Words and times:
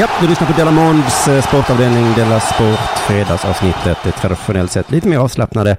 Ja, 0.00 0.08
du 0.20 0.28
lyssnar 0.28 0.46
på 0.46 0.52
Della 0.58 0.70
Monds 0.70 1.28
eh, 1.28 1.42
sportavdelning 1.42 2.14
Della 2.16 2.40
Sport, 2.40 2.78
fredagsavsnittet. 3.08 3.98
Det 4.04 4.08
är 4.08 4.12
traditionellt 4.12 4.70
sett 4.72 4.90
lite 4.90 5.08
mer 5.08 5.18
avslappnade. 5.18 5.76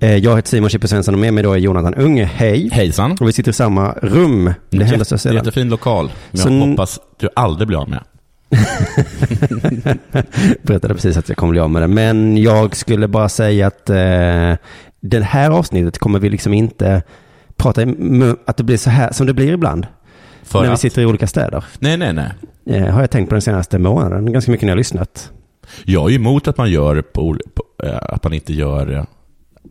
Eh, 0.00 0.16
Jag 0.16 0.36
heter 0.36 0.48
Simon 0.48 0.70
Chippe 0.70 0.88
Svensson 0.88 1.14
och 1.14 1.20
med 1.20 1.34
mig 1.34 1.42
då 1.44 1.52
är 1.52 1.56
Jonathan 1.58 1.94
Unge. 1.94 2.24
Hej! 2.24 2.68
Hejsan. 2.72 3.16
Och 3.20 3.28
vi 3.28 3.32
sitter 3.32 3.50
i 3.50 3.54
samma 3.54 3.92
rum. 3.92 4.52
Det 4.70 4.84
händer 4.84 5.04
så 5.04 5.14
Jätte, 5.14 5.18
sällan. 5.22 5.36
jättefin 5.36 5.68
lokal. 5.68 6.12
Men 6.30 6.40
Så 6.40 6.48
jag 6.48 6.66
hoppas 6.66 7.00
du 7.20 7.28
aldrig 7.36 7.68
blir 7.68 7.78
av 7.82 7.88
med. 7.88 8.00
berättade 10.62 10.94
precis 10.94 11.16
att 11.16 11.28
jag 11.28 11.38
kommer 11.38 11.50
bli 11.50 11.60
av 11.60 11.70
med 11.70 11.82
det. 11.82 11.88
Men 11.88 12.36
jag 12.36 12.76
skulle 12.76 13.08
bara 13.08 13.28
säga 13.28 13.66
att 13.66 13.90
eh, 13.90 13.96
det 15.00 15.22
här 15.22 15.50
avsnittet 15.50 15.98
kommer 15.98 16.18
vi 16.18 16.28
liksom 16.30 16.54
inte 16.54 17.02
prata 17.56 17.82
i 17.82 18.34
att 18.46 18.56
det 18.56 18.64
blir 18.64 18.76
så 18.76 18.90
här 18.90 19.12
som 19.12 19.26
det 19.26 19.34
blir 19.34 19.52
ibland. 19.52 19.86
För 20.42 20.60
när 20.60 20.66
vi 20.68 20.72
att... 20.74 20.80
sitter 20.80 21.02
i 21.02 21.06
olika 21.06 21.26
städer. 21.26 21.64
Nej, 21.78 21.96
nej, 21.96 22.12
nej. 22.12 22.30
Eh, 22.66 22.86
har 22.94 23.00
jag 23.00 23.10
tänkt 23.10 23.28
på 23.28 23.34
den 23.34 23.42
senaste 23.42 23.78
månaden. 23.78 24.32
Ganska 24.32 24.50
mycket 24.50 24.62
när 24.62 24.70
jag 24.70 24.74
har 24.76 24.78
lyssnat. 24.78 25.30
Jag 25.84 26.10
är 26.10 26.14
emot 26.14 26.48
att 26.48 26.56
man 26.58 26.70
gör 26.70 27.02
på, 27.02 27.36
på 27.54 27.86
eh, 27.86 27.96
att 28.02 28.24
man 28.24 28.32
inte 28.32 28.52
gör 28.52 28.94
eh, 28.96 29.04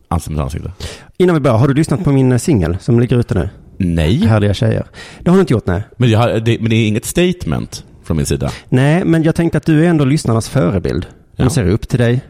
ansikte 0.08 0.32
mot 0.34 0.42
ansikte. 0.42 0.72
Innan 1.18 1.36
vi 1.36 1.40
börjar, 1.40 1.58
har 1.58 1.68
du 1.68 1.74
lyssnat 1.74 2.04
på 2.04 2.12
min 2.12 2.32
eh, 2.32 2.38
singel 2.38 2.78
som 2.82 3.00
ligger 3.00 3.18
ute 3.20 3.34
nu? 3.34 3.50
Nej, 3.78 4.16
Härliga 4.26 4.54
tjejer. 4.54 4.86
Det 5.20 5.30
har 5.30 5.38
du 5.38 5.42
inte 5.42 5.54
gjort, 5.54 5.66
nej. 5.68 5.84
men, 5.98 6.10
jag 6.10 6.44
det, 6.46 6.58
men 6.62 6.70
det 6.70 6.76
är 6.76 6.88
inget 6.88 7.06
statement 7.06 7.86
från 8.04 8.18
min 8.18 8.26
sida. 8.26 8.52
Nej, 8.70 9.06
men 9.06 9.24
jag 9.24 9.36
tänkte 9.36 9.58
att 9.58 9.66
du 9.66 9.86
är 9.86 9.90
ändå 9.90 10.06
lyssnarnas 10.06 10.50
förebild. 10.50 11.06
De 11.36 11.44
Ja. 11.44 11.50
ser 11.50 11.68
upp 11.70 11.88
till 11.88 12.00
dig. 12.00 12.22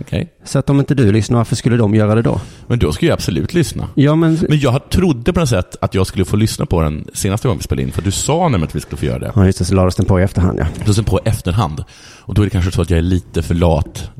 Okej. 0.00 0.32
Så 0.44 0.58
att 0.58 0.70
om 0.70 0.80
inte 0.80 0.94
du 0.94 1.12
lyssnar, 1.12 1.38
varför 1.38 1.56
skulle 1.56 1.76
de 1.76 1.94
göra 1.94 2.14
det 2.14 2.22
då? 2.22 2.40
Men 2.66 2.78
då 2.78 2.92
ska 2.92 3.06
jag 3.06 3.12
absolut 3.14 3.54
lyssna. 3.54 3.88
Ja, 3.94 4.14
men... 4.14 4.38
Men 4.48 4.58
jag 4.58 4.90
trodde 4.90 5.32
på 5.32 5.40
något 5.40 5.48
sätt 5.48 5.76
att 5.80 5.94
jag 5.94 6.06
skulle 6.06 6.24
få 6.24 6.36
lyssna 6.36 6.66
på 6.66 6.80
den 6.82 7.04
senaste 7.14 7.48
gången 7.48 7.58
vi 7.58 7.64
spelade 7.64 7.82
in, 7.82 7.92
för 7.92 8.02
du 8.02 8.10
sa 8.10 8.42
nämligen 8.42 8.64
att 8.64 8.74
vi 8.76 8.80
skulle 8.80 8.96
få 8.98 9.06
göra 9.06 9.18
det. 9.18 9.32
Ja, 9.34 9.46
just 9.46 9.58
det, 9.58 9.64
så 9.64 9.74
lades 9.74 9.96
den 9.96 10.06
på 10.06 10.20
i 10.20 10.22
efterhand, 10.22 10.58
ja. 10.60 10.66
Så 10.86 10.94
sen 10.94 11.04
på 11.04 11.20
efterhand. 11.24 11.84
Och 12.20 12.34
då 12.34 12.42
är 12.42 12.46
det 12.46 12.50
kanske 12.50 12.70
så 12.72 12.82
att 12.82 12.90
jag 12.90 12.98
är 12.98 13.02
lite 13.02 13.42
för 13.42 13.54
lat. 13.54 14.10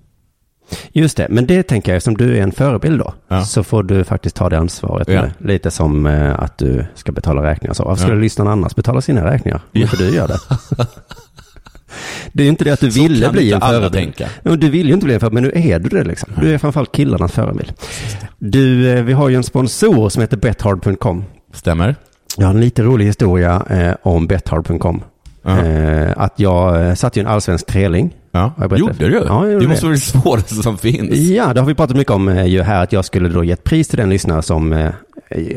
Just 0.93 1.17
det, 1.17 1.27
men 1.31 1.47
det 1.47 1.63
tänker 1.63 1.93
jag, 1.93 1.97
eftersom 1.97 2.17
du 2.17 2.37
är 2.39 2.43
en 2.43 2.53
förebild 2.53 2.99
då, 2.99 3.15
Ja. 3.29 3.45
så 3.45 3.63
får 3.65 3.83
du 3.83 4.05
faktiskt 4.05 4.37
ta 4.37 4.49
det 4.49 4.59
ansvaret. 4.59 5.09
Ja. 5.09 5.25
Lite 5.39 5.71
som 5.71 6.07
eh, 6.07 6.41
att 6.43 6.59
du 6.59 6.87
ska 6.95 7.13
betala 7.13 7.43
räkningar. 7.43 7.75
Så 7.75 7.85
varför 7.85 8.01
skulle 8.03 8.17
Ja. 8.17 8.21
lyssnarna 8.21 8.53
annars 8.53 8.75
betala 8.75 9.01
sina 9.01 9.31
räkningar? 9.33 9.57
Om 9.57 9.63
Ja. 9.73 9.81
inte 9.83 9.97
du 9.97 10.15
gör 10.15 10.29
det. 10.29 10.39
det 12.33 12.43
är 12.43 12.45
ju 12.45 12.51
inte 12.51 12.65
det 12.65 12.71
att 12.71 12.81
du 12.81 12.91
Så 12.91 13.03
ville 13.03 13.31
bli 13.31 13.53
en 13.53 13.61
förebild. 13.61 13.93
tänka. 13.93 14.29
Du 14.57 14.71
vill 14.71 14.87
ju 14.89 14.95
inte 14.95 15.05
bli 15.07 15.15
en 15.15 15.21
förebild, 15.21 15.43
men 15.43 15.53
nu 15.65 15.73
är 15.73 15.79
du 15.79 15.89
det 15.89 16.05
liksom. 16.05 16.29
Du 16.41 16.55
är 16.55 16.59
framförallt 16.59 16.93
killarnas 16.93 17.33
förebild. 17.33 17.73
Du, 18.39 18.91
eh, 18.91 19.03
vi 19.03 19.13
har 19.13 19.29
ju 19.29 19.37
en 19.37 19.43
sponsor 19.45 20.09
som 20.09 20.21
heter 20.21 20.37
bethard.com. 20.37 21.25
Stämmer? 21.53 21.97
Jag 22.37 22.47
har 22.47 22.55
en 22.55 22.61
lite 22.61 22.83
rolig 22.83 23.07
historia 23.07 23.63
eh, 23.71 23.95
om 24.03 24.27
bethard.com. 24.27 25.03
Ja. 25.43 25.59
Eh, 25.65 26.13
att 26.17 26.33
jag 26.37 26.87
eh, 26.89 26.95
satt 26.95 27.17
ju 27.17 27.21
en 27.21 27.27
allsvensk 27.27 27.67
treling. 27.67 28.15
Ja, 28.33 28.53
gjorde 28.77 28.93
du? 29.09 29.25
Ja, 29.29 29.45
det 29.45 29.69
måste 29.69 29.85
vara 29.87 29.95
det 29.95 30.01
svåraste 30.01 30.55
som 30.55 30.79
finns. 30.79 31.15
Ja, 31.15 31.53
det 31.55 31.61
har 31.61 31.67
vi 31.67 31.75
pratat 31.75 31.97
mycket 31.97 32.13
om 32.13 32.29
eh, 32.29 32.45
ju 32.47 32.63
här, 32.63 32.83
att 32.83 32.93
jag 32.93 33.05
skulle 33.05 33.29
då 33.29 33.45
ge 33.45 33.53
ett 33.53 33.65
pris 33.65 33.89
till 33.89 33.99
den 33.99 34.11
lyssnare 34.11 34.43
som 34.43 34.73
eh, 34.73 34.91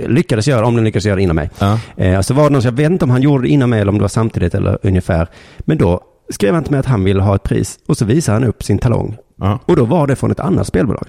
lyckades 0.08 0.48
göra, 0.48 0.66
om 0.66 0.76
den 0.76 0.84
lyckades 0.86 1.06
göra 1.06 1.16
det 1.16 1.22
innan 1.22 1.36
mig. 1.36 1.50
Ja. 1.60 1.80
Eh, 1.98 2.22
så 2.22 2.34
var 2.34 2.44
det 2.44 2.50
någon, 2.50 2.62
jag 2.62 2.72
vet 2.72 2.92
inte 2.92 3.06
om 3.06 3.12
han 3.12 3.22
gjorde 3.22 3.44
det 3.44 3.50
innan 3.50 3.70
mig 3.70 3.82
eller 3.82 3.90
om 3.92 3.98
det 3.98 4.02
var 4.02 4.08
samtidigt 4.08 4.56
eller 4.56 4.78
ungefär. 4.84 5.28
Men 5.60 5.78
då 5.78 6.02
skrev 6.30 6.54
han 6.54 6.64
till 6.64 6.72
mig 6.72 6.80
att 6.80 6.86
han 6.86 7.04
ville 7.04 7.22
ha 7.22 7.36
ett 7.36 7.44
pris 7.44 7.80
och 7.88 7.98
så 7.98 8.06
visade 8.06 8.36
han 8.36 8.44
upp 8.44 8.64
sin 8.64 8.78
talong. 8.78 9.18
Ja. 9.36 9.60
Och 9.66 9.76
då 9.76 9.86
var 9.86 10.08
det 10.08 10.16
från 10.16 10.32
ett 10.32 10.40
annat 10.40 10.68
spelbolag. 10.68 11.08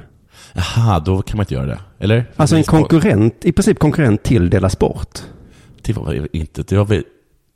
Jaha, 0.53 1.01
då 1.01 1.23
kan 1.23 1.37
man 1.37 1.43
inte 1.45 1.55
göra 1.55 1.67
det. 1.67 1.81
Eller? 1.99 2.31
Alltså 2.37 2.57
en 2.57 2.63
konkurrent, 2.65 3.35
i 3.45 3.53
princip 3.53 3.79
konkurrent 3.79 4.23
till 4.23 4.51
Dela 4.51 4.71
Sport. 4.71 5.19
Det 5.83 5.93
var 5.93 6.29
inte... 6.37 6.63
Det 6.63 6.77
var 6.77 6.85
väl, 6.85 7.05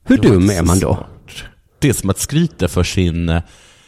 Hur 0.05 0.17
var 0.17 0.25
dum 0.25 0.51
är 0.51 0.63
man 0.63 0.79
då? 0.79 0.95
smart. 0.95 1.07
Det 1.79 1.89
är 1.89 1.93
som 1.93 2.11
att 2.11 2.19
skryta 2.19 2.69
för 2.69 2.83
sin 2.83 3.29
eh, 3.29 3.43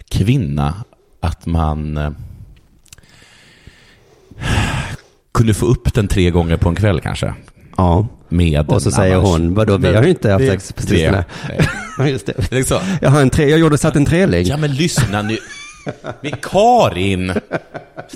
kvinna 0.09 0.75
att 1.21 1.47
man 1.47 1.97
eh, 1.97 2.11
kunde 5.35 5.55
få 5.55 5.67
upp 5.67 5.95
den 5.95 6.09
tre 6.09 6.31
gånger 6.31 6.57
på 6.57 6.69
en 6.69 6.75
kväll 6.75 7.01
kanske. 7.01 7.35
Ja, 7.77 8.07
Med 8.29 8.69
och 8.71 8.83
så 8.83 8.91
säger 8.91 9.17
annars- 9.17 9.29
hon, 9.29 9.55
vadå, 9.55 9.77
vi 9.77 9.95
har 9.95 10.03
ju 10.03 10.11
inte 10.11 10.31
haft 10.33 10.47
sex 10.47 10.73
på 10.73 10.83
sistone. 10.83 11.25
Nej. 11.99 12.07
Ja, 12.07 12.13
just 12.13 12.27
det. 12.27 12.35
Det 12.51 12.65
så. 12.69 12.81
Jag 13.03 13.11
har 13.11 13.23
en 13.23 13.31
tre, 13.31 13.51
jag 13.51 13.59
gjorde 13.59 13.79
satt 13.79 13.97
en 13.97 14.07
treling. 14.07 14.47
Ja, 14.47 14.57
men 14.57 14.75
lyssna 14.75 15.23
nu. 15.23 15.39
Men 16.21 16.33
Karin, 16.43 17.33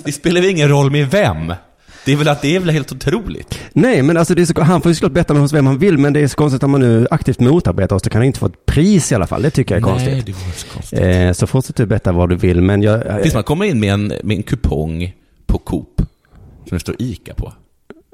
det 0.03 0.11
spelar 0.11 0.41
väl 0.41 0.49
ingen 0.49 0.69
roll 0.69 0.91
med 0.91 1.11
vem? 1.11 1.53
Det 2.05 2.13
är 2.13 2.17
väl 2.17 2.27
att 2.27 2.41
det 2.41 2.55
är 2.55 2.59
väl 2.59 2.69
helt 2.69 2.91
otroligt? 2.91 3.59
Nej, 3.73 4.01
men 4.01 4.17
alltså 4.17 4.35
det 4.35 4.41
är 4.41 4.45
så, 4.45 4.61
han 4.61 4.81
får 4.81 4.89
ju 4.91 4.95
såklart 4.95 5.11
betta 5.11 5.33
med 5.33 5.41
hos 5.41 5.53
vem 5.53 5.67
han 5.67 5.77
vill, 5.77 5.97
men 5.97 6.13
det 6.13 6.19
är 6.19 6.27
så 6.27 6.35
konstigt 6.35 6.63
om 6.63 6.71
man 6.71 6.81
nu 6.81 7.07
aktivt 7.11 7.39
motarbetar 7.39 7.95
oss, 7.95 8.01
då 8.01 8.09
kan 8.09 8.19
han 8.19 8.25
inte 8.25 8.39
få 8.39 8.45
ett 8.45 8.65
pris 8.65 9.11
i 9.11 9.15
alla 9.15 9.27
fall. 9.27 9.41
Det 9.41 9.49
tycker 9.49 9.75
jag 9.75 9.89
är 9.89 9.95
Nej, 9.95 10.05
konstigt. 10.05 10.25
det 10.25 10.31
var 10.31 10.51
så 10.55 10.67
konstigt. 10.67 10.99
Eh, 10.99 11.31
så 11.31 11.47
fortsätt 11.47 11.75
du 11.75 11.85
betta 11.85 12.11
vad 12.11 12.29
du 12.29 12.35
vill, 12.35 12.61
men 12.61 12.81
jag... 12.81 13.29
Som 13.31 13.39
att 13.39 13.45
komma 13.45 13.65
in 13.65 13.79
med 13.79 13.93
en, 13.93 14.07
med 14.23 14.37
en 14.37 14.43
kupong 14.43 15.13
på 15.45 15.57
Coop 15.57 16.01
som 16.67 16.75
det 16.75 16.79
står 16.79 16.95
ICA 16.99 17.33
på. 17.33 17.53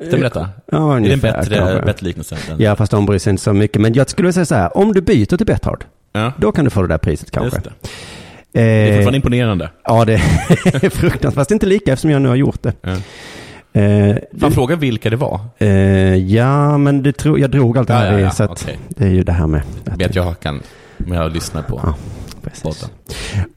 Stämmer 0.08 0.24
detta? 0.24 0.50
Ja, 0.72 0.78
är 0.78 0.88
det 0.90 0.96
en 0.98 1.04
ungefär, 1.06 1.32
bättre, 1.38 1.56
kanske. 1.58 1.82
bättre 1.86 2.06
liknelse? 2.06 2.38
Ja, 2.58 2.76
fast 2.76 2.92
de 2.92 3.06
bryr 3.06 3.20
sig 3.20 3.32
inte 3.32 3.44
så 3.44 3.54
mycket. 3.54 3.82
Men 3.82 3.94
jag 3.94 4.10
skulle 4.10 4.34
säga 4.34 4.46
så 4.46 4.56
här, 4.56 4.78
om 4.78 4.94
du 4.94 5.02
byter 5.02 5.38
till 5.38 5.46
Betthard, 5.46 5.84
ja. 6.14 6.32
då 6.38 6.52
kan 6.52 6.66
du 6.66 6.72
få 6.72 6.82
det 6.82 6.88
där 6.88 6.98
priset 6.98 7.32
kanske. 7.32 7.60
Det. 7.60 7.72
Det 8.52 8.62
är 8.62 8.88
Eh, 8.88 8.94
fortfarande 8.96 9.16
imponerande. 9.18 9.70
ja, 9.84 10.06
det 10.06 10.14
är 10.14 10.90
fruktansvärt. 10.90 11.34
Fast 11.34 11.52
inte 11.52 11.66
lika 11.66 11.94
eftersom 11.94 12.12
jag 12.12 12.22
nu 12.22 12.30
har 12.30 12.36
gjort 12.36 12.64
det. 12.64 12.74
Ja. 12.82 12.92
Eh, 13.82 14.16
Man 14.32 14.52
frågar 14.52 14.76
vilka 14.76 15.10
det 15.10 15.16
var. 15.16 15.40
eh, 15.58 15.68
ja, 16.16 16.78
men 16.78 17.04
det 17.04 17.12
tro, 17.14 17.38
jag 17.38 17.52
drog 17.52 17.78
allt 17.78 17.88
det 17.88 17.94
här 17.94 18.12
ja, 18.14 18.20
i, 18.20 18.22
ja, 18.22 18.32
så 18.32 18.44
att 18.44 18.52
okej. 18.52 18.80
det 18.90 19.04
är 19.06 19.10
ju 19.10 19.24
det 19.24 19.32
här 19.32 19.48
med... 19.48 19.62
Jag 19.86 19.98
vet 19.98 20.16
jag 20.16 20.40
kan, 20.40 20.62
men 20.98 21.18
jag 21.18 21.34
lyssnar 21.34 21.62
på 21.62 21.80
Ja, 21.84 21.96
precis. 22.44 22.90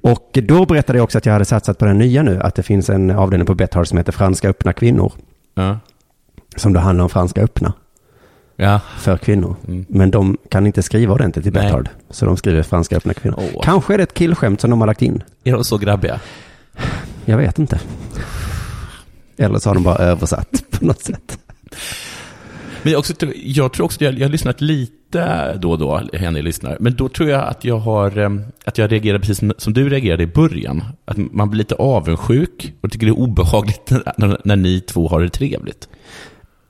Och 0.00 0.38
då 0.42 0.66
berättade 0.66 0.98
jag 0.98 1.04
också 1.04 1.18
att 1.18 1.26
jag 1.26 1.32
hade 1.32 1.44
satsat 1.44 1.78
på 1.78 1.84
den 1.84 1.98
nya 1.98 2.22
nu, 2.22 2.40
att 2.42 2.54
det 2.54 2.62
finns 2.62 2.90
en 2.90 3.10
avdelning 3.10 3.46
på 3.46 3.54
Betthard 3.54 3.86
som 3.88 3.98
heter 3.98 4.12
Franska 4.12 4.48
öppna 4.48 4.72
kvinnor, 4.72 5.12
Ja. 5.54 5.78
Som 6.56 6.72
då 6.72 6.80
handlar 6.80 7.02
om 7.02 7.10
franska 7.10 7.42
öppna 7.42 7.72
ja. 8.56 8.80
för 8.98 9.16
kvinnor. 9.16 9.56
Mm. 9.68 9.86
Men 9.88 10.10
de 10.10 10.36
kan 10.50 10.66
inte 10.66 10.82
skriva 10.82 11.14
ordentligt 11.14 11.46
i. 11.46 11.50
Betthard, 11.50 11.88
så 12.10 12.26
de 12.26 12.36
skriver 12.36 12.62
franska 12.62 12.96
öppna 12.96 13.14
kvinnor. 13.14 13.38
Åh. 13.54 13.62
Kanske 13.62 13.94
är 13.94 13.98
det 13.98 14.02
ett 14.02 14.14
killskämt 14.14 14.60
som 14.60 14.70
de 14.70 14.80
har 14.80 14.86
lagt 14.86 15.02
in. 15.02 15.22
Är 15.44 15.52
de 15.52 15.64
så 15.64 15.78
grabbiga? 15.78 16.20
Jag 17.24 17.36
vet 17.36 17.58
inte. 17.58 17.80
Eller 19.36 19.58
så 19.58 19.70
har 19.70 19.74
de 19.74 19.84
bara 19.84 19.96
översatt 19.96 20.64
på 20.70 20.84
något 20.84 21.00
sätt. 21.02 21.38
Men 22.82 22.92
jag, 22.92 22.98
också, 22.98 23.14
jag 23.34 23.72
tror 23.72 23.84
också, 23.84 24.04
jag, 24.04 24.14
jag 24.14 24.26
har 24.26 24.32
lyssnat 24.32 24.60
lite 24.60 25.54
då 25.58 25.70
och 25.70 25.78
då, 25.78 26.02
henne 26.12 26.42
lyssnar, 26.42 26.76
men 26.80 26.94
då 26.94 27.08
tror 27.08 27.28
jag 27.28 27.48
att 27.48 27.64
jag 27.64 27.78
har, 27.78 28.18
em, 28.18 28.44
att 28.64 28.78
jag 28.78 28.92
reagerar 28.92 29.18
precis 29.18 29.38
som, 29.38 29.52
som 29.58 29.72
du 29.72 29.88
reagerade 29.88 30.22
i 30.22 30.26
början. 30.26 30.84
Att 31.04 31.16
man 31.16 31.50
blir 31.50 31.58
lite 31.58 31.74
avundsjuk 31.74 32.74
och 32.80 32.92
tycker 32.92 33.06
det 33.06 33.12
är 33.12 33.18
obehagligt 33.18 33.92
när, 34.16 34.40
när 34.44 34.56
ni 34.56 34.80
två 34.80 35.08
har 35.08 35.20
det 35.20 35.30
trevligt. 35.30 35.88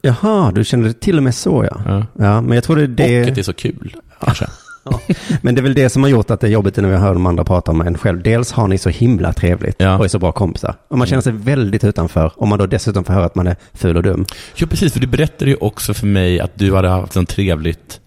Jaha, 0.09 0.51
du 0.53 0.65
känner 0.65 0.89
det 0.89 1.01
till 1.01 1.17
och 1.17 1.23
med 1.23 1.35
så 1.35 1.69
ja. 1.71 1.81
Ja. 1.87 2.07
Ja, 2.25 2.41
men 2.41 2.53
jag 2.55 2.65
tror 2.65 2.77
det 2.77 2.83
är 2.83 2.87
det. 2.87 3.23
Och 3.23 3.29
att 3.29 3.35
det 3.35 3.41
är 3.41 3.43
så 3.43 3.53
kul, 3.53 3.97
kanske. 4.25 4.47
Men 5.43 5.55
det 5.55 5.61
är 5.61 5.63
väl 5.63 5.75
det 5.75 5.89
som 5.91 6.03
har 6.03 6.11
gjort 6.11 6.31
att 6.31 6.41
det 6.41 6.47
är 6.47 6.51
jobbigt 6.51 6.77
när 6.77 6.89
vi 6.89 6.97
hör 6.97 7.15
de 7.15 7.27
andra 7.27 7.45
prata 7.45 7.71
om 7.71 7.81
en 7.81 7.99
själv. 7.99 8.23
Dels 8.23 8.53
har 8.53 8.69
ni 8.69 8.79
så 8.79 8.89
himla 8.89 9.33
trevligt 9.33 9.77
Ja. 9.79 9.99
och 9.99 10.05
är 10.05 10.09
så 10.09 10.19
bra 10.19 10.33
kompisar. 10.33 10.75
Och 10.89 10.99
man 10.99 11.07
känner 11.07 11.23
sig 11.23 11.33
väldigt 11.33 11.85
utanför. 11.85 12.33
Om 12.37 12.49
man 12.49 12.59
då 12.59 12.67
dessutom 12.67 13.05
får 13.05 13.13
höra 13.13 13.25
att 13.25 13.35
man 13.35 13.47
är 13.47 13.57
ful 13.75 13.97
och 13.97 14.03
dum. 14.03 14.27
Ja, 14.57 14.67
precis, 14.67 14.93
för 14.93 15.01
du 15.01 15.07
berättade 15.07 15.51
ju 15.51 15.57
också 15.57 15.95
för 15.95 16.07
mig 16.07 16.41
att 16.41 16.51
du 16.59 16.75
hade 16.75 16.89
haft 16.89 17.17
ett 17.17 17.29
trevligt 17.29 18.01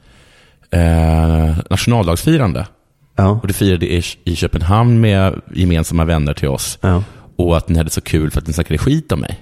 eh, 0.71 1.57
nationaldagsfirande. 1.69 2.67
Ja, 3.15 3.29
Och 3.41 3.47
du 3.47 3.53
firade 3.53 3.85
i, 3.93 4.03
i 4.23 4.35
Köpenhamn 4.35 5.01
med 5.01 5.41
gemensamma 5.53 6.05
vänner 6.05 6.33
till 6.33 6.47
oss. 6.47 6.77
ja. 6.81 7.03
Och 7.35 7.57
att 7.57 7.69
ni 7.69 7.77
hade 7.77 7.89
så 7.89 8.01
kul 8.01 8.31
för 8.31 8.41
att 8.41 8.47
ni 8.47 8.53
snackade 8.53 8.77
skit 8.77 9.11
om 9.11 9.19
mig. 9.19 9.39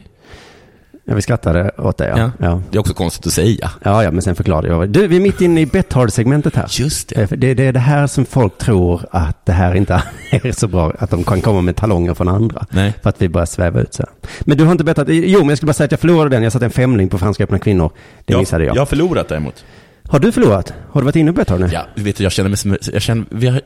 Ja 1.09 1.15
vi 1.15 1.21
skrattade 1.21 1.71
åt 1.77 1.97
det 1.97 2.07
ja. 2.07 2.17
Ja. 2.17 2.31
Ja, 2.39 2.61
Det 2.71 2.77
är 2.77 2.79
också 2.79 2.94
konstigt 2.94 3.27
att 3.27 3.33
säga. 3.33 3.71
ja, 3.83 4.03
ja 4.03 4.11
men 4.11 4.21
sen 4.21 4.35
förklarade 4.35 4.67
jag. 4.67 4.89
Du, 4.89 5.07
vi 5.07 5.15
är 5.15 5.19
mitt 5.19 5.41
inne 5.41 5.61
i 5.61 5.65
Betthard-segmentet 5.65 6.56
här. 6.56 6.67
Just 6.69 7.11
Eh, 7.11 7.27
Det, 7.29 7.53
det 7.53 7.63
är 7.67 7.73
det 7.73 7.79
här 7.79 8.07
som 8.07 8.25
folk 8.25 8.57
tror 8.57 9.06
att 9.11 9.45
det 9.45 9.51
här 9.51 9.75
inte 9.75 10.03
är 10.31 10.51
så 10.51 10.67
bra, 10.67 10.94
att 11.00 11.09
de 11.09 11.23
kan 11.23 11.41
komma 11.41 11.61
med 11.61 11.75
talonger 11.75 12.13
från 12.13 12.27
andra. 12.27 12.65
Nej. 12.69 12.94
För 13.03 13.09
att 13.09 13.21
vi 13.21 13.29
börjar 13.29 13.45
sväva 13.45 13.81
ut 13.81 13.94
så 13.94 14.03
här. 14.03 14.29
Men 14.41 14.57
du 14.57 14.65
har 14.65 14.71
inte 14.71 14.83
bettat, 14.83 15.07
jo 15.09 15.39
men 15.39 15.50
jag 15.50 15.57
skulle 15.57 15.67
bara 15.67 15.73
säga 15.73 15.85
att 15.85 15.91
jag 15.91 16.00
förlorade 16.00 16.29
den, 16.35 16.44
jag 16.44 16.51
satte 16.51 16.65
en 16.65 16.71
femling 16.71 17.09
på 17.09 17.17
Franska 17.17 17.44
öppna 17.44 17.59
kvinnor. 17.59 17.91
Det 18.25 18.38
missade 18.38 18.63
jag. 18.65 18.75
Jag 18.75 18.81
har 18.81 18.85
förlorat 18.85 19.27
däremot. 19.27 19.65
Har 20.09 20.19
du 20.19 20.31
förlorat? 20.31 20.73
Har 20.91 21.01
du 21.01 21.05
varit 21.05 21.15
inne 21.15 21.33
på 21.33 21.41
ett 21.41 21.47
tag 21.47 21.59
nu? 21.59 21.69
Ja, 21.73 21.81
du 21.95 22.03
vet, 22.03 22.19
jag 22.19 22.31
känner 22.31 22.50
mig 22.50 22.57
som, 22.57 22.77
jag 22.94 23.01
känner, 23.01 23.25
vi 23.29 23.47
har, 23.47 23.62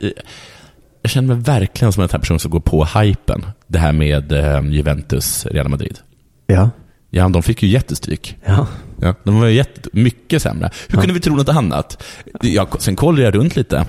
jag 1.01 1.11
känner 1.11 1.35
mig 1.35 1.43
verkligen 1.43 1.91
som 1.93 2.03
en 2.03 2.09
här 2.11 2.19
person 2.19 2.39
som 2.39 2.51
går 2.51 2.59
på 2.59 2.85
hypen. 2.85 3.45
Det 3.67 3.79
här 3.79 3.93
med 3.93 4.31
eh, 4.31 4.61
Juventus, 4.69 5.45
Real 5.45 5.67
Madrid. 5.69 5.97
Ja. 6.47 6.69
Ja, 7.15 7.29
de 7.29 7.43
fick 7.43 7.63
ju 7.63 7.69
jättestryk. 7.69 8.37
Ja. 8.45 8.67
Ja, 9.01 9.15
de 9.23 9.39
var 9.39 9.47
ju 9.47 9.53
jätte, 9.55 9.89
mycket 9.93 10.41
sämre. 10.41 10.69
Hur 10.87 10.97
kunde 10.97 11.13
vi 11.13 11.19
tro 11.19 11.35
något 11.35 11.49
annat? 11.49 12.03
Jag, 12.41 12.81
sen 12.81 12.95
kollade 12.95 13.23
jag 13.23 13.35
runt 13.35 13.55
lite. 13.55 13.85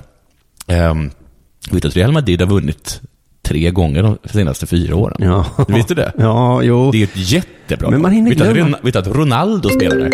Um, 0.67 1.11
vet 1.71 1.81
du 1.81 1.87
att 1.87 1.95
Real 1.95 2.11
Madrid 2.11 2.41
har 2.41 2.47
vunnit 2.47 3.01
tre 3.41 3.71
gånger 3.71 4.03
de 4.03 4.17
senaste 4.25 4.65
fyra 4.65 4.95
åren? 4.95 5.17
Ja. 5.19 5.45
Du 5.67 5.73
visste 5.73 5.95
det? 5.95 6.11
Ja, 6.17 6.61
jo. 6.61 6.91
Det 6.91 6.97
är 6.97 7.03
ett 7.03 7.31
jättebra 7.31 7.89
Men 7.89 8.01
man 8.01 8.11
hinner 8.11 8.29
vet, 8.29 8.53
glömma. 8.53 8.77
Vet 8.83 8.93
du 8.93 8.99
att 8.99 9.07
Ronaldo 9.07 9.69
spelar 9.69 9.95
där? 9.95 10.11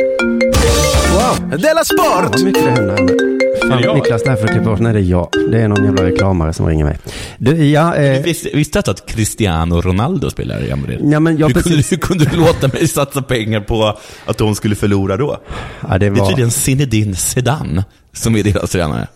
Wow. 1.13 1.59
Della 1.59 1.83
Sport! 1.83 2.29
Vad 2.31 2.43
mycket 2.43 2.65
det 2.65 2.71
händer. 2.71 3.31
Är 3.73 3.77
det 3.77 3.83
Fan, 3.83 3.95
jag? 3.95 3.95
Niklas, 4.03 4.23
får 4.23 4.47
du 4.47 4.53
klippa 4.53 4.65
bort. 4.69 4.79
Nej, 4.79 4.94
det 4.94 5.00
är 5.00 5.03
jag. 5.03 5.27
Det 5.51 5.62
är 5.62 5.68
någon 5.68 5.85
jävla 5.85 6.03
reklamare 6.03 6.53
som 6.53 6.68
ringer 6.68 6.85
mig. 6.85 6.97
Du, 7.38 7.65
ja, 7.65 7.95
eh, 7.95 8.21
Visste, 8.23 8.50
visste 8.53 8.81
du 8.85 8.91
att 8.91 9.06
Cristiano 9.09 9.81
Ronaldo 9.81 10.29
spelar 10.29 10.59
i 10.59 10.68
Real 10.68 10.79
Madrid? 10.79 11.00
ja 11.03 11.19
men 11.19 11.38
jag 11.38 11.47
hur, 11.47 11.53
kunde, 11.53 11.69
precis. 11.69 11.91
hur 11.91 11.97
kunde 11.97 12.25
du 12.25 12.38
låta 12.38 12.68
mig 12.68 12.88
satsa 12.88 13.21
pengar 13.21 13.59
på 13.59 13.97
att 14.25 14.38
de 14.38 14.56
skulle 14.56 14.75
förlora 14.75 15.18
då? 15.18 15.38
Ja, 15.81 15.88
det 15.89 15.97
Det 15.97 16.06
är 16.06 16.09
var... 16.09 16.27
tydligen 16.27 16.51
Zinedine 16.51 17.15
Zidane 17.15 17.85
som 18.13 18.35
är 18.35 18.44
deras 18.44 18.69
tränare. 18.71 19.07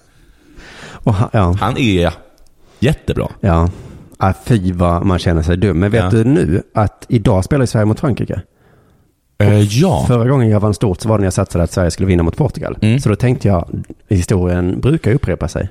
Och, 0.88 1.13
han- 1.13 1.30
ja, 1.34 1.57
Han 1.62 1.78
är 1.78 2.13
jättebra. 2.80 3.28
ja. 3.40 3.69
Ah, 4.18 4.34
fy 4.46 4.72
vad 4.72 5.06
man 5.06 5.19
känner 5.19 5.42
sig 5.42 5.57
dum. 5.57 5.80
Men 5.80 5.92
vet 5.92 6.04
Ja. 6.04 6.10
du 6.10 6.24
nu 6.24 6.63
att 6.75 7.06
idag 7.10 7.44
spelar 7.44 7.66
Sverige 7.66 7.86
mot 7.86 8.00
Frankrike? 8.00 8.42
Eh, 9.38 9.60
ja. 9.62 10.06
Förra 10.08 10.30
gången 10.30 10.50
jag 10.50 10.60
vann 10.60 10.74
stort 10.74 11.02
så 11.02 11.10
var 11.10 11.18
det 11.18 11.22
när 11.22 11.26
jag 11.26 11.34
satsade 11.34 11.64
att 11.64 11.72
Sverige 11.72 11.92
skulle 11.92 12.08
vinna 12.08 12.24
mot 12.24 12.38
Portugal. 12.38 12.78
Mm. 12.82 13.00
Så 13.00 13.10
då 13.10 13.16
tänkte 13.16 13.48
jag, 13.48 13.84
historien 14.08 14.80
brukar 14.82 15.14
upprepa 15.14 15.48
sig 15.48 15.70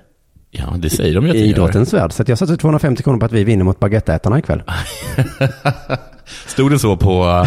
ja, 0.55 0.75
det 0.79 0.91
säger 0.91 1.15
de 1.15 1.25
ju 1.25 1.31
att 1.31 1.37
i 1.37 1.41
idrottens 1.41 1.93
värld. 1.93 2.13
Så 2.13 2.25
jag 2.27 2.39
satte 2.39 2.57
250 2.57 3.03
kronor 3.03 3.19
på 3.19 3.27
att 3.27 3.33
vi 3.33 3.45
vinner 3.45 3.65
mot 3.65 3.81
baguetteätarna 3.81 4.39
ikväll. 4.39 4.63
Stod 6.47 6.71
det 6.71 6.79
så 6.79 6.97
på, 6.97 7.47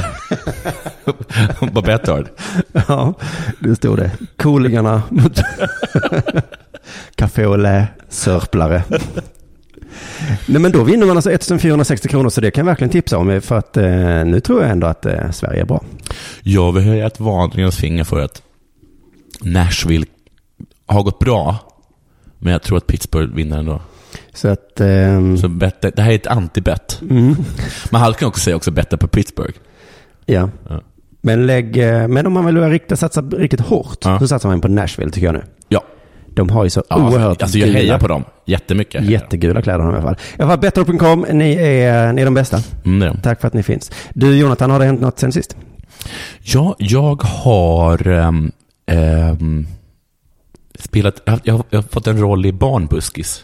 på 1.74 1.82
Betthard? 1.82 2.28
Ja, 2.88 3.14
det 3.60 3.76
stod 3.76 3.98
det. 3.98 4.12
Coolingarna 4.38 5.04
mot 5.10 5.40
Café 7.16 7.44
au 7.44 7.58
lait, 7.58 7.88
sörplare. 8.10 8.84
Nej 10.46 10.62
men 10.62 10.72
då 10.72 10.84
vinner 10.84 11.06
man 11.08 11.16
alltså 11.16 11.32
1460 11.32 12.08
kronor 12.08 12.30
så 12.30 12.42
det 12.42 12.52
kan 12.52 12.62
jag 12.62 12.66
verkligen 12.72 12.92
tipsa 12.92 13.18
om 13.18 13.42
för 13.42 13.58
att 13.58 13.78
eh, 13.78 14.26
nu 14.26 14.40
tror 14.40 14.62
jag 14.62 14.72
ändå 14.72 14.88
att 14.88 15.06
eh, 15.06 15.32
Sverige 15.32 15.62
är 15.62 15.66
bra. 15.66 15.84
Jag 16.42 16.72
vill 16.72 16.84
höja 16.84 17.08
ett 17.08 17.20
varningens 17.20 17.76
finger 17.78 18.04
för 18.04 18.20
att 18.20 18.42
Nashville 19.42 20.06
har 20.86 21.04
gått 21.04 21.20
bra, 21.20 21.56
men 22.40 22.52
jag 22.54 22.62
tror 22.64 22.78
att 22.78 22.88
Pittsburgh 22.88 23.36
vinner 23.36 23.58
ändå. 23.58 23.82
Så 24.34 24.48
att, 24.48 24.80
ehm, 24.82 25.38
Så 25.38 25.48
bet, 25.48 25.82
det 25.82 26.00
här 26.02 26.12
är 26.12 26.16
ett 26.16 26.28
anti-bet. 26.28 27.02
mm, 27.02 27.36
Man 27.92 28.02
kunnat 28.14 28.24
också 28.24 28.42
säga 28.42 28.56
också 28.56 28.72
betta 28.72 28.98
på 28.98 29.08
Pittsburgh. 29.08 29.58
ja. 30.26 30.50
Ja. 30.70 30.82
Men, 31.22 31.48
lägg, 31.48 31.78
eh, 31.78 32.08
men 32.08 32.28
om 32.28 32.34
man 32.34 32.46
vill 32.46 32.58
riktigt, 32.70 33.00
satsa 33.00 33.22
riktigt 33.22 33.60
hårt 33.60 33.98
Ja. 34.06 34.20
så 34.20 34.28
satsar 34.28 34.50
man 34.50 34.62
på 34.62 34.68
Nashville 34.68 35.12
tycker 35.12 35.28
jag 35.28 35.34
nu. 35.36 35.44
Ja, 35.70 35.84
De 36.38 36.50
har 36.50 36.64
ju 36.64 36.70
så 36.70 36.84
ja 36.90 37.10
oerhört 37.10 37.42
alltså 37.42 37.58
jag 37.58 37.68
gula- 37.70 37.80
hejar 37.80 38.00
på 38.00 38.08
dem 38.08 38.24
jättemycket. 38.46 39.06
Jättegula 39.06 39.62
kläder 39.62 39.80
har 39.80 39.86
de 39.92 39.94
i 39.96 39.98
alla 40.02 40.08
fall. 40.08 40.18
I 40.38 40.42
alla 40.42 40.52
fall, 40.52 40.60
Betthard.com, 40.60 41.26
ni 41.32 41.54
är, 41.56 42.14
ni 42.14 42.22
är 42.22 42.26
de 42.26 42.34
bästa. 42.34 42.60
Mm. 42.86 43.18
Tack 43.24 43.42
för 43.42 43.48
att 43.48 43.54
ni 43.54 43.64
finns. 43.64 43.92
Du 44.14 44.38
Jonathan, 44.38 44.72
har 44.72 44.80
det 44.80 44.86
hänt 44.86 45.02
något 45.02 45.20
sen 45.20 45.32
sist? 45.32 45.58
Ja, 46.42 46.76
jag 46.80 47.22
har 47.24 48.08
ehm, 48.08 48.52
ehm, 48.86 49.68
spelat, 50.80 51.22
jag 51.44 51.54
har, 51.54 51.64
jag 51.70 51.78
har 51.78 51.84
fått 51.84 52.08
en 52.08 52.18
roll 52.20 52.46
i 52.46 52.52
Barnbuskis. 52.52 53.44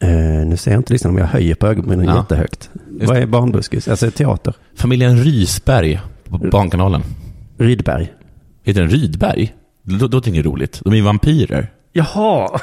Eh, 0.00 0.08
nu 0.46 0.56
ser 0.56 0.70
jag 0.70 0.80
inte 0.80 0.92
listan 0.92 1.10
om 1.10 1.18
jag 1.18 1.26
höjer 1.26 1.54
på 1.54 1.66
ögonbrynen 1.66 2.04
Ja. 2.06 2.16
jättehögt. 2.16 2.70
Just 2.90 3.08
Vad 3.08 3.16
är 3.16 3.26
barnbuskis? 3.26 3.88
Alltså 3.88 4.10
teater? 4.10 4.54
Familjen 4.76 5.16
Rysberg 5.24 6.00
på 6.28 6.38
Barnkanalen. 6.38 7.02
Rydberg. 7.58 8.12
Heter 8.64 8.80
den 8.80 8.90
Rydberg? 8.90 9.54
Då, 9.82 10.06
då 10.08 10.20
tänker 10.20 10.38
jag 10.38 10.46
roligt. 10.46 10.80
De 10.84 10.94
är 10.94 11.02
vampyrer. 11.02 11.70
Jaha! 11.92 12.48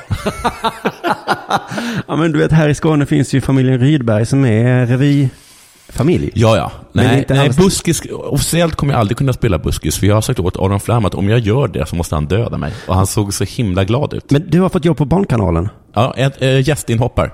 ja 2.07 2.15
men 2.15 2.31
du 2.31 2.39
vet 2.39 2.51
här 2.51 2.69
i 2.69 2.75
Skåne 2.75 3.05
finns 3.05 3.33
ju 3.33 3.41
familjen 3.41 3.79
Rydberg 3.79 4.25
som 4.25 4.45
är 4.45 4.85
revyfamilj. 4.85 6.31
Ja, 6.33 6.57
ja. 6.57 6.71
Men 6.93 7.05
Nej, 7.05 7.19
inte 7.19 7.33
nej 7.33 7.47
alls- 7.47 7.57
buskis, 7.57 8.01
officiellt 8.11 8.75
kommer 8.75 8.93
jag 8.93 8.99
aldrig 8.99 9.17
kunna 9.17 9.33
spela 9.33 9.57
buskis, 9.57 9.97
för 9.97 10.07
jag 10.07 10.15
har 10.15 10.21
sagt 10.21 10.39
åt 10.39 10.57
Aron 10.57 10.79
Flam 10.79 11.05
att 11.05 11.15
om 11.15 11.29
jag 11.29 11.39
gör 11.39 11.67
det 11.67 11.85
så 11.85 11.95
måste 11.95 12.15
han 12.15 12.25
döda 12.25 12.57
mig. 12.57 12.73
Och 12.87 12.95
han 12.95 13.07
såg 13.07 13.33
så 13.33 13.43
himla 13.43 13.83
glad 13.83 14.13
ut. 14.13 14.31
Men 14.31 14.49
du 14.49 14.59
har 14.61 14.69
fått 14.69 14.85
jobb 14.85 14.97
på 14.97 15.05
Barnkanalen. 15.05 15.69
Ja, 15.93 16.13
ett, 16.17 16.41
äh, 16.41 16.67
gästinhoppar. 16.69 17.33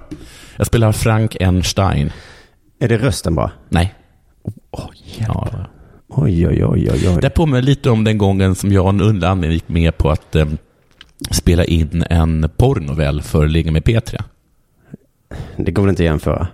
Jag 0.56 0.68
spelar 0.68 0.92
Frank 0.92 1.38
N. 1.40 1.64
Stein. 1.64 2.12
Är 2.80 2.88
det 2.88 2.98
rösten 2.98 3.36
bara? 3.36 3.52
Nej. 3.70 3.96
Oj, 4.72 4.98
hjälp. 5.18 5.32
Ja. 5.34 5.66
Oj, 6.08 6.48
oj, 6.48 6.66
oj, 6.66 6.90
oj. 6.92 7.10
oj. 7.10 7.18
Det 7.22 7.30
påminner 7.30 7.62
lite 7.62 7.90
om 7.90 8.04
den 8.04 8.18
gången 8.18 8.56
som 8.56 8.72
jag 8.72 8.86
av 8.86 8.90
en 8.90 9.02
underlig 9.02 9.28
anledning 9.28 9.54
gick 9.54 9.70
med 9.70 9.98
på 9.98 10.10
att 10.10 10.36
eh, 10.36 10.48
spela 11.32 11.66
in 11.66 12.04
en 12.10 12.50
porrnovell 12.58 13.22
för 13.22 13.48
Ligga 13.48 13.72
med 13.72 13.84
Petra. 13.84 14.24
Det 15.58 15.72
går 15.72 15.84
väl 15.84 15.90
inte 15.90 16.04
att 16.04 16.06
jämföra? 16.06 16.48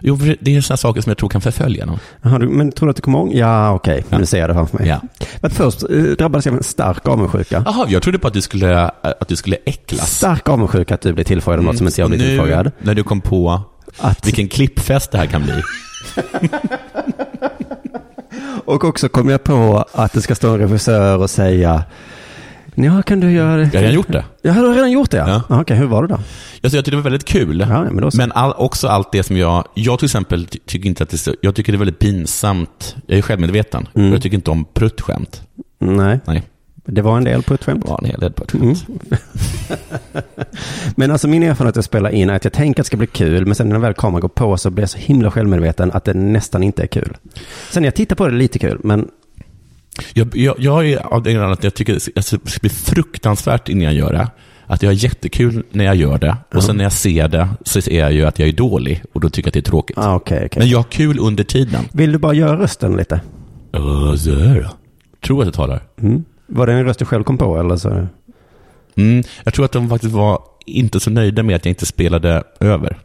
Jo, 0.00 0.18
det 0.40 0.56
är 0.56 0.60
sådana 0.60 0.76
saker 0.76 1.00
som 1.00 1.10
jag 1.10 1.18
tror 1.18 1.28
kan 1.28 1.40
förfölja 1.40 1.86
någon. 1.86 1.98
Jaha, 2.22 2.38
du, 2.38 2.48
men 2.48 2.72
tror 2.72 2.86
du 2.86 2.90
att 2.90 2.96
du 2.96 3.02
kommer 3.02 3.18
ihåg? 3.18 3.34
Ja, 3.34 3.72
okej. 3.72 4.04
Ja. 4.08 4.18
Nu 4.18 4.26
ser 4.26 4.38
jag 4.38 4.50
det 4.50 4.54
framför 4.54 4.78
mig. 4.78 4.88
Ja. 4.88 5.00
Men 5.40 5.50
först 5.50 5.82
eh, 5.82 5.88
drabbades 6.02 6.46
jag 6.46 6.52
av 6.52 6.58
en 6.58 6.64
stark 6.64 7.08
avundsjuka. 7.08 7.62
Jaha, 7.66 7.86
jag 7.88 8.02
trodde 8.02 8.18
på 8.18 8.28
att 8.28 8.34
du 8.34 8.40
skulle, 8.40 8.88
att 8.88 9.28
du 9.28 9.36
skulle 9.36 9.56
äcklas. 9.64 10.10
Stark 10.16 10.48
avundsjuka 10.48 10.94
att 10.94 11.00
du 11.00 11.12
blev 11.12 11.24
tillfrågad 11.24 11.58
om 11.60 11.66
något 11.66 11.78
som 11.78 11.86
inte 11.86 12.00
jag 12.00 12.10
blev 12.10 12.20
nu, 12.20 12.26
tillfrågad. 12.26 12.72
när 12.78 12.94
du 12.94 13.02
kom 13.02 13.20
på 13.20 13.62
Att, 13.98 14.26
vilken 14.26 14.48
klippfest 14.48 15.10
det 15.10 15.18
här 15.18 15.26
kan 15.26 15.42
bli. 15.42 15.62
och 18.66 18.84
också 18.84 19.08
kom 19.08 19.28
jag 19.28 19.44
på 19.44 19.84
att 19.92 20.12
det 20.12 20.20
ska 20.22 20.34
stå 20.34 20.48
en 20.54 20.58
regissör 20.58 21.18
och 21.18 21.30
säga 21.30 21.84
Ja, 22.78 23.02
kan 23.02 23.20
du 23.20 23.32
göra 23.32 23.56
det? 23.56 23.62
Jag 23.62 23.70
har 23.72 23.78
redan 23.80 23.94
gjort 23.94 24.12
det. 24.12 24.24
Jag 24.42 24.52
har 24.52 24.74
redan 24.74 24.90
gjort 24.90 25.10
det, 25.10 25.16
ja. 25.16 25.42
Ja. 25.48 25.60
Okej, 25.60 25.76
hur 25.76 25.86
var 25.86 26.02
det 26.02 26.08
då? 26.14 26.20
Jag 26.60 26.72
tyckte 26.72 26.90
det 26.90 26.96
var 26.96 27.04
väldigt 27.04 27.24
kul. 27.24 27.66
Ja, 27.68 27.84
men. 27.90 28.10
Men 28.16 28.32
all, 28.32 28.52
också 28.56 28.88
allt 28.88 29.12
det 29.12 29.22
som 29.22 29.36
jag, 29.36 29.64
jag 29.74 29.98
till 29.98 30.06
exempel 30.06 30.46
ty- 30.46 30.58
tycker 30.66 30.88
inte 30.88 31.02
att 31.02 31.08
det 31.10 31.28
jag 31.40 31.54
tycker 31.54 31.72
det 31.72 31.76
är 31.76 31.78
väldigt 31.78 31.98
pinsamt, 31.98 32.96
jag 33.06 33.18
är 33.18 33.22
självmedveten, 33.22 33.88
Mm. 33.94 34.08
och 34.08 34.14
jag 34.14 34.22
tycker 34.22 34.34
inte 34.36 34.50
om 34.50 34.64
pruttskämt. 34.74 35.42
Nej, 35.78 36.20
Nej, 36.26 36.42
det 36.86 37.02
var 37.02 37.16
en 37.16 37.24
del 37.24 37.42
på 37.42 37.54
ett 37.54 37.64
skämt. 37.64 37.84
det 37.84 37.90
var 37.90 37.98
en 38.02 38.10
hel 38.10 38.20
del 38.20 38.32
pruttskämt. 38.32 38.84
Mm. 38.88 39.20
Men 40.96 41.10
alltså 41.10 41.28
min 41.28 41.42
erfarenhet 41.42 41.76
att 41.76 41.84
spela 41.84 42.10
in 42.10 42.30
är 42.30 42.34
att 42.34 42.44
jag 42.44 42.52
tänker 42.52 42.80
att 42.80 42.84
det 42.84 42.86
ska 42.86 42.96
bli 42.96 43.06
kul, 43.06 43.46
men 43.46 43.54
sen 43.54 43.68
när 43.68 43.78
väl 43.78 43.94
kameran 43.94 44.20
går 44.20 44.28
på 44.28 44.56
så 44.56 44.70
blir 44.70 44.82
jag 44.82 44.90
så 44.90 44.98
himla 44.98 45.30
självmedveten 45.30 45.92
att 45.92 46.04
det 46.04 46.14
nästan 46.14 46.62
inte 46.62 46.82
är 46.82 46.86
kul. 46.86 47.16
Sen 47.70 47.82
när 47.82 47.86
jag 47.86 47.94
tittar 47.94 48.16
på 48.16 48.24
det 48.24 48.30
är 48.30 48.32
det 48.32 48.38
lite 48.38 48.58
kul, 48.58 48.78
men 48.84 49.08
Jag, 50.14 50.36
jag, 50.36 50.54
jag 50.58 50.88
är 50.88 51.06
av 51.14 51.22
den 51.22 51.42
att 51.52 51.64
jag 51.64 51.74
tycker 51.74 51.96
att 51.96 52.08
det 52.14 52.22
ska 52.22 52.38
bli 52.60 52.70
fruktansvärt 52.70 53.68
innan 53.68 53.84
jag 53.84 53.94
gör 53.94 54.12
det. 54.12 54.28
Att 54.66 54.82
jag 54.82 54.90
har 54.90 54.94
jättekul 54.94 55.62
när 55.72 55.84
jag 55.84 55.96
gör 55.96 56.18
det. 56.18 56.36
Och 56.54 56.64
sen 56.64 56.76
när 56.76 56.84
jag 56.84 56.92
ser 56.92 57.28
det 57.28 57.48
så 57.64 57.82
ser 57.82 58.00
jag 58.00 58.12
ju 58.12 58.24
att 58.26 58.38
jag 58.38 58.48
är 58.48 58.52
dålig 58.52 59.02
och 59.12 59.20
då 59.20 59.30
tycker 59.30 59.46
jag 59.46 59.50
att 59.50 59.54
det 59.54 59.60
är 59.60 59.70
tråkigt. 59.70 59.98
ah, 59.98 60.14
okej, 60.14 60.36
okej. 60.46 60.58
Men 60.60 60.68
jag 60.68 60.78
har 60.78 60.84
kul 60.84 61.18
under 61.18 61.44
tiden. 61.44 61.84
Vill 61.92 62.12
du 62.12 62.18
bara 62.18 62.34
göra 62.34 62.58
rösten 62.58 62.96
lite? 62.96 63.20
Ja, 63.72 64.16
så 64.16 64.34
här 64.34 64.60
då. 64.62 64.70
Tror 65.26 65.40
att 65.40 65.46
jag 65.46 65.54
talar. 65.54 65.82
Mm. 66.00 66.24
Var 66.46 66.66
det 66.66 66.72
en 66.72 66.84
röst 66.84 66.98
du 66.98 67.04
själv 67.04 67.24
kom 67.24 67.38
på 67.38 67.58
eller 67.60 67.76
så? 67.76 68.06
Mm, 68.96 69.22
jag 69.44 69.54
tror 69.54 69.64
att 69.64 69.72
de 69.72 69.88
faktiskt 69.88 70.12
var 70.14 70.42
inte 70.66 71.00
så 71.00 71.10
nöjda 71.10 71.42
med 71.42 71.56
att 71.56 71.64
jag 71.64 71.70
inte 71.70 71.86
spelade 71.86 72.42
över. 72.60 72.98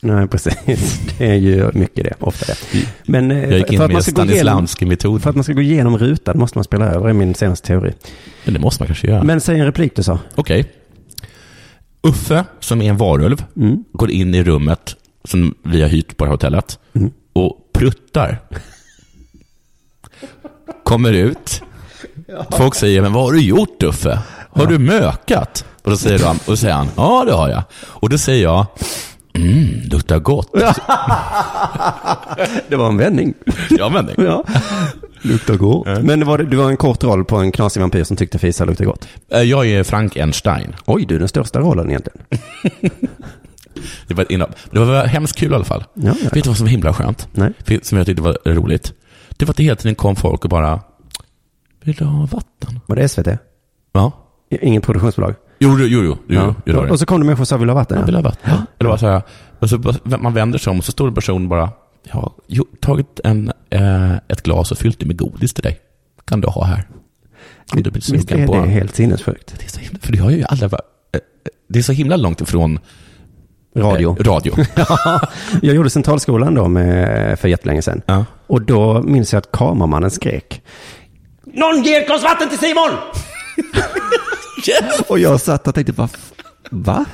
Nej, 0.00 0.28
precis. 0.28 1.00
Det 1.18 1.26
är 1.30 1.34
ju 1.34 1.70
mycket 1.72 2.04
det, 2.04 2.14
ofta 2.20 2.46
det. 2.46 2.86
Men 3.04 3.30
eh, 3.30 3.44
Jag 3.50 3.58
gick 3.58 3.72
in 3.72 3.78
för, 3.78 3.84
att 3.84 3.92
man 3.92 4.02
ska 4.02 4.12
gå 4.12 4.24
igenom, 4.24 4.66
metod. 4.80 5.22
för 5.22 5.30
att 5.30 5.36
man 5.36 5.44
ska 5.44 5.52
gå 5.52 5.60
igenom 5.62 5.98
rutan 5.98 6.38
måste 6.38 6.58
man 6.58 6.64
spela 6.64 6.86
över, 6.86 7.08
är 7.08 7.12
min 7.12 7.34
senaste 7.34 7.66
teori. 7.66 7.92
Men 8.44 8.54
det 8.54 8.60
måste 8.60 8.82
man 8.82 8.86
kanske 8.86 9.06
göra. 9.06 9.22
Men 9.24 9.40
säg 9.40 9.58
en 9.58 9.66
replik 9.66 9.96
du 9.96 10.02
sa. 10.02 10.18
Okej. 10.34 10.72
Uffe, 12.02 12.44
som 12.60 12.82
är 12.82 12.90
en 12.90 12.96
varulv, 12.96 13.44
Mm. 13.56 13.84
går 13.92 14.10
in 14.10 14.34
i 14.34 14.44
rummet 14.44 14.96
som 15.24 15.54
vi 15.62 15.82
har 15.82 15.88
hyrt 15.88 16.16
på 16.16 16.24
det 16.24 16.28
här 16.28 16.34
hotellet 16.34 16.78
Mm. 16.94 17.10
och 17.32 17.70
pruttar. 17.72 18.38
Kommer 20.84 21.12
ut. 21.12 21.62
Folk 22.50 22.74
säger, 22.74 23.02
men 23.02 23.12
vad 23.12 23.24
har 23.24 23.32
du 23.32 23.40
gjort 23.40 23.82
Uffe? 23.82 24.18
Har 24.50 24.66
du 24.66 24.78
mökat? 24.78 25.64
Och 25.82 25.90
då 25.90 25.96
säger, 25.96 26.18
han, 26.26 26.36
och 26.36 26.42
då 26.46 26.56
säger 26.56 26.74
han, 26.74 26.88
ja 26.96 27.24
det 27.26 27.32
har 27.32 27.48
jag. 27.48 27.62
Och 27.86 28.08
då 28.08 28.18
säger 28.18 28.42
jag, 28.42 28.66
mm, 29.34 29.80
luktar 29.90 30.18
gott. 30.18 30.50
Det 32.68 32.76
var 32.76 32.88
en 32.88 32.96
vändning. 32.96 33.34
Ja, 33.70 33.88
men 33.88 34.06
det. 34.06 34.14
ja. 34.16 34.44
Luktar 35.22 35.54
gott. 35.56 35.86
Men 36.02 36.20
det 36.20 36.26
var, 36.26 36.38
du 36.38 36.56
var 36.56 36.70
en 36.70 36.76
kort 36.76 37.04
roll 37.04 37.24
på 37.24 37.36
en 37.36 37.52
knasig 37.52 37.80
vampyr 37.80 38.04
som 38.04 38.16
tyckte 38.16 38.38
fisar 38.38 38.66
luktar 38.66 38.84
gott. 38.84 39.08
Eh, 39.32 39.40
Jag 39.42 39.66
är 39.66 39.82
Frank 39.84 40.16
Einstein. 40.16 40.74
Oj, 40.86 41.04
du 41.08 41.14
är 41.14 41.18
den 41.18 41.28
största 41.28 41.58
rollen 41.60 41.88
egentligen. 41.90 42.18
Det 44.08 44.14
var, 44.14 44.22
ett 44.22 44.30
inhopp. 44.30 44.50
det 44.70 44.78
var 44.78 45.04
hemskt 45.04 45.36
kul 45.38 45.52
i 45.52 45.54
alla 45.54 45.64
fall. 45.64 45.84
Ja, 45.94 46.02
ja. 46.22 46.28
Vet 46.32 46.44
du 46.44 46.50
vad 46.50 46.56
som 46.56 46.66
var 46.66 46.70
himla 46.70 46.94
skönt? 46.94 47.28
Nej. 47.32 47.52
Som 47.82 47.98
jag 47.98 48.06
tyckte 48.06 48.22
var 48.22 48.38
roligt? 48.44 48.92
Det 49.36 49.44
var 49.44 49.50
att 49.50 49.56
det 49.56 49.62
hela 49.62 49.76
tiden 49.76 49.94
kom 49.94 50.16
folk 50.16 50.44
och 50.44 50.50
bara, 50.50 50.80
vill 51.86 51.94
du 51.94 52.04
ha 52.04 52.26
vatten? 52.26 52.80
Var 52.86 52.96
det 52.96 53.08
SVT? 53.08 53.28
Ja. 53.92 54.12
Ingen 54.50 54.82
produktionsbolag? 54.82 55.34
Jo, 55.58 55.76
jo, 55.80 55.86
jo, 55.86 56.02
jo, 56.02 56.16
Ja. 56.34 56.54
jo 56.66 56.74
det 56.80 56.86
det. 56.86 56.90
Och 56.90 56.98
så 56.98 57.06
kom 57.06 57.20
du 57.20 57.26
människor 57.26 57.40
och 57.42 57.48
sa 57.48 57.56
vill 57.56 57.66
du 57.66 57.72
ha 57.72 57.78
vatten? 57.80 57.98
Jag 57.98 58.06
vill 58.06 58.14
ha 58.14 58.22
vatten. 58.22 58.52
Eller 58.78 58.90
vad 58.90 59.00
sa 59.00 59.10
jag? 59.10 59.22
Och 59.58 59.70
så 59.70 59.78
man 60.04 60.34
vänder 60.34 60.58
sig 60.58 60.70
om 60.70 60.78
och 60.78 60.84
så 60.84 60.92
står 60.92 61.08
en 61.08 61.14
person 61.14 61.48
bara, 61.48 61.70
jag 62.02 62.14
har 62.16 62.32
tagit 62.80 63.20
en, 63.24 63.52
eh, 63.70 64.12
ett 64.28 64.42
glas 64.42 64.72
och 64.72 64.78
fyllt 64.78 65.00
det 65.00 65.06
med 65.06 65.16
godis 65.18 65.54
till 65.54 65.62
dig. 65.62 65.78
Kan 66.24 66.40
du 66.40 66.48
ha 66.48 66.64
här? 66.64 66.88
Om 67.72 67.82
du 67.82 67.90
blir 67.90 67.92
Visst 67.92 68.12
är 68.14 68.18
sugen 68.18 68.46
på. 68.46 68.54
det 68.54 68.60
helt 68.68 68.94
sinnessjukt? 68.94 69.54
Det 69.58 69.64
är 69.64 69.70
så 69.70 69.80
himla, 69.80 69.98
för 70.02 70.12
det 70.12 70.18
har 70.18 70.30
ju 70.30 70.42
varit, 70.42 70.72
eh, 70.72 71.20
det 71.68 71.78
är 71.78 71.82
så 71.82 71.92
himla 71.92 72.16
långt 72.16 72.40
ifrån 72.40 72.78
Radio. 73.76 74.16
eh, 74.20 74.24
radio. 74.24 74.54
Ja, 74.76 75.20
jag 75.62 75.74
gjorde 75.74 75.90
Centralskolan 75.90 76.54
då 76.54 76.68
med, 76.68 77.38
för 77.38 77.48
jättelänge 77.48 77.82
sedan. 77.82 78.02
Ja. 78.06 78.24
Och 78.46 78.62
då 78.62 79.02
minns 79.02 79.32
jag 79.32 79.38
att 79.38 79.52
kameramannen 79.52 80.10
skrek. 80.10 80.62
Någon 81.56 81.82
ger 81.82 82.00
ett 82.00 82.06
glas 82.06 82.22
vatten 82.22 82.48
till 82.48 82.58
Simon! 82.58 82.90
Och 85.08 85.18
jag 85.18 85.40
satt 85.40 85.68
och 85.68 85.74
tänkte, 85.74 85.92
va? 85.92 86.08
Va? 86.70 87.04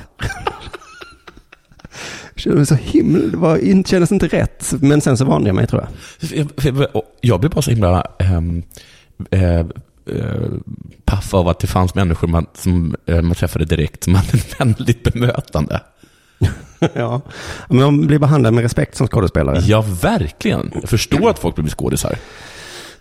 Kände 2.35 2.57
mig 2.57 2.65
så 2.65 2.75
himla, 2.75 3.27
det 3.27 3.37
var, 3.37 3.57
in- 3.57 3.83
kändes 3.83 4.11
inte 4.11 4.27
rätt. 4.27 4.73
Men 4.81 5.01
sen 5.01 5.17
så 5.17 5.25
vande 5.25 5.49
jag 5.49 5.55
mig 5.55 5.67
tror 5.67 5.87
jag. 6.29 6.47
Jag- 6.63 7.03
Jag 7.21 7.39
blev 7.39 7.51
bara 7.51 7.61
så 7.61 7.71
himla 7.71 8.07
eh, 8.19 8.39
eh, 9.41 9.65
paff 11.05 11.33
av 11.33 11.47
att 11.47 11.59
det 11.59 11.67
fanns 11.67 11.95
människor 11.95 12.27
man, 12.27 12.45
som 12.53 12.95
eh, 13.05 13.21
man 13.21 13.35
träffade 13.35 13.65
direkt 13.65 14.03
som 14.03 14.15
hade 14.15 14.29
ett 14.37 14.59
vänligt 14.61 15.03
bemötande. 15.03 15.81
ja. 16.93 17.21
Men 17.69 17.77
man 17.79 18.07
blir 18.07 18.19
behandlad 18.19 18.53
med 18.53 18.61
respekt 18.61 18.97
som 18.97 19.07
skådespelare. 19.07 19.59
Ja, 19.65 19.81
verkligen. 20.01 20.71
Jag 20.81 20.89
förstår 20.89 21.29
att 21.29 21.39
folk 21.39 21.55
blir 21.55 21.69
skådisar. 21.69 22.15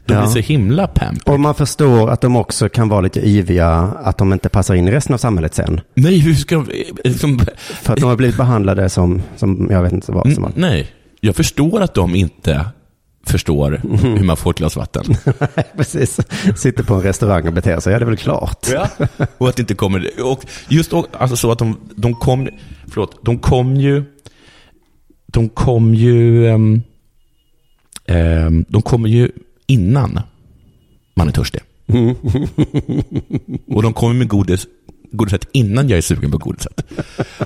De 0.06 0.14
Ja. 0.14 0.21
blir 0.21 0.30
så 0.30 0.38
himla 0.38 0.87
pamp. 0.87 1.28
Och 1.28 1.40
man 1.40 1.54
förstår 1.54 2.11
att 2.11 2.21
de 2.21 2.37
också 2.37 2.68
kan 2.68 2.88
vara 2.88 3.00
lite 3.00 3.28
yviga, 3.28 3.68
att 4.02 4.18
de 4.18 4.32
inte 4.32 4.49
passar 4.49 4.75
in 4.75 4.88
i 4.88 4.90
resten 4.90 5.14
av 5.14 5.18
samhället 5.18 5.54
sen. 5.54 5.80
Nej, 5.94 6.18
hur 6.18 6.35
ska 6.35 6.54
de... 6.54 6.66
Liksom, 7.04 7.38
För 7.82 7.92
att 7.92 8.00
de 8.00 8.04
har 8.06 8.16
blivit 8.16 8.37
behandlade 8.37 8.88
som, 8.88 9.23
som 9.37 9.68
jag 9.71 9.82
vet 9.82 9.92
inte 9.92 10.12
vad 10.12 10.32
som 10.32 10.44
N- 10.44 10.52
nej, 10.56 10.90
jag 11.21 11.37
förstår 11.37 11.80
att 11.80 11.94
de 11.94 12.14
inte 12.14 12.64
förstår 13.26 13.80
Mm. 13.85 13.99
hur 13.99 14.25
man 14.25 14.37
får 14.37 14.50
ett 14.50 14.56
glas 14.59 14.76
vatten. 14.76 15.04
Precis. 15.76 16.21
Sitter 16.56 16.82
på 16.85 16.94
en 16.94 17.02
restaurang 17.02 17.47
och 17.47 17.52
beter 17.52 17.80
sig, 17.80 17.92
ja 17.92 17.99
det 17.99 18.04
är 18.04 18.06
väl 18.06 18.16
klart. 18.16 18.66
Ja. 18.73 18.88
Och 19.38 19.49
att 19.49 19.56
det 19.56 19.62
inte 19.62 19.75
kommer... 19.75 20.09
Och 20.25 20.44
just 20.68 20.92
alltså 21.12 21.37
så 21.37 21.52
att 21.52 21.59
de, 21.59 21.76
de 21.97 22.14
kom... 22.14 22.49
Förlåt, 22.88 23.25
de 23.25 23.38
kom 23.38 23.76
ju... 23.76 24.04
De 25.26 25.49
kom 25.49 25.94
ju... 25.94 26.47
ehm, 26.49 26.82
ehm, 28.06 28.64
de 28.68 28.82
kommer 28.82 29.09
ju 29.09 29.30
innan 29.73 30.21
man 31.14 31.29
är 31.29 31.33
törstig. 31.33 31.61
Och 33.69 33.83
de 33.83 33.93
kommer 33.93 34.14
med 34.14 34.29
godis, 34.29 34.67
godiset 35.12 35.49
innan 35.52 35.88
jag 35.88 35.99
är 35.99 36.02
sugen 36.02 36.31
på 36.31 36.38
godiset. 36.38 36.85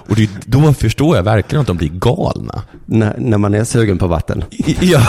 Och 0.09 0.16
det, 0.16 0.30
då 0.47 0.75
förstår 0.75 1.16
jag 1.16 1.23
verkligen 1.23 1.61
att 1.61 1.66
de 1.66 1.76
blir 1.76 1.88
galna. 1.88 2.62
När, 2.87 3.14
när 3.18 3.38
man 3.38 3.54
är 3.54 3.64
sugen 3.64 3.99
på 3.99 4.06
vatten. 4.06 4.45
Ja, 4.80 5.02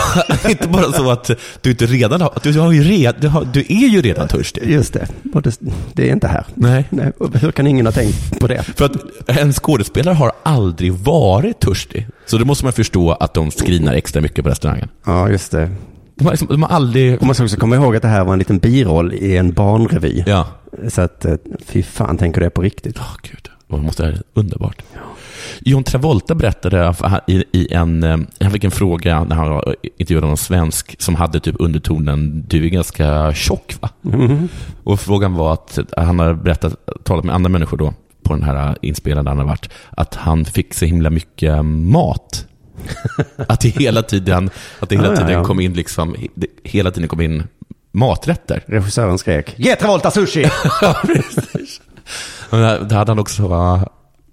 inte 0.49 0.67
bara 0.67 0.91
så 0.91 1.11
att 1.11 1.31
du 1.61 1.69
inte 1.69 1.85
redan 1.85 2.21
har, 2.21 2.33
du, 2.43 2.59
har 2.59 2.71
ju 2.71 2.83
red, 2.83 3.15
du, 3.19 3.27
har, 3.27 3.45
du 3.53 3.59
är 3.59 3.87
ju 3.89 4.01
redan 4.01 4.27
törstig. 4.27 4.69
Just 4.69 4.93
det. 4.93 5.07
Det, 5.23 5.59
det 5.93 6.09
är 6.09 6.13
inte 6.13 6.27
här. 6.27 6.45
Nej. 6.53 6.85
Nej. 6.89 7.11
Hur 7.33 7.51
kan 7.51 7.67
ingen 7.67 7.85
ha 7.85 7.93
tänkt 7.93 8.39
på 8.39 8.47
det? 8.47 8.63
För 8.63 8.85
att 8.85 8.95
en 9.27 9.53
skådespelare 9.53 10.15
har 10.15 10.31
aldrig 10.43 10.93
varit 10.93 11.59
törstig. 11.59 12.07
Så 12.25 12.37
då 12.37 12.45
måste 12.45 12.65
man 12.65 12.73
förstå 12.73 13.11
att 13.11 13.33
de 13.33 13.51
skrinar 13.51 13.93
extra 13.93 14.21
mycket 14.21 14.43
på 14.43 14.49
restaurangen. 14.49 14.89
Ja, 15.05 15.29
just 15.29 15.51
det. 15.51 15.69
De 16.17 16.25
har, 16.25 16.31
liksom, 16.31 16.47
de 16.47 16.63
har 16.63 16.69
aldrig... 16.69 17.21
Man 17.21 17.35
ska 17.35 17.43
också 17.43 17.57
komma 17.57 17.75
ihåg 17.75 17.95
att 17.95 18.01
det 18.01 18.07
här 18.07 18.23
var 18.23 18.33
en 18.33 18.39
liten 18.39 18.59
biroll 18.59 19.13
i 19.13 19.37
en 19.37 19.51
barnrevy. 19.53 20.23
Ja. 20.25 20.47
Så 20.89 21.01
att, 21.01 21.25
eh, 21.25 21.35
fy 21.65 21.83
fan, 21.83 22.17
tänker 22.17 22.41
det 22.41 22.49
på 22.49 22.61
riktigt. 22.61 22.97
Åh, 22.99 23.15
gud. 23.21 23.49
Det 23.67 23.77
måste 23.77 24.03
vara 24.03 24.15
underbart. 24.33 24.83
John 25.59 25.83
Travolta 25.83 26.35
berättade 26.35 26.93
i, 27.27 27.43
i 27.51 27.73
en, 27.73 28.03
eh, 28.03 28.17
han 28.39 28.51
fick 28.51 28.63
en 28.63 28.71
fråga 28.71 29.23
när 29.23 29.35
han 29.35 29.61
intervjuade 29.97 30.27
någon 30.27 30.37
svensk 30.37 31.01
som 31.01 31.15
hade 31.15 31.39
typ 31.39 31.55
undertonen, 31.59 32.45
du 32.47 32.65
är 32.65 32.69
ganska 32.69 33.33
tjock 33.33 33.75
va? 33.79 33.89
Och 34.83 34.99
frågan 34.99 35.33
var 35.33 35.53
att 35.53 35.79
han 35.97 36.19
har 36.19 36.33
berättat, 36.33 36.75
talat 37.03 37.25
med 37.25 37.35
andra 37.35 37.49
människor 37.49 37.77
då, 37.77 37.93
på 38.23 38.33
den 38.33 38.43
här 38.43 38.77
inspelade 38.81 39.29
han 39.29 39.37
har 39.37 39.45
varit, 39.45 39.69
att 39.89 40.15
han 40.15 40.45
fick 40.45 40.73
så 40.73 40.85
himla 40.85 41.09
mycket 41.09 41.65
mat. 41.65 42.47
att 43.47 43.59
det 43.61 43.69
hela 43.69 44.01
tiden, 44.03 44.49
att 44.79 44.89
det 44.89 44.95
hela 44.95 45.07
ja, 45.07 45.15
tiden 45.15 45.31
ja. 45.31 45.43
kom 45.43 45.59
in 45.59 45.73
liksom, 45.73 46.15
det, 46.35 46.47
hela 46.63 46.91
tiden 46.91 47.09
kom 47.09 47.21
in 47.21 47.43
maträtter. 47.91 48.63
Regissören 48.67 49.17
skrek, 49.17 49.53
ge 49.57 49.75
Travolta 49.75 50.11
sushi! 50.11 50.49
Ja, 50.81 50.95
precis. 51.03 51.81
Men 52.49 52.61
där 52.61 52.79
där 52.79 52.95
hade 52.95 53.11
han 53.11 53.19
också, 53.19 53.47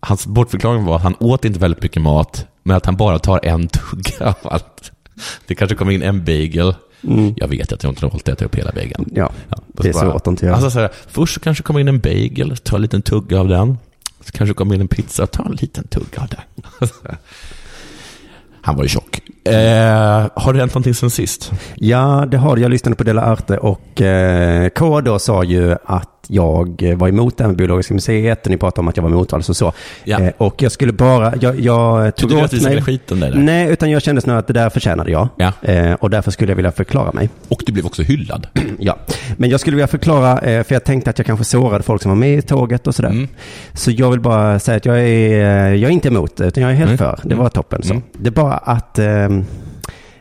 hans 0.00 0.26
bortförklaring 0.26 0.84
var 0.84 0.96
att 0.96 1.02
han 1.02 1.16
åt 1.20 1.44
inte 1.44 1.58
väldigt 1.58 1.82
mycket 1.82 2.02
mat, 2.02 2.46
men 2.62 2.76
att 2.76 2.86
han 2.86 2.96
bara 2.96 3.18
tar 3.18 3.44
en 3.44 3.68
tugga 3.68 4.26
av 4.28 4.34
allt. 4.42 4.92
Det 5.46 5.54
kanske 5.54 5.76
kommer 5.76 5.92
in 5.92 6.02
en 6.02 6.24
bagel. 6.24 6.74
Jag 7.36 7.48
vet 7.48 7.72
att 7.72 7.82
jag 7.82 7.90
inte 7.92 8.06
har 8.06 8.16
ätit 8.16 8.42
upp 8.42 8.54
hela 8.54 8.72
bageln. 8.72 9.10
Ja, 9.14 9.32
Ja, 9.48 9.58
det 9.72 9.88
är 9.88 9.92
så 9.92 10.10
att 10.10 10.26
inte 10.26 10.46
göra. 10.46 10.56
Alltså 10.56 10.70
så 10.70 10.80
här, 10.80 10.90
först 11.08 11.34
så 11.34 11.40
kanske 11.40 11.62
kommer 11.62 11.80
in 11.80 11.88
en 11.88 12.00
bagel, 12.00 12.56
ta 12.56 12.76
en 12.76 12.82
liten 12.82 13.02
tugga 13.02 13.40
av 13.40 13.48
den. 13.48 13.78
Så 14.20 14.32
kanske 14.32 14.54
kommer 14.54 14.74
in 14.74 14.80
en 14.80 14.88
pizza, 14.88 15.26
ta 15.26 15.44
en 15.44 15.52
liten 15.52 15.88
tugga 15.88 16.22
av 16.22 16.28
den. 16.28 16.40
Han 18.64 18.76
var 18.76 18.82
ju 18.82 18.88
tjock. 18.88 19.20
Eh, 19.44 19.54
har 20.34 20.52
det 20.52 20.58
hänt 20.58 20.74
någonting 20.74 20.94
sen 20.94 21.10
sist? 21.10 21.52
Ja, 21.74 22.26
det 22.30 22.36
har. 22.36 22.56
Jag 22.56 22.70
lyssnade 22.70 22.96
på 22.96 23.04
Dela 23.04 23.22
Arte 23.22 23.58
och 23.58 24.00
eh, 24.02 24.68
K 24.68 25.00
då 25.00 25.18
sa 25.18 25.44
ju 25.44 25.76
att 25.84 26.10
jag 26.28 26.94
var 26.96 27.08
emot 27.08 27.36
det 27.38 27.44
här 27.44 27.48
med 27.48 27.56
Biologiska 27.56 27.94
museet 27.94 28.44
och 28.46 28.50
ni 28.50 28.56
pratade 28.56 28.80
om 28.80 28.88
att 28.88 28.96
jag 28.96 29.02
var 29.04 29.10
emot 29.10 29.32
alltså 29.32 29.54
så. 29.54 29.72
Ja. 30.04 30.20
Eh, 30.20 30.32
och 30.38 30.62
jag 30.62 30.72
skulle 30.72 30.92
bara, 30.92 31.32
jag, 31.40 31.60
jag 31.60 32.16
tog 32.16 32.32
åt 32.32 32.62
mig. 32.62 32.82
skiten 32.82 33.20
där? 33.20 33.34
Nej, 33.34 33.68
utan 33.70 33.90
jag 33.90 34.02
kände 34.02 34.20
snarare 34.20 34.40
att 34.40 34.46
det 34.46 34.52
där 34.52 34.70
förtjänade 34.70 35.10
jag. 35.10 35.28
Ja. 35.36 35.52
Eh, 35.62 35.92
och 35.92 36.10
därför 36.10 36.30
skulle 36.30 36.50
jag 36.52 36.56
vilja 36.56 36.72
förklara 36.72 37.12
mig. 37.12 37.30
Och 37.48 37.62
du 37.66 37.72
blev 37.72 37.86
också 37.86 38.02
hyllad. 38.02 38.46
Ja, 38.78 38.96
men 39.36 39.50
jag 39.50 39.60
skulle 39.60 39.76
vilja 39.76 39.86
förklara, 39.86 40.38
eh, 40.38 40.64
för 40.64 40.74
jag 40.74 40.84
tänkte 40.84 41.10
att 41.10 41.18
jag 41.18 41.26
kanske 41.26 41.44
sårade 41.44 41.82
folk 41.84 42.02
som 42.02 42.10
var 42.10 42.16
med 42.16 42.38
i 42.38 42.42
tåget 42.42 42.86
och 42.86 42.94
sådär. 42.94 43.10
Mm. 43.10 43.28
Så 43.72 43.90
jag 43.90 44.10
vill 44.10 44.20
bara 44.20 44.58
säga 44.58 44.76
att 44.76 44.86
jag 44.86 44.98
är, 44.98 45.68
eh, 45.68 45.74
jag 45.74 45.88
är 45.88 45.92
inte 45.92 46.08
emot 46.08 46.36
det, 46.36 46.44
utan 46.46 46.62
jag 46.62 46.72
är 46.72 46.76
helt 46.76 46.88
Mm. 46.88 46.98
för. 46.98 47.18
Det 47.22 47.34
var 47.34 47.48
toppen. 47.48 47.82
Så. 47.82 47.90
Mm. 47.92 48.02
Det 48.12 48.28
är 48.28 48.32
bara 48.54 48.74
att, 48.74 48.98
eh, 48.98 49.28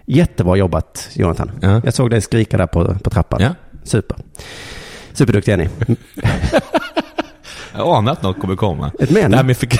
jättebra 0.05 0.55
jobbat 0.55 1.09
Jonathan. 1.13 1.51
Ja. 1.61 1.81
Jag 1.83 1.93
såg 1.93 2.09
dig 2.09 2.21
skrika 2.21 2.57
där 2.57 2.67
på, 2.67 2.95
på 3.03 3.09
trappan. 3.09 3.41
Ja. 3.41 3.49
Super. 3.83 4.17
Superduktig 5.13 5.51
är 5.53 5.57
ni. 5.57 5.69
Jag 7.75 7.87
anar 7.87 8.11
att 8.11 8.23
något 8.23 8.39
kommer 8.39 8.55
komma. 8.55 8.91
Ett 8.99 9.11
men? 9.11 9.31
Det 9.31 9.37
här 9.37 9.43
med 9.43 9.57
fick... 9.57 9.73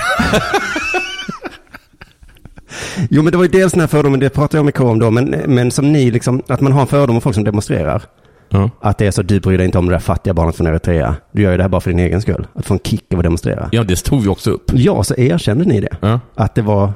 Jo, 3.10 3.22
men 3.22 3.30
det 3.30 3.36
var 3.36 3.44
ju 3.44 3.50
dels 3.50 3.72
den 3.72 3.80
här 3.80 3.88
fördomen, 3.88 4.20
det 4.20 4.30
pratade 4.30 4.58
jag 4.58 4.64
med 4.64 4.74
K 4.74 4.88
om 4.88 4.98
då, 4.98 5.10
men, 5.10 5.24
men 5.46 5.70
som 5.70 5.92
ni 5.92 6.10
liksom, 6.10 6.42
att 6.48 6.60
man 6.60 6.72
har 6.72 6.80
en 6.80 6.86
fördom 6.86 7.16
om 7.16 7.22
folk 7.22 7.34
som 7.34 7.44
demonstrerar. 7.44 8.02
Ja. 8.48 8.70
Att 8.80 8.98
det 8.98 9.06
är 9.06 9.10
så, 9.10 9.22
du 9.22 9.40
bryr 9.40 9.58
dig 9.58 9.66
inte 9.66 9.78
om 9.78 9.86
det 9.86 9.92
där 9.92 9.98
fattiga 9.98 10.34
barnet 10.34 10.56
från 10.56 10.66
Eritrea. 10.66 11.16
Du 11.32 11.42
gör 11.42 11.50
ju 11.50 11.56
det 11.56 11.62
här 11.62 11.68
bara 11.68 11.80
för 11.80 11.90
din 11.90 11.98
egen 11.98 12.20
skull. 12.22 12.46
Att 12.54 12.66
få 12.66 12.74
en 12.74 12.80
kick 12.84 13.12
av 13.12 13.18
att 13.18 13.24
demonstrera. 13.24 13.68
ja, 13.72 13.84
det 13.84 14.04
tog 14.04 14.22
vi 14.22 14.28
också 14.28 14.50
upp. 14.50 14.70
Ja, 14.74 15.04
så 15.04 15.14
erkände 15.14 15.64
ni 15.64 15.80
det. 15.80 15.96
Ja. 16.00 16.20
Att 16.34 16.54
det 16.54 16.62
var 16.62 16.92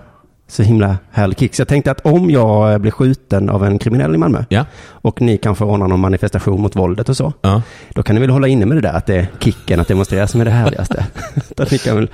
så 0.48 0.62
himla 0.62 0.98
härlig 1.12 1.38
kick. 1.38 1.54
Så 1.54 1.60
jag 1.60 1.68
tänkte 1.68 1.90
att 1.90 2.00
om 2.06 2.30
jag 2.30 2.80
blir 2.80 2.90
skjuten 2.92 3.50
av 3.50 3.64
en 3.64 3.78
kriminell 3.78 4.14
i 4.14 4.18
Malmö 4.18 4.44
Ja. 4.48 4.64
och 4.86 5.20
ni 5.20 5.38
kanske 5.38 5.64
ordnar 5.64 5.88
någon 5.88 6.00
manifestation 6.00 6.60
mot 6.60 6.76
våldet 6.76 7.08
och 7.08 7.16
så. 7.16 7.32
Ja. 7.40 7.62
Då 7.94 8.02
kan 8.02 8.14
ni 8.14 8.20
väl 8.20 8.30
hålla 8.30 8.48
inne 8.48 8.66
med 8.66 8.76
det 8.76 8.80
där 8.80 8.92
att 8.92 9.06
det 9.06 9.16
är 9.16 9.26
kicken 9.40 9.80
att 9.80 9.88
demonstrera 9.88 10.26
som 10.26 10.40
är 10.40 10.44
det 10.44 10.50
härligaste. 10.50 11.06
ni 11.70 11.78
kan 11.78 11.96
väl 11.96 12.10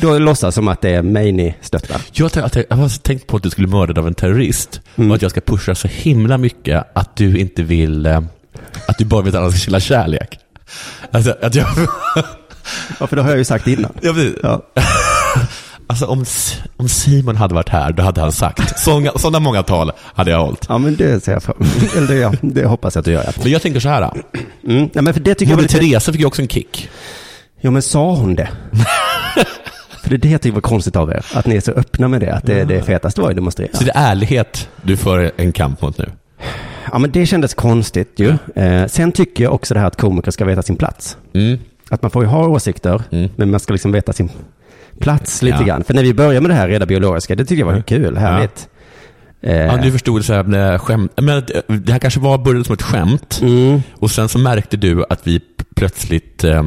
då 0.00 0.18
låtsas 0.18 0.54
som 0.54 0.68
att 0.68 0.80
det 0.80 0.90
är 0.90 1.02
mig 1.02 1.32
ni 1.32 1.54
stöttar. 1.60 2.00
Jag, 2.12 2.32
tänkte- 2.32 2.64
jag, 2.68 2.76
har 2.76 3.02
tänkt 3.02 3.26
på 3.26 3.36
att 3.36 3.42
du 3.42 3.50
skulle 3.50 3.66
bli 3.68 3.76
mördad 3.76 3.98
av 3.98 4.06
en 4.06 4.14
terrorist 4.14 4.80
Mm. 4.96 5.10
och 5.10 5.16
att 5.16 5.22
jag 5.22 5.30
ska 5.30 5.40
pusha 5.40 5.74
så 5.74 5.88
himla 5.88 6.38
mycket 6.38 6.84
att 6.92 7.16
du 7.16 7.38
inte 7.38 7.62
vill, 7.62 8.06
eh, 8.06 8.20
att 8.88 8.98
du 8.98 9.04
bara 9.04 9.22
vill 9.22 9.36
att 9.36 9.42
alla 9.42 9.50
ska 9.50 9.58
känna 9.58 9.80
kärlek. 9.80 10.38
Alltså, 11.10 11.34
att 11.42 11.54
jag... 11.54 11.66
Ja, 13.00 13.06
för 13.06 13.16
det 13.16 13.22
har 13.22 13.28
jag 13.28 13.38
ju 13.38 13.44
sagt 13.44 13.66
innan. 13.66 13.92
jag 14.00 14.12
vet, 14.12 14.34
Ja. 14.42 14.62
alltså 15.88 16.06
om, 16.06 16.24
om 16.76 16.88
Simon 16.88 17.36
hade 17.36 17.54
varit 17.54 17.68
här, 17.68 17.92
då 17.92 18.02
hade 18.02 18.20
han 18.20 18.32
sagt, 18.32 18.78
sådana, 18.80 19.10
sådana 19.16 19.40
många 19.40 19.62
tal 19.62 19.92
hade 20.14 20.30
jag 20.30 20.38
hållit. 20.44 20.66
Ja, 20.68 20.78
men 20.78 20.96
det 20.96 21.24
ser 21.24 21.32
jag 21.32 21.42
fram 21.42 21.56
Eller 21.96 22.06
det, 22.06 22.14
ja, 22.14 22.32
det 22.40 22.64
hoppas 22.66 22.94
jag 22.94 23.00
att 23.00 23.04
du 23.04 23.12
gör. 23.12 23.24
Ja. 23.26 23.32
Men 23.42 23.52
jag 23.52 23.62
tänker 23.62 23.80
så 23.80 23.88
här, 23.88 24.10
Mm. 24.68 24.88
Ja, 24.92 25.02
men 25.02 25.14
för 25.14 25.20
det 25.20 25.34
tycker 25.34 25.52
jag 25.52 25.62
lite... 25.62 25.78
Teresa 25.78 26.12
fick 26.12 26.20
ju 26.20 26.26
också 26.26 26.42
en 26.42 26.48
kick. 26.48 26.88
Jo, 27.60 27.70
men 27.70 27.82
sa 27.82 28.14
hon 28.14 28.34
det? 28.34 28.48
för 30.02 30.10
det 30.10 30.16
är 30.16 30.18
det 30.18 30.28
jag 30.28 30.40
tycker 30.42 30.54
var 30.54 30.60
konstigt 30.60 30.96
av 30.96 31.10
er. 31.10 31.26
Att 31.34 31.46
ni 31.46 31.56
är 31.56 31.60
så 31.60 31.72
öppna 31.72 32.08
med 32.08 32.20
det. 32.20 32.34
Att 32.34 32.46
det, 32.46 32.64
det 32.64 32.82
fetaste 32.82 33.20
var 33.20 33.28
att 33.30 33.36
demonstrera. 33.36 33.70
Så 33.72 33.84
det 33.84 33.90
är 33.94 34.10
ärlighet 34.10 34.68
du 34.82 34.96
för 34.96 35.30
en 35.36 35.52
kamp 35.52 35.82
mot 35.82 35.98
nu. 35.98 36.10
Ja, 36.92 36.98
men 36.98 37.10
det 37.10 37.26
kändes 37.26 37.54
konstigt 37.54 38.12
ju. 38.16 38.36
Eh, 38.54 38.86
sen 38.86 39.12
tycker 39.12 39.44
jag 39.44 39.54
också 39.54 39.74
det 39.74 39.80
här 39.80 39.86
att 39.86 39.96
komiker 40.00 40.30
ska 40.30 40.44
veta 40.44 40.62
sin 40.62 40.76
plats. 40.76 41.16
Mm. 41.34 41.58
Att 41.90 42.02
man 42.02 42.10
får 42.10 42.22
ju 42.22 42.28
ha 42.28 42.46
åsikter, 42.48 43.02
Mm. 43.10 43.30
men 43.36 43.50
man 43.50 43.60
ska 43.60 43.72
liksom 43.72 43.92
veta 43.92 44.12
sin 44.12 44.30
plats 45.00 45.42
lite 45.42 45.56
Ja. 45.60 45.64
grann. 45.66 45.84
För 45.84 45.94
när 45.94 46.02
vi 46.02 46.14
började 46.14 46.40
med 46.40 46.50
det 46.50 46.54
här 46.54 46.68
reda 46.68 46.86
biologiska, 46.86 47.34
det 47.36 47.44
tycker 47.44 47.62
jag 47.66 47.72
var 47.72 47.80
kul, 47.80 48.16
härligt. 48.16 48.68
Eh, 49.42 49.56
Ja, 49.56 49.76
du 49.82 49.92
förstod 49.92 50.24
så 50.24 50.32
här 50.32 50.42
med 50.44 50.80
skämt. 50.80 51.12
Men 51.16 51.38
eh, 51.38 51.42
det 51.66 51.92
här 51.92 51.98
kanske 51.98 52.20
var 52.20 52.38
började 52.38 52.64
som 52.64 52.74
ett 52.74 52.82
skämt. 52.82 53.38
mm, 53.42 53.80
Och 53.94 54.10
sen 54.10 54.28
så 54.28 54.38
märkte 54.38 54.76
du 54.76 55.04
att 55.10 55.26
vi 55.26 55.40
plötsligt 55.76 56.44
eh, 56.44 56.62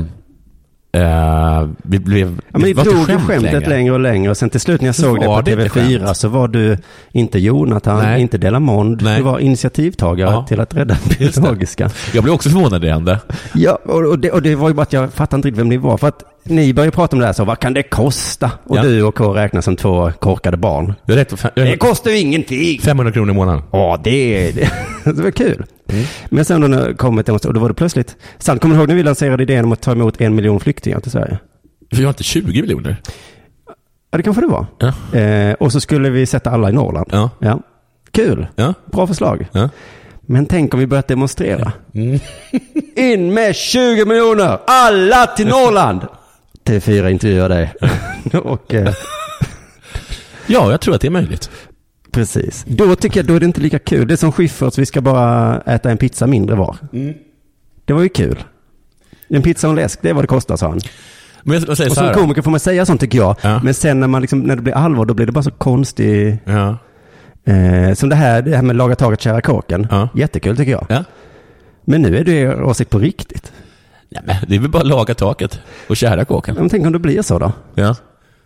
Eh, 0.93 1.67
vi 1.83 1.99
blev... 1.99 2.41
Ja, 2.51 2.59
men 2.59 2.69
inte 2.69 2.83
drog 2.83 3.05
skämt 3.05 3.21
skämtet 3.23 3.67
längre. 3.67 3.93
och 3.93 3.99
längre 3.99 4.29
och 4.31 4.37
sen 4.37 4.49
till 4.49 4.59
slut 4.59 4.81
när 4.81 4.87
jag 4.87 4.95
Så 4.95 5.01
såg 5.01 5.19
det 5.19 5.25
på 5.25 5.41
det 5.41 5.51
inte 5.51 5.63
TV4 5.65 5.99
skämt. 6.05 6.17
så 6.17 6.27
var 6.27 6.47
du 6.47 6.77
inte 7.11 7.39
Jonathan, 7.39 7.97
Nej. 8.03 8.21
inte 8.21 8.37
Delamond. 8.37 9.01
Nej. 9.01 9.17
Du 9.17 9.23
var 9.23 9.39
initiativtagare 9.39 10.31
Ja. 10.31 10.45
till 10.47 10.59
att 10.59 10.75
rädda 10.75 10.97
biologiska. 11.19 11.89
Jag 12.13 12.23
blev 12.23 12.33
också 12.35 12.49
förvånad 12.49 12.83
i 12.83 12.87
det 12.87 12.93
ända. 12.93 13.19
Ja, 13.53 13.79
och, 13.85 14.05
och, 14.05 14.19
det, 14.19 14.31
och 14.31 14.41
det 14.41 14.55
var 14.55 14.67
ju 14.67 14.73
bara 14.73 14.81
att 14.81 14.93
jag 14.93 15.13
fattade 15.13 15.35
inte 15.37 15.47
riktigt 15.47 15.59
vem 15.59 15.69
ni 15.69 15.77
var. 15.77 15.97
För 15.97 16.07
att 16.07 16.23
ni 16.43 16.73
började 16.73 16.91
prata 16.95 17.15
om 17.15 17.19
det 17.19 17.25
här 17.25 17.33
så, 17.33 17.45
vad 17.45 17.59
kan 17.59 17.73
det 17.73 17.83
kosta? 17.83 18.51
Och 18.63 18.77
Ja. 18.77 18.81
du 18.83 19.03
och 19.03 19.15
K 19.15 19.33
räknas 19.35 19.65
som 19.65 19.75
två 19.75 20.11
korkade 20.19 20.57
barn. 20.57 20.93
Jag 21.05 21.15
rätt, 21.17 21.39
fem, 21.39 21.51
Det 21.55 21.77
kostar 21.77 22.11
ju 22.11 22.17
ingenting! 22.17 22.79
500 22.81 23.13
kronor 23.13 23.31
i 23.31 23.33
månaden. 23.35 23.63
Ja, 23.71 23.99
det, 24.03 24.09
är- 24.49 24.53
det, 25.03 25.11
det 25.11 25.23
var 25.23 25.31
kul. 25.31 25.65
Men 26.29 26.45
sen 26.45 26.61
då 26.61 26.67
när 26.67 26.87
det 26.87 26.93
kom 26.93 27.19
ett 27.19 27.29
och 27.29 27.53
då 27.53 27.59
var 27.59 27.67
det 27.69 27.73
plötsligt, 27.75 28.15
sant, 28.37 28.61
kommer 28.61 28.75
du 28.75 28.79
ihåg 28.81 28.87
när 28.89 28.95
vi 28.95 29.03
lanserade 29.03 29.43
idén 29.43 29.65
om 29.65 29.71
att 29.71 29.81
ta 29.81 29.91
emot 29.91 30.21
en 30.21 30.35
miljon 30.35 30.59
flyktingar 30.59 30.99
till 30.99 31.11
Sverige? 31.11 31.37
Vi 31.89 32.03
har 32.03 32.09
inte 32.09 32.23
20 32.23 32.61
miljoner. 32.61 32.95
Ja, 34.11 34.17
det 34.17 34.23
kanske 34.23 34.41
det 34.41 34.47
var. 34.47 34.65
Ja. 34.79 35.19
Eh, 35.19 35.53
och 35.53 35.71
så 35.71 35.79
skulle 35.79 36.09
vi 36.09 36.25
sätta 36.25 36.49
alla 36.51 36.69
i 36.69 36.73
Norrland. 36.73 37.09
Ja. 37.11 37.29
Ja. 37.39 37.59
Kul. 38.11 38.47
Ja. 38.55 38.73
Bra 38.91 39.07
förslag. 39.07 39.47
Ja. 39.51 39.69
Men 40.21 40.45
tänk 40.45 40.73
om 40.73 40.79
vi 40.79 40.87
börjat 40.87 41.07
demonstrera. 41.07 41.71
Mm. 41.93 42.19
In 42.95 43.33
med 43.33 43.55
20 43.55 44.05
miljoner! 44.05 44.59
Alla 44.67 45.25
till 45.27 45.47
Norrland! 45.47 46.01
TV4 46.65 47.09
intervjuar 47.09 47.49
dig. 47.49 47.73
och 48.43 48.73
eh, 48.73 48.93
ja, 50.47 50.71
jag 50.71 50.81
tror 50.81 50.95
att 50.95 51.01
det 51.01 51.07
är 51.07 51.11
möjligt. 51.11 51.49
precis. 52.11 52.65
Då 52.67 52.95
tycker 52.95 53.19
jag 53.19 53.27
då 53.27 53.35
är 53.35 53.39
det 53.39 53.45
inte 53.45 53.61
lika 53.61 53.79
kul. 53.79 54.07
Det 54.07 54.13
är 54.13 54.15
som 54.15 54.31
Schyfferts, 54.31 54.77
vi 54.77 54.85
ska 54.85 55.01
bara 55.01 55.61
äta 55.61 55.91
en 55.91 55.97
pizza 55.97 56.27
mindre 56.27 56.55
var. 56.55 56.77
Mm. 56.93 57.13
Det 57.85 57.93
var 57.93 58.01
ju 58.01 58.09
kul. 58.09 58.43
En 59.27 59.41
pizza 59.41 59.67
och 59.67 59.71
en 59.71 59.75
läsk, 59.75 59.99
det 60.01 60.09
är 60.09 60.13
vad 60.13 60.23
det 60.23 60.27
kostar, 60.27 60.57
sa 60.57 60.67
han. 60.69 60.79
Men 61.43 61.59
jag, 61.59 61.69
jag 61.69 61.77
säger 61.77 61.89
Och 61.89 61.95
så 61.95 61.99
som 62.01 62.07
här. 62.07 62.13
komiker 62.13 62.41
får 62.41 62.51
man 62.51 62.59
säga 62.59 62.85
sånt 62.85 63.01
tycker 63.01 63.17
jag. 63.17 63.35
Ja. 63.41 63.61
Men 63.63 63.73
sen 63.73 63.99
när, 63.99 64.07
man 64.07 64.21
liksom, 64.21 64.39
när 64.39 64.55
det 64.55 64.61
blir 64.61 64.73
allvar, 64.73 65.05
då 65.05 65.13
blir 65.13 65.25
det 65.25 65.31
bara 65.31 65.43
så 65.43 65.51
konstigt. 65.51 66.35
Ja. 66.45 66.77
Eh, 67.53 67.93
som 67.93 68.09
det 68.09 68.15
här, 68.15 68.41
det 68.41 68.55
här 68.55 68.63
med 68.63 68.75
laga 68.75 68.95
taget, 68.95 69.21
kära 69.21 69.41
kåken. 69.41 69.87
Ja. 69.91 70.09
Jättekul 70.15 70.57
tycker 70.57 70.71
jag. 70.71 70.85
ja. 70.89 71.03
Men 71.85 72.01
nu 72.01 72.17
är 72.17 72.23
det 72.23 72.55
åsikt 72.63 72.91
på 72.91 72.99
riktigt. 72.99 73.51
Nej, 74.11 74.21
men 74.25 74.35
det 74.47 74.55
är 74.55 74.59
väl 74.59 74.69
bara 74.69 74.79
att 74.81 74.87
laga 74.87 75.13
taket 75.13 75.59
och 75.87 75.97
kära 75.97 76.25
kåken. 76.25 76.55
Men 76.55 76.69
tänk 76.69 76.85
om 76.85 76.93
det 76.93 76.99
blir 76.99 77.21
så 77.21 77.39
då? 77.39 77.51
Ja. 77.75 77.95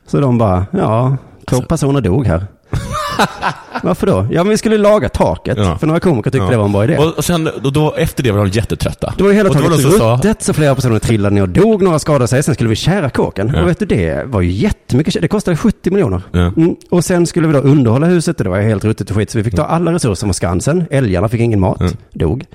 Så 0.07 0.19
de 0.19 0.37
bara, 0.37 0.65
ja, 0.71 1.17
två 1.47 1.55
Alltså- 1.55 1.67
personer 1.69 2.01
dog 2.01 2.27
här. 2.27 2.45
Varför 3.83 4.07
då? 4.07 4.27
Ja, 4.31 4.43
men 4.43 4.49
vi 4.49 4.57
skulle 4.57 4.77
laga 4.77 5.09
taket. 5.09 5.57
Ja. 5.57 5.77
För 5.77 5.87
några 5.87 5.99
komiker 5.99 6.31
tyckte 6.31 6.45
Ja. 6.45 6.51
det 6.51 6.57
var 6.57 6.65
en 6.65 6.71
bra 6.71 6.83
idé. 6.83 6.97
Och, 6.97 7.25
sen, 7.25 7.47
och 7.63 7.73
då, 7.73 7.93
efter 7.97 8.23
det 8.23 8.31
var 8.31 8.45
de 8.45 8.49
jättetrötta. 8.51 9.13
Då 9.17 9.23
var 9.23 9.31
ju 9.31 9.37
hela 9.37 9.49
då 9.49 9.55
taket 9.55 9.81
som 9.81 9.91
sa, 9.91 10.13
ruttet, 10.17 10.41
så 10.41 10.53
flera 10.53 10.75
personer 10.75 10.99
trillade 10.99 11.35
ner 11.35 11.41
och 11.41 11.49
dog, 11.49 11.81
några 11.83 11.99
skadade 11.99 12.27
sig. 12.27 12.43
Sen 12.43 12.53
skulle 12.53 12.69
vi 12.69 12.75
kära 12.75 13.09
kåken. 13.09 13.51
Ja. 13.55 13.61
Och 13.61 13.69
vet 13.69 13.79
du, 13.79 13.85
det 13.85 14.23
var 14.25 14.41
ju 14.41 14.51
jättemycket. 14.51 15.21
Det 15.21 15.27
kostade 15.27 15.57
70 15.57 15.91
miljoner. 15.91 16.21
Mm. 16.33 16.75
Och 16.89 17.05
sen 17.05 17.25
skulle 17.27 17.47
vi 17.47 17.53
då 17.53 17.59
underhålla 17.59 18.07
huset 18.07 18.37
och 18.37 18.43
det 18.43 18.49
var 18.49 18.59
helt 18.61 18.85
ruttet 18.85 19.09
och 19.09 19.15
skit. 19.15 19.31
Så 19.31 19.37
vi 19.37 19.43
fick 19.43 19.55
ta 19.55 19.63
alla 19.65 19.91
resurser 19.93 20.25
från 20.25 20.33
Skansen. 20.33 20.83
Älgarna 20.91 21.29
fick 21.29 21.41
ingen 21.41 21.59
mat, 21.59 21.77
Ja. 21.79 21.89
dog. 22.13 22.45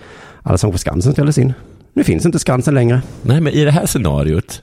Alla 0.43 0.59
som 0.59 0.69
var 0.69 0.73
på 0.73 0.79
Skansen 0.79 1.13
ställdes 1.13 1.39
in. 1.39 1.53
Nu 1.93 2.05
finns 2.05 2.27
inte 2.27 2.39
Skansen 2.39 2.75
längre. 2.75 3.03
nej 3.23 3.41
men 3.41 3.53
i 3.53 3.65
det 3.65 3.71
här 3.71 3.87
scenariot. 3.87 4.63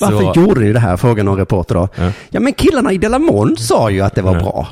Varför 0.00 0.32
så, 0.34 0.40
gjorde 0.40 0.60
ni 0.60 0.72
det 0.72 0.78
här? 0.80 0.96
Frågar 0.96 1.24
någon 1.24 1.38
reporter 1.38 1.74
då. 1.74 1.88
Ja. 1.96 2.12
Ja, 2.30 2.40
men 2.40 2.52
killarna 2.52 2.92
i 2.92 2.98
Delamont 2.98 3.60
sa 3.60 3.90
ju 3.90 4.00
att 4.00 4.14
det 4.14 4.22
var 4.22 4.34
Ja. 4.34 4.40
bra. 4.40 4.68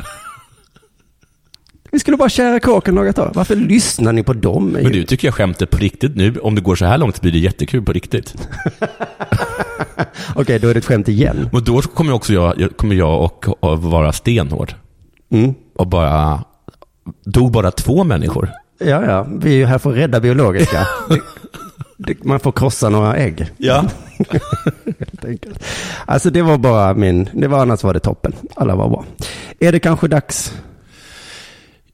Vi 1.91 1.99
skulle 2.01 2.17
bara 2.17 2.29
kära 2.29 2.61
kåken 2.61 2.95
laga 2.95 3.13
tag. 3.13 3.31
Varför 3.35 3.57
lyssnar 3.57 4.13
ni 4.13 4.23
på 4.23 4.33
dem? 4.33 4.67
Men 4.69 4.93
nu 4.93 5.05
tycker 5.05 5.29
jag 5.29 5.35
skämtet 5.35 5.71
på 5.71 5.79
riktigt 5.79 6.17
nu, 6.17 6.39
om 6.39 6.55
det 6.55 6.61
går 6.61 6.77
så 6.77 6.85
här 6.85 6.99
långt 6.99 7.21
blir 7.21 7.33
det 7.33 7.39
jättekul 7.39 7.83
på 7.83 7.93
riktigt. 7.93 8.35
Okej, 10.35 10.59
då 10.59 10.69
är 10.69 10.75
det 10.75 10.79
ett 10.79 10.85
skämt 10.85 11.09
igen. 11.09 11.49
Och 11.53 11.63
då 11.63 11.81
kommer 11.83 12.13
också 12.13 12.33
jag- 12.33 12.77
kommer 12.77 12.95
jag 12.95 13.23
och, 13.25 13.65
och 13.65 13.83
vara 13.83 14.13
stenhård. 14.13 14.75
Mm. 15.31 15.55
Och 15.77 15.87
bara, 15.87 16.45
dog 17.25 17.53
bara 17.53 17.71
två 17.71 18.05
människor. 18.05 18.51
Ja, 18.79 19.05
ja, 19.07 19.27
vi 19.41 19.51
är 19.53 19.57
ju 19.57 19.65
här 19.67 19.79
för 19.79 19.91
att 19.91 19.97
rädda 19.97 20.21
biologiska. 20.21 20.87
det, 21.97 22.15
det, 22.15 22.25
man 22.25 22.41
får 22.41 22.53
krossa 22.53 22.89
några 22.89 23.17
ägg, 23.17 23.51
Ja. 23.57 23.85
helt 24.99 25.25
enkelt. 25.25 25.65
Alltså 26.07 26.31
det 26.31 26.43
var 26.43 26.59
bara 26.59 26.95
min, 26.95 27.29
det 27.33 27.49
var 27.49 27.59
annars 27.63 27.83
var 27.85 27.95
det 27.95 28.01
toppen. 28.01 28.33
Alla 28.55 28.75
var 28.77 28.89
bra. 28.89 29.05
Är 29.61 29.73
det 29.73 29.79
kanske 29.81 30.09
dags? 30.09 30.53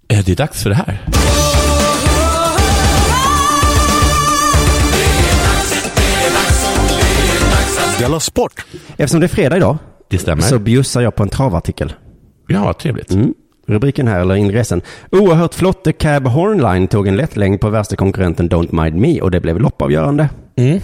Eh, 0.08 0.24
Det 0.24 0.32
är 0.32 0.36
dags 0.36 0.62
för 0.62 0.70
det 0.70 0.76
här. 0.76 1.00
Della 7.98 8.20
Sport! 8.20 8.64
Eftersom 8.96 9.20
det 9.20 9.26
är 9.26 9.28
fredag 9.28 9.56
idag 9.56 9.78
Det 10.10 10.18
stämmer. 10.18 10.42
så 10.42 10.58
bjussar 10.58 11.00
jag 11.00 11.14
på 11.14 11.22
en 11.22 11.28
travartikel. 11.28 11.92
Ja, 12.48 12.72
trevligt. 12.72 13.10
Mm. 13.10 13.34
Rubriken 13.70 14.08
här, 14.08 14.20
eller 14.20 14.34
ingressen. 14.34 14.82
Oerhört 15.10 15.54
flotte 15.54 15.92
Cab 15.92 16.26
Hornline 16.26 16.88
tog 16.88 17.08
en 17.08 17.16
lättlängd 17.16 17.60
på 17.60 17.70
värsta 17.70 17.96
konkurrenten 17.96 18.50
Don't 18.50 18.82
Mind 18.82 19.00
Me 19.00 19.20
och 19.20 19.30
det 19.30 19.40
blev 19.40 19.60
loppavgörande. 19.60 20.28
Mm. 20.56 20.80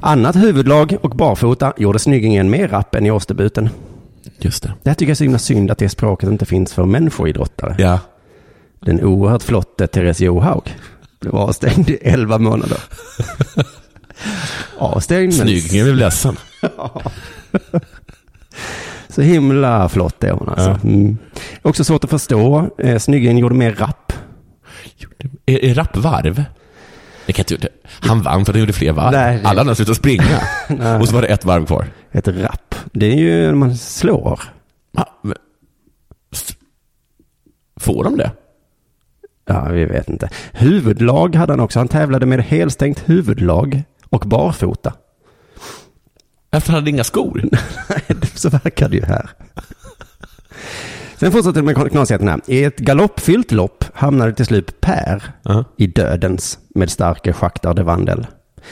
Annat 0.00 0.36
huvudlag 0.36 0.96
och 1.00 1.10
barfota 1.10 1.72
gjorde 1.76 1.98
snyggingen 1.98 2.50
mer 2.50 2.68
rapp 2.68 2.94
än 2.94 3.06
i 3.06 3.10
årsdebuten. 3.10 3.68
Just 4.38 4.62
det. 4.62 4.72
Det 4.82 4.90
här 4.90 4.94
tycker 4.94 5.10
jag 5.10 5.14
är 5.14 5.16
så 5.16 5.24
himla 5.24 5.38
synd 5.38 5.70
att 5.70 5.78
det 5.78 5.88
språket 5.88 6.28
inte 6.28 6.46
finns 6.46 6.72
för 6.72 6.84
människoidrottare. 6.84 7.74
Ja. 7.78 7.98
Den 8.80 9.04
oerhört 9.04 9.42
flotte 9.42 9.86
Therese 9.86 10.20
Johaug 10.20 10.76
blev 11.20 11.34
avstängd 11.36 11.90
i 11.90 11.98
11 12.02 12.38
månader. 12.38 12.78
avstängd 14.78 15.38
men 15.38 15.46
Snyggingen 15.46 15.84
blev 15.84 15.96
ledsen. 15.96 16.36
så 19.10 19.22
himla 19.22 19.88
flott 19.88 20.24
är 20.24 20.30
hon 20.30 20.48
alltså. 20.48 20.78
Mm. 20.84 21.18
Också 21.62 21.84
svårt 21.84 22.04
att 22.04 22.10
förstå. 22.10 22.70
Eh, 22.78 22.98
Snyggingen 22.98 23.38
gjorde 23.38 23.54
mer 23.54 23.72
rapp. 23.72 24.12
Är, 25.46 25.64
är 25.64 25.74
rappvarv? 25.74 26.44
Det 27.26 27.32
kan 27.32 27.44
inte, 27.50 27.68
han 27.84 28.22
vann 28.22 28.44
för 28.44 28.52
att 28.52 28.56
han 28.56 28.60
gjorde 28.60 28.72
fler 28.72 28.92
varv. 28.92 29.12
Nej, 29.12 29.38
det- 29.38 29.48
Alla 29.48 29.60
andra 29.60 29.74
slutade 29.74 29.94
springa. 29.94 30.40
och 31.00 31.08
så 31.08 31.14
var 31.14 31.22
det 31.22 31.28
ett 31.28 31.44
varv 31.44 31.66
kvar. 31.66 31.86
Ett 32.12 32.28
rapp. 32.28 32.74
Det 32.92 33.06
är 33.12 33.16
ju 33.16 33.46
när 33.46 33.54
man 33.54 33.76
slår. 33.76 34.40
Ja, 34.92 35.06
men- 35.22 35.36
Får 37.80 38.04
de 38.04 38.16
det? 38.16 38.30
Ja, 39.46 39.64
vi 39.68 39.84
vet 39.84 40.08
inte. 40.08 40.30
Huvudlag 40.52 41.34
hade 41.34 41.52
han 41.52 41.60
också. 41.60 41.78
Han 41.80 41.88
tävlade 41.88 42.26
med 42.26 42.40
helstängt 42.44 43.02
huvudlag 43.08 43.82
och 44.08 44.20
barfota. 44.26 44.92
Efter 46.50 46.72
han 46.72 46.80
hade 46.80 46.90
inga 46.90 47.04
skor. 47.04 47.42
Så 48.34 48.48
verkar 48.50 48.88
det 48.88 48.96
ju 48.96 49.04
här. 49.04 49.30
Sen 51.16 51.32
fortsätter 51.32 51.62
det 51.62 51.66
med 51.66 51.90
knasigheterna. 51.90 52.40
I 52.46 52.64
ett 52.64 52.78
galoppfyllt 52.78 53.52
lopp 53.52 53.84
hamnade 53.94 54.32
till 54.32 54.46
slut 54.46 54.80
Per 54.80 55.22
Ja. 55.42 55.64
i 55.76 55.86
dödens 55.86 56.58
med 56.74 56.90
starke 56.90 57.32
schaktar 57.32 57.74
de 57.74 57.82
Vandel. 57.82 58.26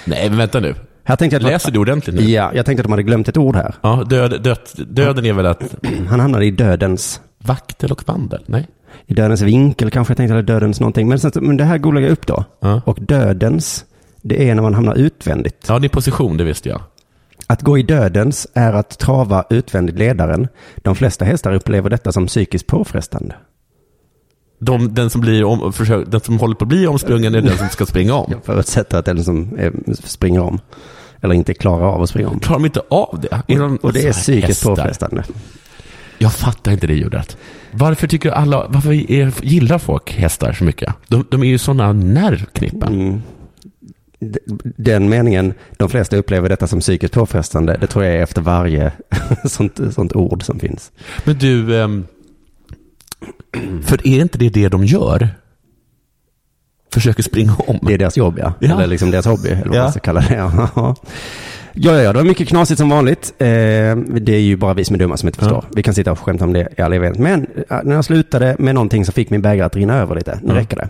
Nej, 0.04 0.28
men 0.28 0.38
vänta 0.38 0.60
nu. 0.60 0.74
Här 1.04 1.16
tänkte 1.16 1.36
jag 1.36 1.44
att 1.44 1.52
Läser 1.52 1.70
du 1.70 1.78
ordentligt 1.78 2.16
nu? 2.16 2.22
Ja, 2.22 2.50
jag 2.54 2.66
tänkte 2.66 2.80
att 2.80 2.84
de 2.84 2.90
hade 2.92 3.02
glömt 3.02 3.28
ett 3.28 3.36
ord 3.36 3.56
här. 3.56 3.74
Ja, 3.80 4.04
död, 4.06 4.42
död, 4.42 4.58
döden 4.76 5.26
är 5.26 5.32
väl 5.32 5.46
att 5.46 5.62
Han 6.08 6.20
hamnade 6.20 6.44
i 6.44 6.50
dödens, 6.50 7.20
vaktel 7.38 7.92
och 7.92 8.08
vandel? 8.08 8.42
Nej? 8.46 8.68
i 9.06 9.14
dödens 9.14 9.42
vinkel 9.42 9.90
kanske 9.90 10.10
jag 10.10 10.16
tänkte, 10.16 10.32
eller 10.34 10.42
dödens 10.42 10.80
någonting. 10.80 11.08
Men, 11.08 11.18
sen, 11.20 11.32
men 11.34 11.56
det 11.56 11.64
här 11.64 11.78
googlade 11.78 12.06
jag 12.06 12.12
upp 12.12 12.26
då. 12.26 12.44
Ja. 12.60 12.82
Och 12.84 12.98
dödens, 13.00 13.84
det 14.22 14.48
är 14.50 14.54
när 14.54 14.62
man 14.62 14.74
hamnar 14.74 14.94
utvändigt. 14.94 15.64
Ja, 15.68 15.78
din 15.78 15.90
position, 15.90 16.36
det 16.36 16.44
visste 16.44 16.68
jag. 16.68 16.80
Att 17.46 17.62
gå 17.62 17.78
i 17.78 17.82
dödens 17.82 18.46
är 18.54 18.72
att 18.72 18.98
trava 18.98 19.44
utvändigt 19.50 19.98
ledaren. 19.98 20.48
De 20.76 20.94
flesta 20.96 21.24
hästar 21.24 21.52
upplever 21.52 21.90
detta 21.90 22.12
som 22.12 22.26
psykiskt 22.26 22.66
påfrestande. 22.66 23.34
De, 24.60 24.94
den, 24.94 25.10
som 25.10 25.20
blir 25.20 25.44
om, 25.44 25.72
försök, 25.72 26.06
den 26.10 26.20
som 26.20 26.38
håller 26.38 26.54
på 26.54 26.64
att 26.64 26.68
bli 26.68 26.86
omsprungen 26.86 27.34
är 27.34 27.40
den 27.40 27.58
som 27.58 27.68
ska 27.68 27.86
springa 27.86 28.14
om. 28.14 28.32
Jag 28.32 28.44
förutsätter 28.44 28.98
att 28.98 29.04
den 29.04 29.24
som 29.24 29.58
springer 30.04 30.40
om, 30.40 30.60
eller 31.20 31.34
inte 31.34 31.54
klarar 31.54 31.86
av 31.86 32.02
att 32.02 32.10
springa 32.10 32.28
om. 32.28 32.40
Klarar 32.40 32.58
de 32.58 32.64
inte 32.66 32.82
av 32.88 33.18
det? 33.22 33.54
Är 33.54 33.58
de, 33.58 33.76
Och 33.76 33.92
det 33.92 34.06
är 34.06 34.12
psykiskt 34.12 34.48
hästar? 34.48 34.76
påfrestande. 34.76 35.24
Jag 36.18 36.32
fattar 36.32 36.72
inte 36.72 36.86
det 36.86 36.94
ljudet. 36.94 37.36
Varför 37.72 38.06
tycker 38.06 38.30
alla, 38.30 38.66
varför 38.68 38.92
gillar 39.44 39.78
folk 39.78 40.12
hästar 40.12 40.52
så 40.52 40.64
mycket? 40.64 40.94
De, 41.08 41.24
de 41.30 41.42
är 41.42 41.46
ju 41.46 41.58
sådana 41.58 41.92
nervknippan. 41.92 42.92
Mm. 42.94 43.22
Den 44.76 45.08
meningen, 45.08 45.54
de 45.76 45.88
flesta 45.88 46.16
upplever 46.16 46.48
detta 46.48 46.66
som 46.66 46.80
psykiskt 46.80 47.14
påfrestande, 47.14 47.76
det 47.80 47.86
tror 47.86 48.04
jag 48.04 48.14
är 48.14 48.22
efter 48.22 48.40
varje 48.42 48.92
sånt, 49.44 49.80
sånt 49.94 50.12
ord 50.16 50.42
som 50.42 50.58
finns. 50.60 50.92
Men 51.24 51.38
du, 51.38 51.80
ehm, 51.80 52.06
för 53.84 54.06
är 54.06 54.20
inte 54.20 54.38
det 54.38 54.48
det 54.48 54.68
de 54.68 54.84
gör? 54.84 55.28
Försöker 56.92 57.22
springa 57.22 57.54
om? 57.66 57.78
Det 57.82 57.94
är 57.94 57.98
deras 57.98 58.16
jobb, 58.16 58.38
ja. 58.38 58.52
Ja. 58.60 58.74
Eller 58.74 58.86
liksom 58.86 59.10
deras 59.10 59.26
hobby, 59.26 59.48
eller 59.48 59.66
vad 59.68 59.76
Ja. 59.76 59.82
man 59.82 59.90
ska 59.92 60.00
kalla 60.00 60.20
det. 60.20 60.34
Ja. 60.34 60.94
Ja, 61.80 61.92
ja, 61.96 62.02
ja, 62.02 62.12
det 62.12 62.18
var 62.18 62.24
mycket 62.24 62.48
knasigt 62.48 62.78
som 62.78 62.88
vanligt. 62.88 63.32
Eh, 63.38 63.46
det 63.46 64.32
är 64.34 64.40
ju 64.40 64.56
bara 64.56 64.74
vi 64.74 64.84
som 64.84 64.94
är 64.94 64.98
dumma 64.98 65.16
som 65.16 65.28
inte 65.28 65.38
förstår. 65.38 65.64
Vi 65.74 65.82
kan 65.82 65.94
sitta 65.94 66.12
och 66.12 66.18
skämta 66.18 66.44
om 66.44 66.52
det 66.52 66.68
i 66.78 66.82
all 66.82 66.92
evighet. 66.92 67.18
Men 67.18 67.46
eh, 67.70 67.78
när 67.84 67.94
jag 67.94 68.04
slutade 68.04 68.56
med 68.58 68.74
någonting 68.74 69.04
som 69.04 69.12
fick 69.12 69.30
min 69.30 69.42
bägare 69.42 69.66
att 69.66 69.76
rinna 69.76 69.96
över 69.98 70.14
lite, 70.14 70.38
nu 70.42 70.52
Ja. 70.54 70.60
räcker 70.60 70.76
det. 70.76 70.88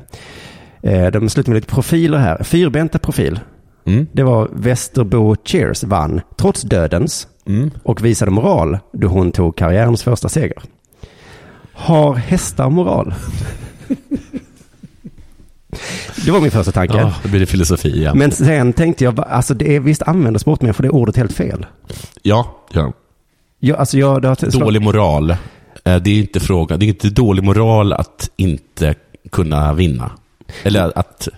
Eh, 0.82 1.06
de 1.06 1.28
slutade 1.28 1.50
med 1.50 1.56
lite 1.62 1.74
profiler 1.74 2.18
här. 2.18 2.42
Fyrbenta 2.42 2.98
profil. 2.98 3.40
Mm. 3.86 4.06
Det 4.12 4.22
var 4.22 4.48
Västerbo 4.52 5.36
Cheers 5.44 5.84
vann, 5.84 6.20
trots 6.36 6.62
dödens, 6.62 7.28
Mm. 7.46 7.70
och 7.82 8.04
visade 8.04 8.30
moral 8.30 8.78
då 8.92 9.08
hon 9.08 9.32
tog 9.32 9.56
karriärens 9.56 10.02
första 10.02 10.28
seger. 10.28 10.58
Har 11.72 12.14
hästar 12.14 12.70
moral? 12.70 13.14
det 16.24 16.30
var 16.30 16.40
min 16.40 16.50
första 16.50 16.72
tanke. 16.72 16.96
Ja, 16.96 17.14
då 17.22 17.28
blir 17.28 17.40
det 17.40 17.46
filosofi 17.46 17.88
igen. 17.96 18.18
Men 18.18 18.30
sen 18.32 18.72
tänkte 18.72 19.04
jag, 19.04 19.20
alltså 19.20 19.54
det 19.54 19.76
är 19.76 19.80
visst 19.80 20.02
använder 20.02 20.40
sportmänniskor 20.40 20.82
det 20.84 20.90
ordet 20.90 21.16
helt 21.16 21.32
fel. 21.32 21.66
Ja, 22.22 22.56
ja. 22.72 22.92
Jag, 23.58 23.78
alltså 23.78 23.98
jag, 23.98 24.22
det 24.22 24.28
har 24.28 24.60
Dålig 24.60 24.82
moral. 24.82 25.30
Eh, 25.30 25.36
Det 25.96 26.10
är 26.10 26.18
inte 26.18 26.40
fråga, 26.40 26.76
det 26.76 26.86
är 26.86 26.88
inte 26.88 27.10
dålig 27.10 27.44
moral 27.44 27.92
att 27.92 28.30
inte 28.36 28.94
kunna 29.30 29.74
vinna. 29.74 30.10
Eller 30.62 30.98
att, 30.98 31.28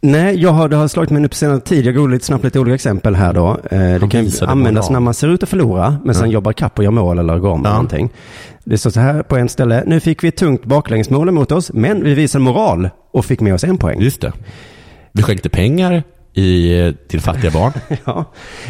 Nej, 0.00 0.40
jag 0.40 0.50
har, 0.50 0.68
det 0.68 0.76
har 0.76 0.88
slagit 0.88 1.10
mig 1.10 1.22
nu 1.22 1.28
på 1.28 1.34
senare 1.34 1.60
tid. 1.60 1.86
Jag 1.86 1.94
går 1.94 2.08
lite 2.08 2.24
snabbt 2.26 2.44
lite 2.44 2.60
olika 2.60 2.74
exempel 2.74 3.14
här 3.14 3.32
då. 3.32 3.48
Eh, 3.70 4.00
det 4.00 4.08
kan 4.10 4.48
användas 4.50 4.90
när 4.90 5.00
man 5.00 5.14
ser 5.14 5.28
ut 5.28 5.42
att 5.42 5.48
förlora, 5.48 5.96
men 6.04 6.14
sen 6.14 6.30
Ja. 6.30 6.34
jobbar 6.34 6.52
kapp 6.52 6.78
och 6.78 6.84
gör 6.84 6.90
mål 6.90 7.18
eller 7.18 7.38
går 7.38 7.50
om 7.50 7.62
Ja. 7.64 7.70
någonting. 7.70 8.10
Det 8.64 8.78
står 8.78 8.90
så 8.90 9.00
här 9.00 9.22
på 9.22 9.36
en 9.36 9.48
ställe. 9.48 9.82
Nu 9.86 10.00
fick 10.00 10.24
vi 10.24 10.28
ett 10.28 10.36
tungt 10.36 10.64
baklängesmål 10.64 11.28
emot 11.28 11.52
oss, 11.52 11.72
men 11.72 12.04
vi 12.04 12.14
visade 12.14 12.44
moral 12.44 12.88
och 13.12 13.24
fick 13.24 13.40
med 13.40 13.54
oss 13.54 13.64
en 13.64 13.78
poäng. 13.78 14.00
just 14.00 14.20
det. 14.20 14.32
Vi 15.12 15.22
skänkte 15.22 15.48
pengar 15.48 16.02
i, 16.34 16.92
till 17.08 17.20
fattiga 17.20 17.50
barn. 17.50 17.72
Ja. 18.04 18.24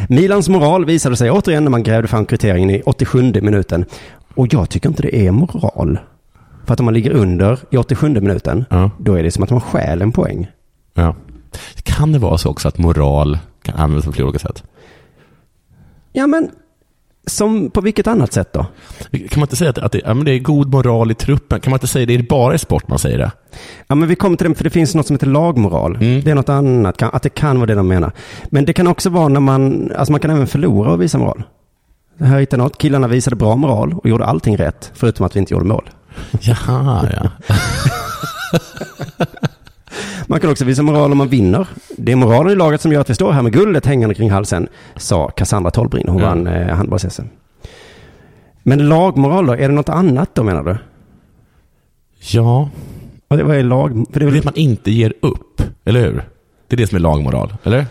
Milans 0.09 0.49
moral 0.49 0.85
visade 0.85 1.17
sig 1.17 1.31
återigen 1.31 1.65
när 1.65 1.71
man 1.71 1.83
grävde 1.83 2.09
fram 2.09 2.27
kvitteringen 2.27 2.71
i 2.71 2.83
87 2.87 3.23
minuten. 3.43 3.85
Och 4.35 4.55
jag 4.55 4.71
tycker 4.71 4.89
inte 4.89 5.03
det 5.03 5.17
är 5.27 5.31
moral. 5.31 5.99
För 6.65 6.73
att 6.73 6.81
om 6.81 6.85
man 6.85 6.95
ligger 6.95 7.11
under 7.11 7.59
i 7.71 7.77
87 7.77 8.09
minuten, 8.09 8.65
Ja. 8.71 8.91
då 8.99 9.15
är 9.15 9.23
det 9.23 9.31
som 9.31 9.45
att 9.45 9.51
man 9.51 9.61
stjäl 9.61 10.03
en 10.03 10.13
poäng. 10.13 10.49
Ja. 10.95 11.15
Kan 11.83 12.13
det 12.13 12.19
vara 12.19 12.39
så 12.39 12.51
också 12.51 12.69
att 12.69 12.79
moral 12.79 13.39
kan 13.63 13.75
användas 13.77 14.05
på 14.07 14.13
flera 14.13 14.29
olika 14.29 14.49
sätt? 14.49 14.63
Ja, 16.13 16.27
men 16.27 16.51
som 17.27 17.71
på 17.71 17.81
vilket 17.81 18.07
annat 18.07 18.33
sätt 18.33 18.53
då? 18.53 18.67
Kan 19.11 19.29
man 19.41 19.43
inte 19.43 19.57
säga 19.57 19.71
att, 19.71 19.79
att 19.79 19.93
det, 19.93 20.01
ja, 20.05 20.15
men 20.15 20.25
det 20.25 20.33
är 20.33 20.39
god 20.39 20.73
moral 20.75 21.11
i 21.11 21.15
truppen? 21.15 21.61
Kan 21.61 21.71
man 21.71 21.77
inte 21.77 21.87
säga 21.87 22.07
det? 22.07 22.15
Är 22.15 22.19
det 22.19 22.29
bara 22.29 22.55
i 22.55 22.59
sport 22.59 22.89
man 22.89 22.99
säger 22.99 23.19
det? 23.19 23.31
Ja, 23.87 23.95
men 23.95 24.09
vi 24.09 24.17
kommer 24.17 24.37
till 24.37 24.49
det, 24.49 24.55
för 24.55 24.65
det 24.65 24.71
finns 24.71 24.95
något 24.95 25.07
som 25.07 25.15
heter 25.15 25.27
lagmoral. 25.27 25.97
Mm. 25.97 26.21
Det 26.25 26.31
är 26.31 26.35
något 26.35 26.49
annat, 26.49 27.03
att 27.03 27.23
det 27.23 27.29
kan 27.29 27.57
vara 27.57 27.67
det 27.67 27.75
de 27.75 27.89
menar. 27.89 28.13
Men 28.51 28.65
det 28.65 28.73
kan 28.73 28.87
också 28.87 29.11
vara 29.11 29.29
när 29.29 29.41
man, 29.41 29.93
alltså 29.97 30.13
man 30.13 30.21
kan 30.21 30.31
även 30.31 30.47
förlora 30.47 30.93
och 30.93 31.03
visa 31.03 31.19
moral. 31.19 31.43
Här 32.21 32.41
hittar 32.41 32.59
något. 32.59 32.79
Killarna 32.79 33.09
visade 33.09 33.37
bra 33.37 33.57
moral 33.57 33.95
och 33.95 34.09
gjorde 34.09 34.25
allting 34.25 34.57
rätt, 34.57 34.91
förutom 34.95 35.27
att 35.27 35.37
vi 35.37 35.41
inte 35.41 35.55
gjorde 35.55 35.67
mål. 35.67 35.91
Jaha, 36.41 37.09
ja. 37.17 37.31
Man 40.27 40.41
kan 40.41 40.51
också 40.51 40.65
visa 40.65 40.83
moral 40.83 41.13
om 41.13 41.19
man 41.19 41.29
vinner. 41.29 41.69
Det 41.97 42.13
är 42.13 42.17
moralen 42.17 42.53
i 42.53 42.57
laget 42.57 42.81
som 42.81 42.93
gör 42.93 43.01
att 43.01 43.11
vi 43.11 43.15
står 43.15 43.33
här 43.33 43.43
med 43.43 43.53
guldet 43.53 43.87
hängande 43.87 44.15
kring 44.15 44.31
halsen, 44.31 44.69
sa 44.97 45.29
Cassandra 45.29 45.71
Tollbrin. 45.71 46.09
Hon 46.09 46.19
Ja. 46.23 46.27
vann 46.29 46.47
eh, 46.47 46.77
handbolls-SM. 46.77 47.23
Men 48.63 48.89
lagmoral 48.89 49.47
då, 49.47 49.53
är 49.53 49.59
det 49.69 49.75
något 49.75 49.89
annat 49.89 50.35
då 50.35 50.43
menar 50.43 50.63
du? 50.63 50.77
Ja, 52.21 52.69
det, 53.29 53.43
vad 53.43 53.57
är 53.57 53.63
lag? 53.63 53.91
För 54.13 54.21
det 54.21 54.27
är 54.27 54.27
det 54.27 54.33
väl, 54.33 54.39
att 54.39 54.45
man 54.45 54.55
inte 54.57 54.91
ger 54.91 55.13
upp, 55.23 55.63
eller 55.85 56.01
hur? 56.01 56.23
Det 56.69 56.75
är 56.75 56.77
det 56.77 56.87
som 56.87 56.97
är 56.97 57.01
lagmoral, 57.01 57.55
eller? 57.65 57.87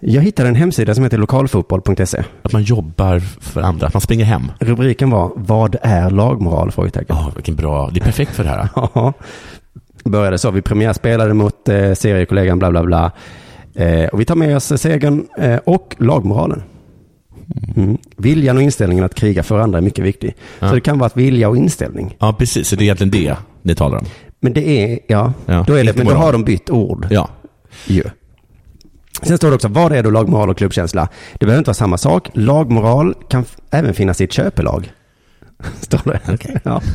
Jag 0.00 0.22
hittade 0.22 0.48
en 0.48 0.54
hemsida 0.54 0.94
som 0.94 1.04
heter 1.04 1.18
lokalfotboll.se. 1.18 2.22
Att 2.42 2.52
man 2.52 2.62
jobbar 2.62 3.18
för 3.40 3.60
andra, 3.60 3.86
att 3.86 3.94
man 3.94 4.00
springer 4.00 4.24
hem. 4.24 4.52
Rubriken 4.60 5.10
var 5.10 5.32
Vad 5.36 5.76
är 5.82 6.10
lagmoral? 6.10 6.70
Frågetecken. 6.70 7.16
Ja, 7.16 7.32
vilken 7.34 7.56
bra, 7.56 7.90
det 7.92 8.00
är 8.00 8.04
perfekt 8.04 8.32
för 8.34 8.44
det 8.44 8.50
här. 8.50 8.68
Ja, 8.94 9.12
började 10.04 10.38
så. 10.38 10.50
Vi 10.50 10.62
premiärspelade 10.62 11.34
mot 11.34 11.68
eh, 11.68 11.92
seriekollegan 11.92 12.58
bla 12.58 12.70
bla 12.70 12.82
bla. 12.84 13.12
Eh, 13.74 14.04
och 14.04 14.20
vi 14.20 14.24
tar 14.24 14.34
med 14.34 14.56
oss 14.56 14.72
segern 14.80 15.26
eh, 15.38 15.56
och 15.56 15.96
lagmoralen. 15.98 16.62
Mm. 17.76 17.98
Viljan 18.16 18.56
och 18.56 18.62
inställningen 18.62 19.04
att 19.04 19.14
kriga 19.14 19.42
för 19.42 19.58
andra 19.58 19.78
är 19.78 19.82
mycket 19.82 20.04
viktig. 20.04 20.34
Ja. 20.58 20.68
Så 20.68 20.74
det 20.74 20.80
kan 20.80 20.98
vara 20.98 21.06
att 21.06 21.16
vilja 21.16 21.48
och 21.48 21.56
inställning. 21.56 22.16
Ja, 22.18 22.32
precis. 22.38 22.68
Så 22.68 22.76
det 22.76 22.82
är 22.82 22.84
egentligen 22.84 23.10
det 23.10 23.36
ni 23.62 23.74
talar 23.74 23.98
om. 23.98 24.04
Men 24.40 24.52
det 24.52 24.68
är, 24.68 24.98
ja, 25.08 25.32
Ja, 25.46 25.64
då 25.66 25.74
är 25.74 25.84
det, 25.84 25.96
men 25.96 26.06
då 26.06 26.12
har 26.12 26.32
de 26.32 26.44
bytt 26.44 26.70
ord 26.70 27.06
Ja. 27.10 27.28
ju. 27.86 28.02
Sen 29.22 29.36
står 29.36 29.48
det 29.48 29.54
också, 29.54 29.68
vad 29.68 29.92
är 29.92 30.02
då 30.02 30.10
lagmoral 30.10 30.50
och 30.50 30.56
klubbkänsla? 30.58 31.08
Det 31.38 31.46
behöver 31.46 31.58
inte 31.58 31.68
vara 31.68 31.74
samma 31.74 31.98
sak. 31.98 32.28
Lagmoral 32.34 33.14
kan 33.28 33.44
även 33.70 33.94
finnas 33.94 34.20
i 34.20 34.24
ett 34.24 34.32
köpelag. 34.32 34.92
Står 35.80 36.00
det. 36.04 36.60
Ja. 36.64 36.80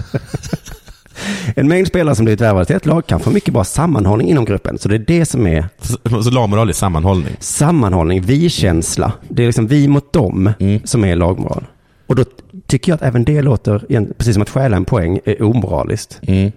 En 1.56 1.68
mängd 1.68 1.88
spelare 1.88 2.16
som 2.16 2.26
blivit 2.26 2.42
värvade 2.42 2.66
till 2.66 2.76
ett 2.76 2.86
lag 2.86 3.08
kan 3.08 3.20
få 3.20 3.30
mycket 3.32 3.54
bra 3.54 3.64
sammanhållning 3.64 4.30
inom 4.30 4.46
gruppen. 4.46 4.78
Så 4.78 4.90
det 4.90 4.96
är 4.96 5.00
det 5.08 5.26
som 5.26 5.48
är 5.48 5.66
Så, 5.82 6.24
så 6.24 6.30
lagmoral 6.32 6.70
är 6.70 6.74
sammanhållning. 6.74 7.36
sammanhållning, 7.40 8.22
vi-känsla. 8.22 9.12
Det 9.30 9.44
är 9.44 9.48
liksom 9.48 9.68
vi 9.68 9.88
mot 9.88 10.14
dem 10.14 10.50
Mm. 10.60 10.80
som 10.86 11.04
är 11.06 11.16
lagmoral. 11.16 11.64
Och 12.08 12.16
då 12.16 12.24
tycker 12.68 12.92
jag 12.92 12.96
att 12.96 13.02
även 13.02 13.24
det 13.24 13.42
låter, 13.42 13.80
precis 14.18 14.34
som 14.34 14.42
att 14.42 14.50
stjäla 14.50 14.78
en 14.78 14.86
poäng, 14.86 15.20
är 15.26 15.42
omoraliskt. 15.42 16.20
Mm. 16.22 16.52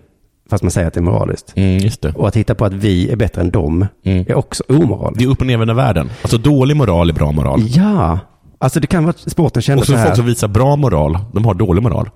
Fast 0.50 0.62
man 0.64 0.70
säger 0.70 0.88
att 0.88 0.94
det 0.94 1.00
är 1.00 1.02
moraliskt. 1.02 1.52
Mm, 1.56 1.90
det. 2.00 2.12
Och 2.14 2.28
att 2.28 2.36
hitta 2.36 2.54
på 2.54 2.64
att 2.64 2.72
vi 2.72 3.10
är 3.10 3.16
bättre 3.16 3.40
än 3.40 3.50
dem 3.50 3.86
Mm. 4.04 4.24
är 4.28 4.34
också 4.34 4.64
omoraliskt. 4.68 5.18
Det 5.18 5.24
är 5.24 5.28
upp 5.28 5.40
och 5.40 5.46
nervända 5.46 5.74
världen. 5.74 6.10
Alltså 6.22 6.38
dålig 6.38 6.76
moral 6.76 7.08
är 7.10 7.14
bra 7.14 7.32
moral. 7.32 7.62
Ja, 7.68 8.18
alltså 8.58 8.80
det 8.80 8.86
kan 8.86 9.04
vara 9.04 9.10
att 9.24 9.30
sporten 9.32 9.62
kände 9.62 9.80
Och 9.80 9.86
så 9.86 9.92
så 9.92 9.98
här. 9.98 10.04
folk 10.06 10.16
som 10.16 10.26
visar 10.26 10.48
bra 10.48 10.76
moral, 10.76 11.18
de 11.32 11.44
har 11.44 11.54
dålig 11.54 11.82
moral. 11.82 12.10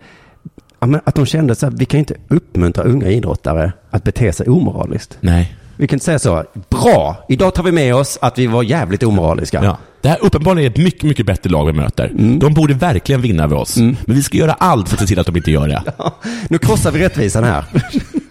Ja, 0.80 0.86
men 0.86 1.00
att 1.04 1.14
de 1.14 1.26
kände 1.26 1.54
så 1.54 1.66
här, 1.66 1.72
vi 1.76 1.84
kan 1.84 1.98
inte 2.00 2.14
uppmuntra 2.28 2.84
unga 2.84 3.06
idrottare 3.08 3.72
att 3.90 4.04
bete 4.04 4.32
sig 4.32 4.48
omoraliskt. 4.48 5.18
Nej. 5.20 5.56
Vi 5.76 5.86
kan 5.88 5.96
inte 5.96 6.04
säga 6.04 6.18
så, 6.18 6.44
bra, 6.70 7.16
idag 7.28 7.54
tar 7.54 7.62
vi 7.62 7.72
med 7.72 7.94
oss 7.94 8.18
att 8.22 8.38
vi 8.38 8.46
var 8.46 8.62
jävligt 8.62 9.02
omoraliska. 9.02 9.64
Ja. 9.64 9.78
Det 10.00 10.08
här 10.08 10.18
uppenbarligen 10.20 10.66
är 10.72 10.74
ett 10.78 10.84
mycket, 10.84 11.02
mycket 11.02 11.26
bättre 11.26 11.50
lag 11.50 11.66
vi 11.66 11.72
möter. 11.72 12.04
Mm. 12.08 12.38
De 12.38 12.54
borde 12.54 12.74
verkligen 12.74 13.20
vinna 13.20 13.44
över 13.44 13.56
oss. 13.56 13.76
Men 13.76 13.96
vi 14.06 14.22
ska 14.22 14.38
göra 14.38 14.52
allt 14.52 14.88
för 14.88 14.96
att 14.96 15.00
se 15.00 15.06
till 15.06 15.18
att 15.18 15.26
de 15.26 15.36
inte 15.36 15.50
gör 15.50 15.68
det. 15.68 15.82
Nu 16.48 16.58
krossar 16.58 16.90
vi 16.90 17.00
rättvisan 17.00 17.44
här. 17.44 17.64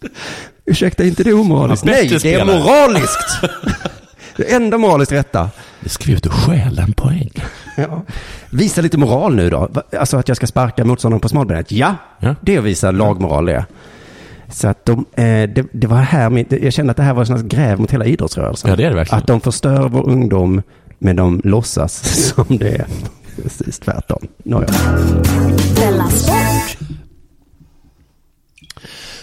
Ursäkta, 0.64 1.02
är 1.02 1.06
inte 1.08 1.24
det 1.24 1.32
omoraliskt? 1.32 1.86
Ja, 1.86 1.92
Nej, 1.92 2.08
det 2.22 2.34
är 2.34 2.44
moraliskt. 2.44 3.40
det 4.36 4.52
enda 4.54 4.78
moraliskt 4.78 5.12
rätta. 5.12 5.50
Nu 5.80 5.88
ska 5.88 6.04
vi 6.04 6.12
ut 6.12 6.26
och 6.26 6.32
stjäla 6.32 6.82
en 6.82 6.92
poäng. 6.92 7.30
Ja. 7.76 8.02
Visa 8.50 8.80
lite 8.80 8.98
moral 8.98 9.34
nu 9.36 9.50
då. 9.50 9.68
Alltså 9.98 10.16
att 10.16 10.28
jag 10.28 10.36
ska 10.36 10.46
sparka 10.46 10.84
motståndaren 10.84 11.20
på 11.20 11.28
smalbenet. 11.28 11.72
Ja, 11.72 11.94
Ja. 12.20 12.34
det 12.40 12.54
är 12.54 12.58
att 12.58 12.64
visa 12.64 12.90
lagmoral 12.90 13.46
det. 13.46 13.66
Så 14.50 14.68
att 14.68 14.84
de, 14.84 15.04
eh, 15.12 15.24
det, 15.24 15.64
det 15.72 15.86
var 15.86 15.96
här, 15.96 16.30
mitt- 16.30 16.52
jag 16.62 16.72
kände 16.72 16.90
att 16.90 16.96
det 16.96 17.02
här 17.02 17.14
var 17.14 17.24
här 17.24 17.38
gräv 17.42 17.80
mot 17.80 17.90
hela 17.90 18.04
idrottsrörelsen. 18.04 18.70
Ja, 18.70 18.76
det 18.76 18.84
är 18.84 18.90
det 18.90 18.96
verkligen. 18.96 19.18
Att 19.20 19.26
de 19.26 19.40
förstör 19.40 19.88
vår 19.88 20.08
ungdom, 20.08 20.62
men 20.98 21.16
de 21.16 21.40
låtsas 21.44 22.02
som 22.34 22.58
det 22.58 22.68
är. 22.68 22.86
Precis 23.42 23.78
tvärtom. 23.78 24.26
Nåja. 24.44 24.68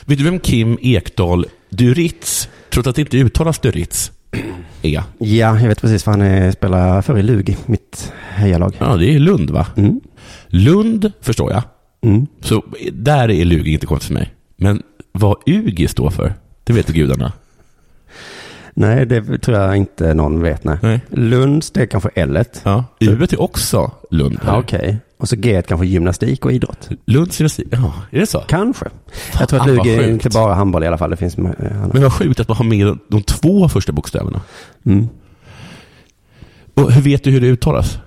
Vet 0.08 0.18
du 0.18 0.24
vem 0.24 0.40
Kim 0.40 0.78
Ekdahl 0.82 1.46
Duritz, 1.70 2.50
trots 2.70 2.88
att 2.88 2.96
det 2.96 3.02
inte 3.02 3.18
uttalas 3.18 3.60
Duritz, 3.60 4.12
är? 4.82 5.04
Ja, 5.18 5.60
jag 5.60 5.68
vet 5.68 5.82
precis 5.82 6.06
vad 6.06 6.16
han 6.16 6.28
är, 6.28 6.52
spelar 6.52 7.02
för 7.02 7.18
i 7.18 7.24
Lug, 7.24 7.58
mitt 7.66 8.14
hejalag. 8.30 8.76
Ja, 8.80 8.96
det 8.96 9.16
är 9.16 9.20
Lund 9.20 9.50
va? 9.50 9.68
Mm. 9.78 10.02
Lund 10.48 11.12
förstår 11.22 11.52
jag. 11.52 11.64
Mm. 12.04 12.28
Så 12.42 12.64
där 12.92 13.32
är 13.32 13.46
Lugi 13.46 13.74
inte 13.74 13.86
konstigt 13.86 14.08
för 14.08 14.14
mig. 14.14 14.34
Men 14.58 14.82
vad 15.12 15.38
UGI 15.46 15.88
står 15.88 16.10
för, 16.10 16.34
det 16.64 16.74
vet 16.74 16.88
gudarna. 16.88 17.32
Nej, 18.78 19.06
det 19.06 19.38
tror 19.38 19.58
jag 19.58 19.76
inte 19.78 20.14
någon 20.14 20.42
vet. 20.42 20.64
Nej. 20.64 20.78
Nej. 20.82 21.00
Lunds, 21.10 21.72
det 21.72 21.82
är 21.82 21.86
kanske 21.86 22.10
L. 22.16 22.44
Ja. 22.64 22.86
U 23.00 23.24
är 23.24 23.42
också 23.42 23.92
Lund. 24.12 24.40
Ja, 24.46 24.58
Okej. 24.60 24.98
Och 25.18 25.30
så 25.30 25.36
G 25.36 25.62
kanske 25.68 25.86
gymnastik 25.88 26.46
och 26.46 26.52
idrott. 26.52 26.90
Lunds 27.06 27.40
gymnastik, 27.40 27.68
ja, 27.72 27.94
är 28.12 28.20
det 28.20 28.26
så? 28.28 28.40
Kanske. 28.40 28.86
jag 29.40 29.50
tror 29.50 29.60
att 29.60 29.66
Fan, 29.66 29.76
vad 29.78 29.86
Lug 29.86 29.94
är 29.96 29.98
sjukt. 29.98 30.10
inte 30.10 30.30
bara 30.30 30.54
handboll 30.54 30.84
i 30.84 30.88
alla 30.88 30.98
fall. 30.98 31.10
Det 31.10 31.18
finns 31.18 31.38
med, 31.38 31.56
eh. 31.60 31.88
Men 31.94 32.02
vad 32.02 32.14
sjukt 32.14 32.40
att 32.40 32.48
man 32.48 32.58
har 32.58 32.66
med 32.66 32.98
de 33.10 33.24
två 33.24 33.70
första 33.70 33.92
bokstäverna. 33.92 34.42
Mm. 34.86 35.08
Och 36.74 36.92
hur 36.92 37.02
vet 37.02 37.24
du 37.24 37.32
hur 37.32 37.42
det 37.42 37.48
uttalas? 37.48 37.98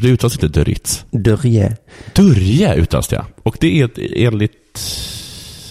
Det 0.00 0.08
uttalas 0.08 0.34
inte 0.34 0.48
Duritz. 0.60 1.04
Dörje. 1.10 1.76
Dörje 2.14 2.74
uttalas 2.74 3.08
det, 3.08 3.24
och 3.42 3.56
det 3.60 3.80
är 3.82 3.90
enligt 4.26 4.80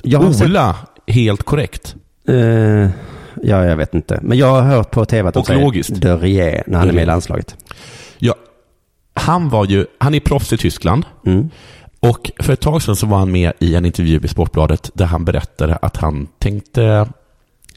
Jag 0.03 0.19
har 0.19 0.33
sett- 0.33 0.47
Ola 0.47 0.75
helt 1.07 1.43
korrekt. 1.43 1.95
Eh, 2.27 2.89
ja, 3.43 3.65
jag 3.65 3.77
vet 3.77 3.93
inte. 3.93 4.19
Men 4.21 4.37
jag 4.37 4.47
har 4.47 4.61
hört 4.61 4.91
på 4.91 5.05
tv 5.05 5.27
att 5.27 5.33
de 5.33 5.39
Och 5.39 5.47
säger 5.47 5.61
logiskt. 5.61 6.03
När 6.03 6.77
han 6.77 6.89
är 6.89 6.93
med 6.93 7.03
i 7.03 7.05
landslaget. 7.05 7.55
Ja, 8.17 8.35
han 9.13 9.49
var 9.49 9.65
ju, 9.65 9.85
han 9.97 10.13
är 10.13 10.19
proffs 10.19 10.53
i 10.53 10.57
Tyskland. 10.57 11.05
Mm. 11.25 11.49
Och 11.99 12.31
för 12.39 12.53
ett 12.53 12.61
tag 12.61 12.81
sedan 12.81 12.95
så 12.95 13.07
var 13.07 13.17
han 13.17 13.31
med 13.31 13.53
i 13.59 13.75
en 13.75 13.85
intervju 13.85 14.19
i 14.23 14.27
Sportbladet 14.27 14.91
där 14.93 15.05
han 15.05 15.25
berättade 15.25 15.75
att 15.75 15.97
han 15.97 16.27
tänkte 16.39 17.07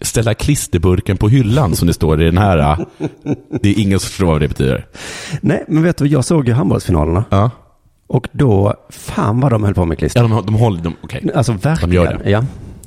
ställa 0.00 0.34
klisterburken 0.34 1.16
på 1.16 1.28
hyllan 1.28 1.76
som 1.76 1.86
det 1.86 1.94
står 1.94 2.22
i 2.22 2.24
den 2.24 2.38
här. 2.38 2.86
Det 3.62 3.68
är 3.68 3.80
ingen 3.80 4.00
som 4.00 4.08
förstår 4.08 4.26
vad 4.26 4.40
det 4.40 4.48
betyder. 4.48 4.86
Nej, 5.40 5.64
men 5.68 5.82
vet 5.82 5.96
du, 5.96 6.06
jag 6.06 6.24
såg 6.24 6.48
ju 6.48 6.54
handbollsfinalerna. 6.54 7.24
Ja, 7.30 7.50
Och 8.06 8.28
då, 8.32 8.74
fan 8.88 9.40
vad 9.40 9.52
de 9.52 9.64
höll 9.64 9.74
på 9.74 9.84
med 9.84 9.98
klister. 9.98 10.20
ja 10.22 10.28
de, 10.28 10.46
de 10.46 10.54
håller, 10.54 10.82
de, 10.82 10.94
okej. 11.02 11.30
Alltså 11.34 11.52
verkligen. 11.52 11.90
De 11.90 11.96
gör 11.96 12.20
det. 12.24 12.30
Ja. 12.30 12.44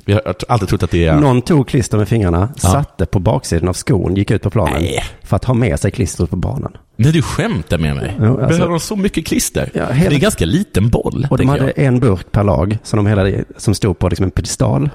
Vi 0.10 0.14
har 0.14 0.36
alltid 0.48 0.68
trott 0.70 0.84
att 0.84 0.92
det 0.92 1.06
är... 1.06 1.16
Någon 1.16 1.42
tog 1.42 1.68
klister 1.68 1.98
med 1.98 2.08
fingrarna, 2.08 2.50
Ja. 2.64 2.70
satte 2.70 3.06
på 3.06 3.20
baksidan 3.20 3.70
av 3.70 3.74
skon, 3.74 4.16
gick 4.16 4.32
ut 4.32 4.42
på 4.42 4.50
planen 4.50 4.82
Nej. 4.82 5.04
för 5.24 5.36
att 5.36 5.46
ha 5.46 5.54
med 5.54 5.80
sig 5.80 5.92
klistret 5.92 6.30
på 6.30 6.36
banan. 6.36 6.78
Nej, 6.96 7.12
du 7.12 7.22
skämtar 7.22 7.78
med 7.78 7.96
mig. 7.96 8.16
Jo, 8.20 8.26
alltså- 8.32 8.48
Behöver 8.48 8.68
de 8.70 8.80
så 8.80 8.96
mycket 8.96 9.26
klister? 9.26 9.70
Ja, 9.74 9.86
hela- 9.86 10.10
Det 10.10 10.14
är 10.14 10.16
en 10.16 10.20
ganska 10.22 10.46
liten 10.46 10.90
boll, 10.90 11.28
Och 11.30 11.38
de 11.38 11.50
hade 11.50 11.64
jag. 11.76 11.86
en 11.86 12.00
burk 12.00 12.32
per 12.32 12.44
lag 12.44 12.78
som, 12.84 12.98
de 12.98 13.08
hela, 13.08 13.44
som 13.58 13.76
stod 13.76 14.00
på 14.00 14.10
liksom 14.10 14.24
en 14.24 14.32
pedestal. 14.32 14.90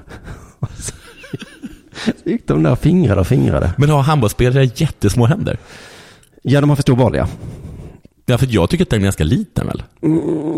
Så 2.05 2.11
gick 2.29 2.47
de 2.47 2.63
där 2.63 2.75
fingrade 2.75 3.21
och 3.21 3.27
fingrade. 3.27 3.71
Men 3.77 3.89
har 3.89 4.01
handbollsspelare 4.01 4.69
jättesmå 4.75 5.25
händer? 5.25 5.57
Ja, 6.43 6.61
de 6.61 6.69
har 6.69 6.75
för 6.75 6.83
stor 6.83 6.95
boll, 6.95 7.15
ja. 7.15 7.27
Ja, 8.25 8.37
för 8.37 8.47
jag 8.49 8.69
tycker 8.69 8.83
att 8.85 8.89
den 8.89 8.99
är 8.99 9.03
ganska 9.03 9.23
liten 9.23 9.67
väl? 9.67 9.83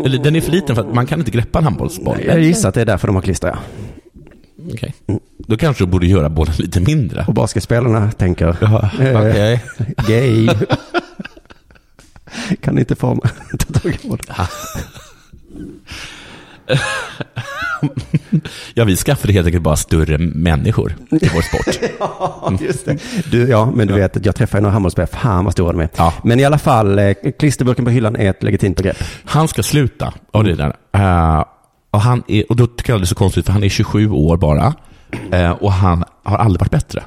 Eller 0.04 0.18
den 0.24 0.36
är 0.36 0.40
för 0.40 0.50
liten 0.52 0.76
för 0.76 0.82
att 0.88 0.94
man 0.94 1.06
kan 1.06 1.18
inte 1.18 1.30
greppa 1.30 1.58
en 1.58 1.64
handbollsboll. 1.64 2.16
Jag 2.26 2.40
gissar 2.40 2.68
att 2.68 2.74
det 2.74 2.80
är 2.80 2.86
därför 2.86 3.06
de 3.08 3.16
har 3.16 3.22
klister, 3.22 3.48
ja. 3.48 3.58
Okej. 4.72 4.94
Då 5.36 5.56
kanske 5.56 5.84
du 5.84 5.90
borde 5.90 6.06
göra 6.06 6.28
bollen 6.28 6.54
lite 6.58 6.80
mindre. 6.80 7.24
Och 7.28 7.34
basketspelarna 7.34 8.12
tänker, 8.12 8.56
Ja, 8.60 8.90
eh, 9.00 9.18
okej. 9.28 9.64
gay. 10.08 10.48
kan 12.60 12.78
inte 12.78 12.96
få 12.96 13.20
ta 13.58 13.80
tag 13.80 13.98
i 14.04 14.08
bollen? 14.08 14.24
Ja, 18.74 18.84
vi 18.84 18.96
skaffade 18.96 19.32
helt 19.32 19.46
enkelt 19.46 19.62
bara 19.64 19.76
större 19.76 20.18
människor 20.18 20.96
till 21.20 21.30
vår 21.34 21.42
sport. 21.42 21.90
Ja, 21.98 22.52
just 22.60 22.84
det. 22.86 22.98
Du, 23.30 23.48
ja, 23.48 23.70
men 23.74 23.86
du 23.88 23.94
vet 23.94 24.16
att 24.16 24.26
jag 24.26 24.36
träffade 24.36 24.60
några 24.60 24.72
handbollsspelare, 24.72 25.10
fan 25.12 25.44
vad 25.44 25.52
stora 25.52 25.72
de 25.72 25.80
är. 25.80 25.88
Ja. 25.96 26.14
Men 26.24 26.40
i 26.40 26.44
alla 26.44 26.58
fall, 26.58 26.98
eh, 26.98 27.12
klisterburken 27.38 27.84
på 27.84 27.90
hyllan 27.90 28.16
är 28.16 28.30
ett 28.30 28.42
legitimt 28.42 28.76
begrepp. 28.76 28.96
Han 29.24 29.48
ska 29.48 29.62
sluta 29.62 30.12
av 30.32 30.44
det 30.44 30.54
där. 30.54 30.76
Eh, 30.92 31.44
och, 31.90 32.00
han 32.00 32.22
är, 32.28 32.44
och 32.50 32.56
då 32.56 32.66
tycker 32.66 32.92
jag 32.92 33.00
det 33.00 33.04
är 33.04 33.06
så 33.06 33.14
konstigt, 33.14 33.46
för 33.46 33.52
han 33.52 33.64
är 33.64 33.68
27 33.68 34.10
år 34.10 34.36
bara. 34.36 34.74
Eh, 35.32 35.50
och 35.50 35.72
han 35.72 36.04
har 36.22 36.36
aldrig 36.38 36.60
varit 36.60 36.70
bättre. 36.70 37.02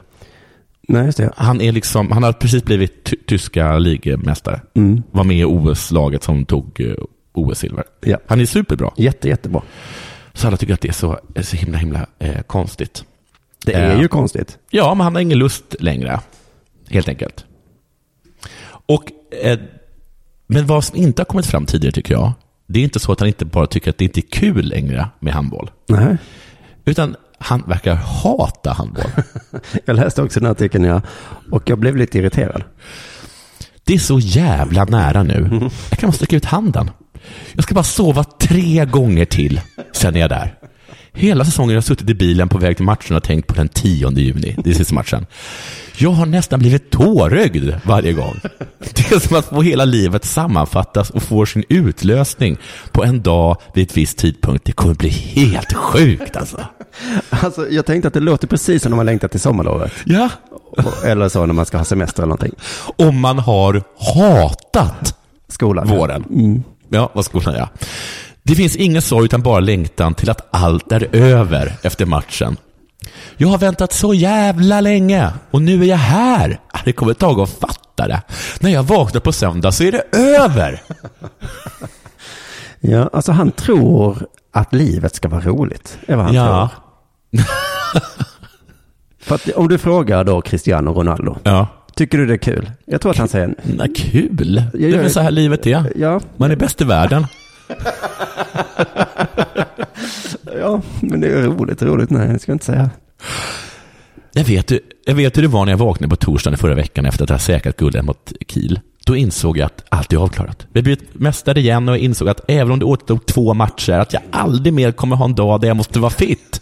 Nej, 0.87 1.05
just 1.05 1.17
det. 1.17 1.31
Han, 1.37 1.61
är 1.61 1.71
liksom, 1.71 2.11
han 2.11 2.23
har 2.23 2.33
precis 2.33 2.63
blivit 2.63 3.03
ty- 3.03 3.15
tyska 3.27 3.77
ligamästare. 3.77 4.61
Mm. 4.73 5.03
Var 5.11 5.23
med 5.23 5.37
i 5.37 5.43
OS-laget 5.45 6.23
som 6.23 6.45
tog 6.45 6.81
eh, 6.81 6.93
OS-silver. 7.33 7.83
Ja. 8.01 8.17
Han 8.27 8.41
är 8.41 8.45
superbra. 8.45 8.91
Jätte, 8.97 9.27
jättebra. 9.27 9.61
Så 10.33 10.47
alla 10.47 10.57
tycker 10.57 10.73
att 10.73 10.81
det 10.81 10.87
är 10.87 10.93
så, 10.93 11.19
är 11.35 11.41
så 11.41 11.55
himla, 11.55 11.77
himla 11.77 12.05
eh, 12.19 12.41
konstigt. 12.41 13.03
Det 13.65 13.73
är 13.73 13.95
Eh, 13.95 14.01
ju 14.01 14.07
konstigt. 14.07 14.57
Ja, 14.69 14.93
men 14.93 15.03
han 15.03 15.15
har 15.15 15.21
ingen 15.21 15.37
lust 15.39 15.75
längre. 15.79 16.19
Helt 16.89 17.07
enkelt. 17.07 17.45
Och, 18.85 19.03
eh, 19.43 19.59
men 20.47 20.65
vad 20.65 20.83
som 20.83 20.97
inte 20.97 21.19
har 21.21 21.25
kommit 21.25 21.45
fram 21.45 21.65
tidigare 21.65 21.91
tycker 21.93 22.13
jag, 22.13 22.31
det 22.71 22.79
är 22.79 22.83
inte 22.83 22.99
så 22.99 23.11
att 23.11 23.19
han 23.19 23.27
inte 23.27 23.45
bara 23.45 23.67
tycker 23.67 23.89
att 23.89 23.97
det 23.97 24.05
inte 24.05 24.19
är 24.19 24.29
kul 24.31 24.65
längre 24.65 25.07
med 25.19 25.33
handboll. 25.33 25.71
Nej. 25.87 26.17
Utan 26.85 27.15
han 27.37 27.63
verkar 27.67 27.95
hata 27.95 28.73
handboll. 28.73 29.11
Jag 29.85 29.95
läste 29.95 30.21
också 30.21 30.39
den 30.39 30.51
artikeln, 30.51 30.83
ja. 30.83 31.01
Och 31.51 31.69
jag 31.69 31.79
blev 31.79 31.97
lite 31.97 32.17
irriterad. 32.17 32.63
Det 33.83 33.93
är 33.93 33.99
så 33.99 34.19
jävla 34.19 34.85
nära 34.85 35.23
nu. 35.23 35.69
Jag 35.89 35.99
kan 35.99 36.09
bara 36.09 36.13
sträcka 36.13 36.35
ut 36.35 36.45
handen. 36.45 36.91
Jag 37.53 37.63
ska 37.63 37.73
bara 37.73 37.83
sova 37.83 38.23
tre 38.23 38.85
gånger 38.85 39.25
till, 39.25 39.61
sen 39.91 40.15
är 40.15 40.19
jag 40.19 40.29
där. 40.29 40.55
Hela 41.13 41.45
säsongen 41.45 41.69
har 41.69 41.75
jag 41.75 41.83
suttit 41.83 42.09
i 42.09 42.13
bilen 42.13 42.49
på 42.49 42.57
väg 42.57 42.75
till 42.75 42.85
matchen 42.85 43.15
och 43.15 43.23
tänkt 43.23 43.47
på 43.47 43.53
den 43.53 43.67
10 43.67 44.09
juni, 44.11 44.55
det 44.63 44.69
är 44.69 44.73
sista 44.73 44.95
matchen. 44.95 45.25
Jag 45.97 46.11
har 46.11 46.25
nästan 46.25 46.59
blivit 46.59 46.89
tårögd 46.89 47.73
varje 47.83 48.13
gång. 48.13 48.39
Det 48.95 49.11
är 49.15 49.19
som 49.19 49.37
att 49.37 49.45
få 49.45 49.61
hela 49.61 49.85
livet 49.85 50.25
sammanfattas 50.25 51.09
och 51.09 51.23
få 51.23 51.45
sin 51.45 51.63
utlösning 51.69 52.57
på 52.91 53.03
en 53.03 53.21
dag 53.21 53.57
vid 53.73 53.87
ett 53.87 53.97
visst 53.97 54.17
tidpunkt. 54.17 54.65
Det 54.65 54.71
kommer 54.71 54.93
bli 54.95 55.09
helt 55.09 55.73
sjukt 55.73 56.35
alltså. 56.35 56.57
Alltså, 57.29 57.69
jag 57.69 57.85
tänkte 57.85 58.07
att 58.07 58.13
det 58.13 58.19
låter 58.19 58.47
precis 58.47 58.83
som 58.83 58.89
när 58.89 58.95
man 58.95 59.05
längtar 59.05 59.27
till 59.27 59.39
sommarlovet. 59.39 59.91
Ja, 60.05 60.29
Eller 61.05 61.29
så 61.29 61.45
när 61.45 61.53
man 61.53 61.65
ska 61.65 61.77
ha 61.77 61.85
semester 61.85 62.23
eller 62.23 62.27
någonting. 62.29 62.53
om 62.97 63.19
man 63.19 63.39
har 63.39 63.83
hatat 64.15 65.15
Skolan. 65.47 65.87
Våren. 65.87 66.63
Ja, 66.89 67.09
vad 67.13 67.25
skolan 67.25 67.55
ja. 67.55 67.69
Det 68.43 68.55
finns 68.55 68.75
ingen 68.75 69.01
sorg 69.01 69.25
utan 69.25 69.41
bara 69.41 69.59
längtan 69.59 70.13
till 70.13 70.29
att 70.29 70.47
allt 70.51 70.91
är 70.91 71.15
över 71.15 71.73
efter 71.81 72.05
matchen. 72.05 72.57
Jag 73.37 73.47
har 73.47 73.57
väntat 73.57 73.93
så 73.93 74.13
jävla 74.13 74.81
länge 74.81 75.29
och 75.51 75.61
nu 75.61 75.81
är 75.81 75.85
jag 75.85 75.97
här. 75.97 76.59
Det 76.85 76.93
kommer 76.93 77.11
ett 77.11 77.19
tag 77.19 77.39
att 77.39 77.49
fatta 77.49 78.07
det. 78.07 78.21
När 78.59 78.69
jag 78.69 78.83
vaknar 78.83 79.21
på 79.21 79.31
söndag 79.31 79.71
så 79.71 79.83
är 79.83 79.91
det 79.91 80.17
över. 80.17 80.81
Ja, 82.79 83.09
alltså 83.13 83.31
han 83.31 83.51
tror 83.51 84.27
att 84.53 84.73
livet 84.73 85.15
ska 85.15 85.29
vara 85.29 85.41
roligt. 85.41 85.97
är 86.07 86.15
vad 86.15 86.25
han 86.25 86.35
Ja. 86.35 86.69
tror. 87.31 87.43
För 89.19 89.35
att 89.35 89.49
om 89.49 89.67
du 89.67 89.77
frågar 89.77 90.23
då 90.23 90.41
Cristiano 90.41 90.93
Ronaldo, 90.93 91.37
Ja. 91.43 91.67
tycker 91.95 92.17
du 92.17 92.25
det 92.25 92.33
är 92.33 92.37
kul? 92.37 92.71
Jag 92.85 93.01
tror 93.01 93.11
att 93.11 93.17
han 93.17 93.27
säger, 93.27 93.55
Nej, 93.63 93.93
kul. 93.95 94.63
Det 94.73 94.85
är 94.93 94.97
väl 94.97 95.11
så 95.11 95.19
här 95.19 95.31
livet 95.31 95.67
är. 95.67 95.93
ja, 95.95 96.19
Man 96.37 96.51
är 96.51 96.55
bäst 96.55 96.81
i 96.81 96.83
världen. 96.83 97.27
ja, 100.59 100.81
men 101.01 101.21
det 101.21 101.27
är 101.27 101.43
roligt, 101.43 101.81
roligt, 101.81 102.09
nej, 102.09 102.27
det 102.27 102.39
ska 102.39 102.51
jag 102.51 102.55
inte 102.55 102.65
säga. 102.65 102.89
Jag 104.33 104.43
vet, 104.43 104.71
hur- 104.71 104.79
jag 105.05 105.15
vet 105.15 105.37
hur 105.37 105.41
det 105.41 105.47
var 105.47 105.65
när 105.65 105.71
jag 105.71 105.77
vaknade 105.77 106.09
på 106.09 106.15
torsdagen 106.15 106.53
i 106.53 106.57
förra 106.57 106.75
veckan 106.75 107.05
efter 107.05 107.23
att 107.23 107.29
ha 107.29 107.39
säkrat 107.39 107.77
guldet 107.77 108.05
mot 108.05 108.31
Kiel. 108.47 108.79
Då 109.05 109.15
insåg 109.15 109.57
jag 109.57 109.65
att 109.65 109.83
allt 109.89 110.13
är 110.13 110.17
avklarat. 110.17 110.67
Vi 110.73 110.79
har 110.79 110.83
blivit 110.83 111.19
mästare 111.19 111.59
igen 111.59 111.89
och 111.89 111.95
jag 111.95 112.01
insåg 112.01 112.29
att 112.29 112.41
även 112.47 112.71
om 112.71 112.79
det 112.79 112.85
återstod 112.85 113.25
två 113.25 113.53
matcher, 113.53 113.91
att 113.93 114.13
jag 114.13 114.21
aldrig 114.31 114.73
mer 114.73 114.91
kommer 114.91 115.15
ha 115.15 115.25
en 115.25 115.35
dag 115.35 115.61
där 115.61 115.67
jag 115.67 115.77
måste 115.77 115.99
vara 115.99 116.11
fit. 116.11 116.61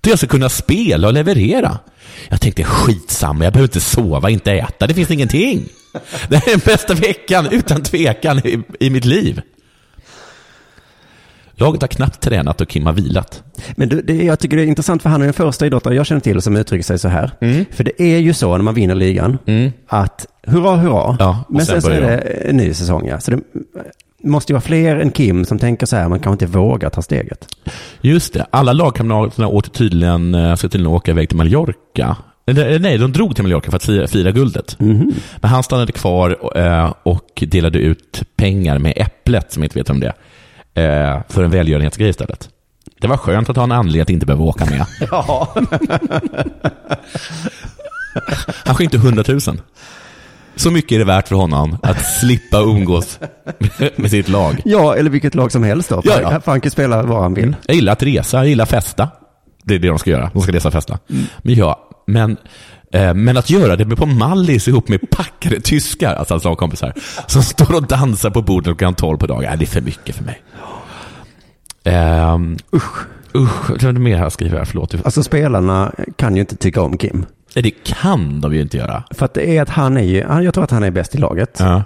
Då 0.00 0.10
jag 0.10 0.18
ska 0.18 0.26
kunna 0.26 0.48
spela 0.48 1.06
och 1.08 1.14
leverera. 1.14 1.78
Jag 2.28 2.40
tänkte 2.40 2.64
skitsamma, 2.64 3.44
jag 3.44 3.52
behöver 3.52 3.68
inte 3.68 3.80
sova, 3.80 4.30
inte 4.30 4.52
äta, 4.52 4.86
det 4.86 4.94
finns 4.94 5.10
ingenting. 5.10 5.64
Det 6.28 6.36
här 6.36 6.48
är 6.48 6.50
den 6.50 6.60
bästa 6.64 6.94
veckan, 6.94 7.48
utan 7.50 7.82
tvekan, 7.82 8.38
i, 8.38 8.62
i 8.80 8.90
mitt 8.90 9.04
liv. 9.04 9.40
Laget 11.56 11.80
har 11.80 11.88
knappt 11.88 12.20
tränat 12.20 12.60
och 12.60 12.68
Kim 12.68 12.86
har 12.86 12.92
vilat. 12.92 13.42
Men 13.76 13.88
du, 13.88 14.02
det, 14.02 14.24
jag 14.24 14.38
tycker 14.38 14.56
det 14.56 14.62
är 14.62 14.66
intressant 14.66 15.02
för 15.02 15.10
han 15.10 15.20
är 15.20 15.24
den 15.24 15.34
första 15.34 15.66
idrottare 15.66 15.94
jag 15.94 16.06
känner 16.06 16.20
till 16.20 16.42
som 16.42 16.56
uttrycker 16.56 16.84
sig 16.84 16.98
så 16.98 17.08
här. 17.08 17.30
Mm. 17.40 17.64
För 17.70 17.84
det 17.84 18.02
är 18.02 18.18
ju 18.18 18.34
så 18.34 18.56
när 18.56 18.64
man 18.64 18.74
vinner 18.74 18.94
ligan 18.94 19.38
att 19.88 20.26
hurra, 20.46 20.76
hurra. 20.76 21.16
Ja, 21.18 21.44
Men 21.48 21.66
sen 21.66 21.82
sen, 21.82 21.82
så 21.82 21.90
är 21.90 22.00
det 22.00 22.18
en 22.18 22.56
ny 22.56 22.74
säsong. 22.74 23.06
Ja. 23.06 23.20
Så 23.20 23.30
det 23.30 23.40
måste 24.22 24.52
ju 24.52 24.54
vara 24.54 24.60
fler 24.60 24.96
än 24.96 25.10
Kim 25.10 25.44
som 25.44 25.58
tänker 25.58 25.86
så 25.86 25.96
här, 25.96 26.08
man 26.08 26.20
kanske 26.20 26.44
inte 26.44 26.58
vågar 26.58 26.90
ta 26.90 27.02
steget. 27.02 27.48
Just 28.00 28.32
det, 28.32 28.46
alla 28.50 28.72
lagkamraterna 28.72 29.48
åkte 29.48 29.70
tydligen, 29.70 30.34
eh, 30.34 30.54
ska 30.54 30.68
tydligen 30.68 30.92
åka 30.94 31.10
iväg 31.10 31.28
till 31.28 31.36
Mallorca. 31.36 32.16
Eller, 32.46 32.78
nej, 32.78 32.98
de 32.98 33.12
drog 33.12 33.34
till 33.34 33.44
Mallorca 33.44 33.70
för 33.70 33.76
att 33.76 33.84
fira, 33.84 34.06
fira 34.06 34.30
guldet. 34.30 34.76
Mhm. 34.80 35.12
Men 35.40 35.50
han 35.50 35.62
stannade 35.62 35.92
kvar 35.92 36.36
eh, 36.56 36.94
och 37.02 37.42
delade 37.46 37.78
ut 37.78 38.22
pengar 38.36 38.78
med 38.78 38.92
Äpplet, 38.96 39.52
som 39.52 39.62
inte 39.64 39.78
vet 39.78 39.90
om 39.90 40.00
det 40.00 40.06
är, 40.06 40.14
eh, 40.74 41.20
för 41.28 41.44
en 41.44 41.50
välgörenhetsgrej 41.50 42.08
istället. 42.08 42.48
Det 43.00 43.06
var 43.06 43.16
skönt 43.16 43.50
att 43.50 43.56
ha 43.56 43.64
en 43.64 43.72
anledning 43.72 44.02
att 44.02 44.10
inte 44.10 44.26
behöva 44.26 44.44
åka 44.44 44.64
med. 44.64 44.86
Ja. 45.10 45.54
Han 48.64 48.74
skänkte 48.74 48.96
100 48.96 49.24
000. 49.28 49.40
Så 50.56 50.70
mycket 50.70 50.92
är 50.92 50.98
det 50.98 51.04
värt 51.04 51.28
för 51.28 51.36
honom 51.36 51.78
att 51.82 52.06
slippa 52.06 52.58
umgås 52.60 53.18
med 53.96 54.10
sitt 54.10 54.28
lag. 54.28 54.62
ja, 54.64 54.96
eller 54.96 55.10
vilket 55.10 55.34
lag 55.34 55.52
som 55.52 55.62
helst 55.62 55.88
då. 55.88 56.02
Ja, 56.04 56.20
ja. 56.22 56.40
För 56.40 56.50
han 56.50 56.60
kan 56.60 56.70
spela 56.70 57.02
vad 57.02 57.22
han 57.22 57.34
vill. 57.34 57.56
Jag 57.66 57.74
gillar 57.74 57.92
att 57.92 58.02
resa, 58.02 58.36
jag 58.36 58.46
gillar 58.48 58.62
att 58.62 58.70
festa. 58.70 59.08
Det 59.62 59.74
är 59.74 59.78
det 59.78 59.88
de 59.88 59.98
ska 59.98 60.10
göra, 60.10 60.30
de 60.32 60.42
ska 60.42 60.52
resa 60.52 60.68
och 60.68 60.74
festa. 60.74 60.98
Men 61.38 61.54
ja, 61.54 61.90
men, 62.06 62.36
men 63.14 63.36
att 63.36 63.50
göra 63.50 63.76
det 63.76 63.84
med 63.84 63.98
på 63.98 64.06
Mallis 64.06 64.68
ihop 64.68 64.88
med 64.88 65.10
packade 65.10 65.60
tyskar, 65.60 66.14
alltså 66.14 66.34
hans 66.34 66.44
lagkompisar, 66.44 66.92
som 67.26 67.42
står 67.42 67.74
och 67.74 67.86
dansar 67.86 68.30
på 68.30 68.42
bordet 68.42 68.64
klockan 68.64 68.94
12 68.94 69.18
på 69.18 69.26
dagen, 69.26 69.44
äh, 69.44 69.58
det 69.58 69.64
är 69.64 69.66
för 69.66 69.80
mycket 69.80 70.16
för 70.16 70.24
mig. 70.24 70.42
Um, 72.34 72.58
usch. 72.72 73.06
Usch, 73.36 73.70
vad 73.70 73.84
är 73.84 73.92
det 73.92 74.00
mer 74.00 74.16
här 74.16 74.30
skriver 74.30 74.58
jag? 74.58 74.68
Förlåt. 74.68 74.94
Alltså 75.04 75.22
spelarna 75.22 75.92
kan 76.16 76.34
ju 76.34 76.40
inte 76.40 76.56
tycka 76.56 76.82
om 76.82 76.98
Kim. 76.98 77.26
Det 77.54 77.70
kan 77.70 78.40
de 78.40 78.54
ju 78.54 78.60
inte 78.60 78.76
göra. 78.76 79.02
För 79.10 79.24
att 79.24 79.34
det 79.34 79.56
är 79.56 79.62
att 79.62 79.68
han 79.68 79.96
är 79.96 80.02
ju, 80.02 80.16
jag 80.16 80.54
tror 80.54 80.64
att 80.64 80.70
han 80.70 80.82
är 80.82 80.90
bäst 80.90 81.14
i 81.14 81.18
laget. 81.18 81.56
Ja. 81.58 81.82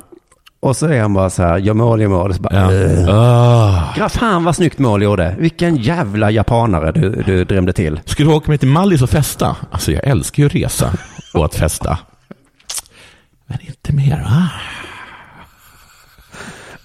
Och 0.60 0.76
så 0.76 0.86
är 0.86 1.00
han 1.00 1.14
bara 1.14 1.30
så 1.30 1.42
här, 1.42 1.58
gör 1.58 1.74
mål, 1.74 2.00
gör 2.00 2.08
mål. 2.08 2.34
Så 2.34 2.42
bara, 2.42 2.54
Ja. 2.54 3.12
Ah. 3.14 3.94
Ja, 3.96 4.08
fan 4.08 4.44
vad 4.44 4.56
snyggt 4.56 4.78
mål 4.78 5.02
gjorde. 5.02 5.34
Vilken 5.38 5.76
jävla 5.76 6.30
japanare 6.30 6.92
du, 6.92 7.22
du 7.26 7.44
drämde 7.44 7.72
till. 7.72 8.00
Ska 8.04 8.22
du 8.22 8.28
åka 8.32 8.50
med 8.50 8.60
till 8.60 8.68
Mallis 8.68 9.02
och 9.02 9.10
festa? 9.10 9.56
Alltså 9.70 9.92
jag 9.92 10.04
älskar 10.06 10.42
ju 10.42 10.46
att 10.46 10.54
resa 10.54 10.92
och 11.34 11.44
att 11.44 11.54
festa. 11.54 11.98
Men 13.46 13.58
inte 13.66 13.92
mer 13.92 14.22
va? 14.22 14.48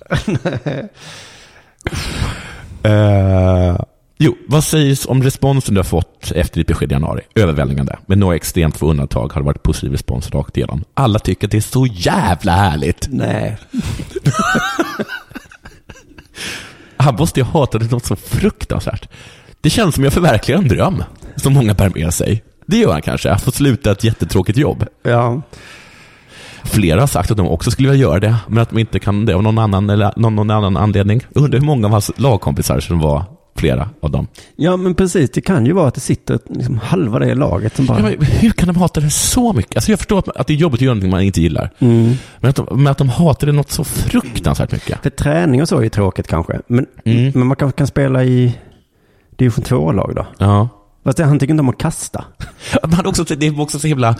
Eh, 2.83 3.77
jo, 4.17 4.35
vad 4.47 4.63
sägs 4.63 5.05
om 5.05 5.23
responsen 5.23 5.73
du 5.73 5.79
har 5.79 5.83
fått 5.83 6.31
efter 6.35 6.59
ditt 6.59 6.67
besked 6.67 6.91
i 6.91 6.93
januari? 6.93 7.21
Överväldigande. 7.35 7.97
Med 8.05 8.17
några 8.17 8.35
extremt 8.35 8.77
få 8.77 8.89
undantag 8.89 9.33
har 9.33 9.41
det 9.41 9.45
varit 9.45 9.63
positiv 9.63 9.91
respons 9.91 10.31
rakt 10.31 10.57
igenom. 10.57 10.83
Alla 10.93 11.19
tycker 11.19 11.47
att 11.47 11.51
det 11.51 11.57
är 11.57 11.61
så 11.61 11.85
jävla 11.85 12.51
härligt. 12.51 13.07
Nej. 13.11 13.57
Han 16.97 17.15
måste 17.15 17.39
ju 17.39 17.43
hata 17.45 17.77
det 17.77 17.91
något 17.91 18.05
så 18.05 18.15
fruktansvärt. 18.15 19.09
Det 19.61 19.69
känns 19.69 19.95
som 19.95 20.03
jag 20.03 20.13
förverkligar 20.13 20.59
en 20.59 20.67
dröm. 20.67 21.03
som 21.35 21.53
många 21.53 21.73
bär 21.73 21.89
med 21.89 22.13
sig. 22.13 22.43
Det 22.65 22.77
gör 22.77 22.91
han 22.91 23.01
kanske, 23.01 23.31
att 23.31 23.41
få 23.43 23.51
sluta 23.51 23.91
ett 23.91 24.03
jättetråkigt 24.03 24.57
jobb. 24.57 24.85
Ja. 25.03 25.41
Flera 26.63 26.99
har 26.99 27.07
sagt 27.07 27.31
att 27.31 27.37
de 27.37 27.47
också 27.47 27.71
skulle 27.71 27.89
vilja 27.89 28.07
göra 28.07 28.19
det, 28.19 28.35
men 28.47 28.57
att 28.57 28.69
de 28.69 28.79
inte 28.79 28.99
kan 28.99 29.25
det 29.25 29.33
av 29.33 29.43
någon 29.43 29.57
annan, 29.57 29.89
eller 29.89 30.13
någon, 30.15 30.35
någon 30.35 30.49
annan 30.51 30.77
anledning. 30.77 31.21
Jag 31.33 31.43
undrar 31.43 31.59
hur 31.59 31.65
många 31.65 31.87
av 31.87 31.91
hans 31.91 32.11
lagkompisar 32.15 32.79
som 32.79 32.99
var 32.99 33.25
flera 33.55 33.89
av 34.01 34.11
dem. 34.11 34.27
ja, 34.55 34.77
men 34.77 34.95
precis. 34.95 35.29
Det 35.31 35.41
kan 35.41 35.65
ju 35.65 35.73
vara 35.73 35.87
att 35.87 35.93
det 35.93 36.01
sitter 36.01 36.39
liksom 36.49 36.77
halva 36.77 37.19
det 37.19 37.35
laget 37.35 37.75
som 37.75 37.85
bara... 37.85 37.97
Ja, 37.99 38.15
men 38.19 38.27
hur 38.27 38.51
kan 38.51 38.67
de 38.67 38.75
hata 38.75 38.99
det 38.99 39.09
så 39.09 39.53
mycket? 39.53 39.75
Alltså 39.77 39.91
jag 39.91 39.99
förstår 39.99 40.19
att, 40.19 40.27
att 40.37 40.47
det 40.47 40.53
är 40.53 40.57
jobbigt 40.57 40.77
att 40.77 40.81
göra 40.81 40.93
någonting 40.93 41.11
man 41.11 41.21
inte 41.21 41.41
gillar. 41.41 41.69
Mm. 41.79 42.13
Men, 42.39 42.49
att 42.49 42.55
de, 42.55 42.67
men 42.71 42.87
att 42.91 42.97
de 42.97 43.09
hatar 43.09 43.47
det 43.47 43.53
något 43.53 43.71
så 43.71 43.83
fruktansvärt 43.83 44.71
mycket. 44.71 45.03
För 45.03 45.09
träning 45.09 45.61
och 45.61 45.69
så 45.69 45.77
är 45.77 45.83
ju 45.83 45.89
tråkigt 45.89 46.27
kanske. 46.27 46.61
Men, 46.67 46.85
Mm. 47.05 47.31
men 47.35 47.47
man 47.47 47.57
kanske 47.57 47.77
kan 47.77 47.87
spela 47.87 48.23
i 48.23 48.57
division 49.35 49.63
2-lag 49.65 50.15
då. 50.15 50.27
Ja. 50.37 50.69
Fast 51.03 51.19
han 51.19 51.39
tycker 51.39 51.53
inte 51.53 51.61
om 51.61 51.69
att 51.69 51.77
kasta. 51.77 52.25
Men 52.87 53.05
också, 53.05 53.23
det 53.23 53.47
är 53.47 53.61
också 53.61 53.79
så 53.79 53.87
himla... 53.87 54.15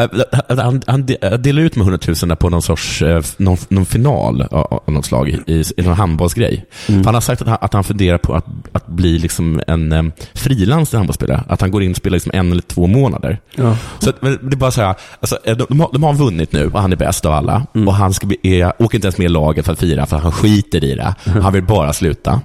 äh, 0.00 0.58
Han, 0.58 0.82
han 0.86 1.06
de- 1.06 1.36
delar 1.38 1.62
ut 1.62 1.76
med 1.76 1.84
hundratusen 1.84 2.36
på 2.36 2.50
någon 2.50 2.62
sorts 2.62 3.02
någon, 3.36 3.56
någon 3.68 3.86
final 3.86 4.42
av 4.42 4.82
något 4.86 5.04
slag 5.04 5.28
i, 5.46 5.64
i 5.76 5.82
någon 5.82 5.94
handbollsgrej. 5.94 6.64
För 6.86 7.04
han 7.04 7.14
har 7.14 7.20
sagt 7.20 7.42
att 7.42 7.48
han, 7.48 7.58
att 7.60 7.72
han 7.72 7.84
funderar 7.84 8.18
på 8.18 8.34
att, 8.34 8.44
att 8.72 8.86
bli 8.86 9.18
liksom 9.18 9.60
en 9.66 9.92
um, 9.92 10.12
frilans 10.34 10.92
handbollsspelare. 10.92 11.44
Att 11.48 11.60
han 11.60 11.70
går 11.70 11.82
in 11.82 11.90
och 11.90 11.96
spelar 11.96 12.14
liksom 12.16 12.32
en 12.34 12.52
eller 12.52 12.62
två 12.62 12.86
månader. 12.86 13.38
Ja. 13.56 13.76
Så 13.98 14.12
det 14.20 14.26
är 14.26 14.56
bara 14.56 14.70
så 14.70 14.80
här, 14.82 14.94
alltså, 15.20 15.38
eh, 15.44 15.56
de, 15.56 15.66
de, 15.68 15.80
har, 15.80 15.90
de 15.92 16.02
har 16.02 16.14
vunnit 16.14 16.52
nu 16.52 16.66
och 16.66 16.80
han 16.80 16.92
är 16.92 16.96
bäst 16.96 17.26
av 17.26 17.32
alla. 17.32 17.66
Och 17.86 17.94
han 17.94 18.12
ska 18.14 18.26
bli, 18.26 18.38
är, 18.42 18.72
åker 18.82 18.96
inte 18.98 19.06
ens 19.06 19.18
med 19.18 19.24
i 19.24 19.28
laget 19.28 19.64
för 19.66 19.72
att 19.72 19.78
fira, 19.78 20.06
för 20.06 20.16
han 20.16 20.32
skiter 20.32 20.84
i 20.84 20.94
det. 20.94 21.14
Han 21.42 21.52
vill 21.52 21.62
bara 21.62 21.92
sluta. 21.92 22.40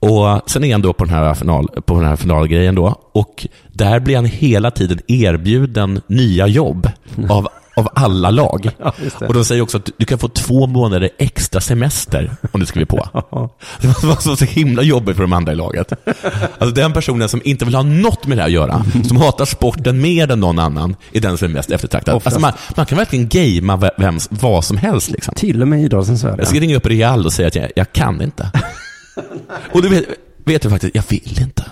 Och 0.00 0.50
sen 0.50 0.64
är 0.64 0.72
han 0.72 0.82
då 0.82 0.92
på 0.92 1.04
den 1.04 1.14
här, 1.14 1.34
final, 1.34 1.68
på 1.86 1.94
den 2.00 2.08
här 2.08 2.16
finalgrejen 2.16 2.74
då, 2.74 3.00
och 3.12 3.46
där 3.72 4.00
blir 4.00 4.16
han 4.16 4.24
hela 4.24 4.70
tiden 4.70 5.00
erbjuden 5.06 6.00
nya 6.06 6.46
jobb 6.46 6.90
av, 7.28 7.48
av 7.76 7.88
alla 7.94 8.30
lag. 8.30 8.70
Ja, 8.78 8.92
och 9.28 9.34
de 9.34 9.44
säger 9.44 9.62
också 9.62 9.76
att 9.76 9.90
du, 9.96 10.04
kan 10.04 10.18
få 10.18 10.28
två 10.28 10.66
månader 10.66 11.10
extra 11.18 11.60
semester 11.60 12.30
om 12.52 12.60
du 12.60 12.66
skriver 12.66 12.86
på. 12.86 13.08
Det 13.80 14.06
var 14.06 14.20
så, 14.22 14.36
så 14.36 14.44
himla 14.44 14.82
jobbigt 14.82 15.16
för 15.16 15.22
de 15.22 15.32
andra 15.32 15.52
i 15.52 15.54
laget. 15.56 15.92
Alltså 16.58 16.74
den 16.74 16.92
personen 16.92 17.28
som 17.28 17.40
inte 17.44 17.64
vill 17.64 17.74
ha 17.74 17.82
något 17.82 18.26
med 18.26 18.38
det 18.38 18.42
här 18.42 18.48
att 18.48 18.52
göra, 18.54 18.84
som 19.08 19.16
hatar 19.16 19.44
sporten 19.44 20.00
mer 20.00 20.30
än 20.30 20.40
någon 20.40 20.58
annan, 20.58 20.96
är 21.12 21.20
den 21.20 21.38
som 21.38 21.48
är 21.48 21.52
mest 21.52 21.70
eftertraktad. 21.70 22.14
Alltså 22.14 22.40
man, 22.40 22.52
man 22.76 22.86
kan 22.86 22.98
verkligen 22.98 23.28
gamea 23.28 23.76
ve- 23.76 23.90
vem, 23.98 24.18
vad 24.30 24.64
som 24.64 24.76
helst. 24.76 25.10
Liksom. 25.10 25.34
Till 25.34 25.62
och 25.62 25.68
med 25.68 25.80
i 25.80 25.82
idrottens 25.84 26.24
värld. 26.24 26.34
Jag 26.38 26.48
ska 26.48 26.60
ringa 26.60 26.76
upp 26.76 26.86
Real 26.86 27.26
och 27.26 27.32
säga 27.32 27.48
att 27.48 27.54
jag, 27.54 27.70
jag 27.76 27.92
kan 27.92 28.22
inte. 28.22 28.50
Och 29.72 29.82
du 29.82 29.88
vet, 29.88 30.04
vet 30.44 30.62
du 30.62 30.70
faktiskt, 30.70 30.94
jag 30.94 31.04
vill 31.08 31.42
inte. 31.42 31.64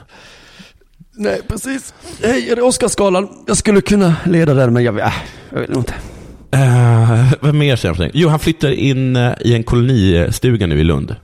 Nej, 1.18 1.40
precis. 1.48 1.94
Hej, 2.22 2.50
är 2.50 2.56
det 2.56 2.62
Oscarsgalan? 2.62 3.28
Jag 3.46 3.56
skulle 3.56 3.80
kunna 3.80 4.16
leda 4.24 4.54
den, 4.54 4.72
men 4.72 4.84
jag, 4.84 4.98
äh, 4.98 5.12
jag 5.52 5.60
vill 5.60 5.76
inte. 5.76 5.94
Uh, 6.54 7.32
vad 7.40 7.54
mer 7.54 7.76
säger 7.76 7.94
han? 7.94 8.10
Jo, 8.14 8.28
han 8.28 8.38
flyttar 8.38 8.70
in 8.70 9.16
eh, 9.16 9.32
i 9.40 9.54
en 9.54 9.62
kolonistuga 9.62 10.66
nu 10.66 10.80
i 10.80 10.84
Lund. 10.84 11.16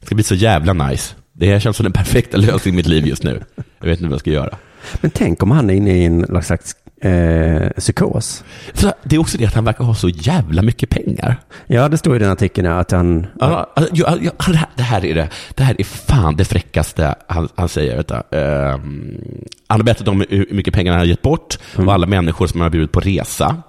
Det 0.00 0.06
ska 0.06 0.14
bli 0.14 0.24
så 0.24 0.34
jävla 0.34 0.72
nice. 0.72 1.14
Det 1.32 1.46
här 1.46 1.60
känns 1.60 1.76
som 1.76 1.84
den 1.84 1.92
perfekta 1.92 2.36
lösningen 2.36 2.74
i 2.74 2.76
mitt 2.76 2.86
liv 2.86 3.06
just 3.06 3.22
nu. 3.22 3.44
Jag 3.78 3.88
vet 3.88 3.98
inte 3.98 4.08
vad 4.08 4.12
jag 4.12 4.20
ska 4.20 4.30
göra. 4.30 4.56
Men 5.00 5.10
tänk 5.10 5.42
om 5.42 5.50
han 5.50 5.70
är 5.70 5.74
inne 5.74 5.90
i 5.90 6.04
en 6.04 6.42
slags 6.42 6.76
eh, 7.00 7.70
psykos. 7.70 8.44
För 8.74 8.92
det 9.02 9.16
är 9.16 9.20
också 9.20 9.38
det 9.38 9.46
att 9.46 9.54
han 9.54 9.64
verkar 9.64 9.84
ha 9.84 9.94
så 9.94 10.08
jävla 10.08 10.62
mycket 10.62 10.90
pengar. 10.90 11.36
Ja, 11.66 11.88
det 11.88 11.98
står 11.98 12.16
i 12.16 12.18
den 12.18 12.30
artikeln 12.30 12.66
ja, 12.66 12.78
att 12.78 12.90
han... 12.90 13.26
Ja, 13.40 13.72
alltså, 13.74 13.92
jo, 13.94 14.04
ja, 14.20 14.32
det, 14.46 14.56
här, 14.56 14.68
det 14.76 14.82
här 14.82 15.04
är 15.04 15.14
det. 15.14 15.28
Det 15.54 15.62
här 15.62 15.76
är 15.78 15.84
fan 15.84 16.36
det 16.36 16.44
fräckaste 16.44 17.14
han, 17.26 17.48
han 17.54 17.68
säger. 17.68 17.96
Vet 17.96 18.08
du. 18.08 18.38
Ehm, 18.38 19.20
han 19.66 19.80
har 19.80 19.84
berättat 19.84 20.08
om 20.08 20.24
hur 20.30 20.46
mycket 20.50 20.74
pengar 20.74 20.92
han 20.92 21.00
har 21.00 21.06
gett 21.06 21.22
bort 21.22 21.58
och 21.76 21.92
alla 21.92 22.06
människor 22.06 22.46
som 22.46 22.60
han 22.60 22.64
har 22.64 22.70
bjudit 22.70 22.92
på 22.92 23.00
resa. 23.00 23.62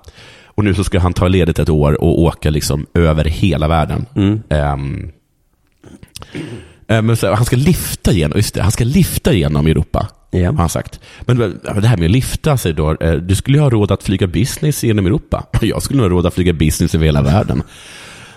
Och 0.46 0.64
nu 0.64 0.74
så 0.74 0.84
ska 0.84 1.00
han 1.00 1.14
ta 1.14 1.28
ledigt 1.28 1.60
ett 1.60 1.70
år 1.70 2.02
och 2.02 2.22
åka 2.22 2.50
liksom 2.50 2.86
över 2.94 3.26
hela 3.26 3.68
världen. 3.68 4.06
Ehm, 4.16 4.44
eh, 4.50 6.40
men 6.89 7.17
så, 7.17 7.34
han 7.34 7.45
ska 7.45 7.56
lifta 7.56 8.12
igenom, 8.12 8.38
just 8.38 8.54
det, 8.54 8.62
han 8.62 8.71
ska 8.71 8.84
lifta 8.84 9.34
igenom 9.34 9.67
Europa. 9.67 10.08
Ja. 10.32 10.52
Har 10.52 10.58
han 10.58 10.69
sagt. 10.69 10.99
Men 11.21 11.41
eh, 11.41 11.75
det 11.75 11.88
här 11.88 11.97
med 11.97 12.06
att 12.06 12.12
lifta, 12.12 12.58
säger 12.58 12.75
då, 12.75 12.97
eh, 13.02 13.13
du 13.13 13.36
skulle 13.36 13.58
ju 13.58 13.62
ha 13.62 13.69
råd 13.69 13.91
att 13.91 14.04
flyga 14.04 14.28
business 14.28 14.84
genom 14.84 15.06
Europa. 15.06 15.45
Jag 15.62 15.84
skulle 15.84 15.97
nog 15.97 16.12
ha 16.12 16.17
råd 16.17 16.25
att 16.25 16.34
flyga 16.34 16.54
business 16.54 16.95
över 16.95 17.06
hela 17.06 17.21
världen. 17.21 17.63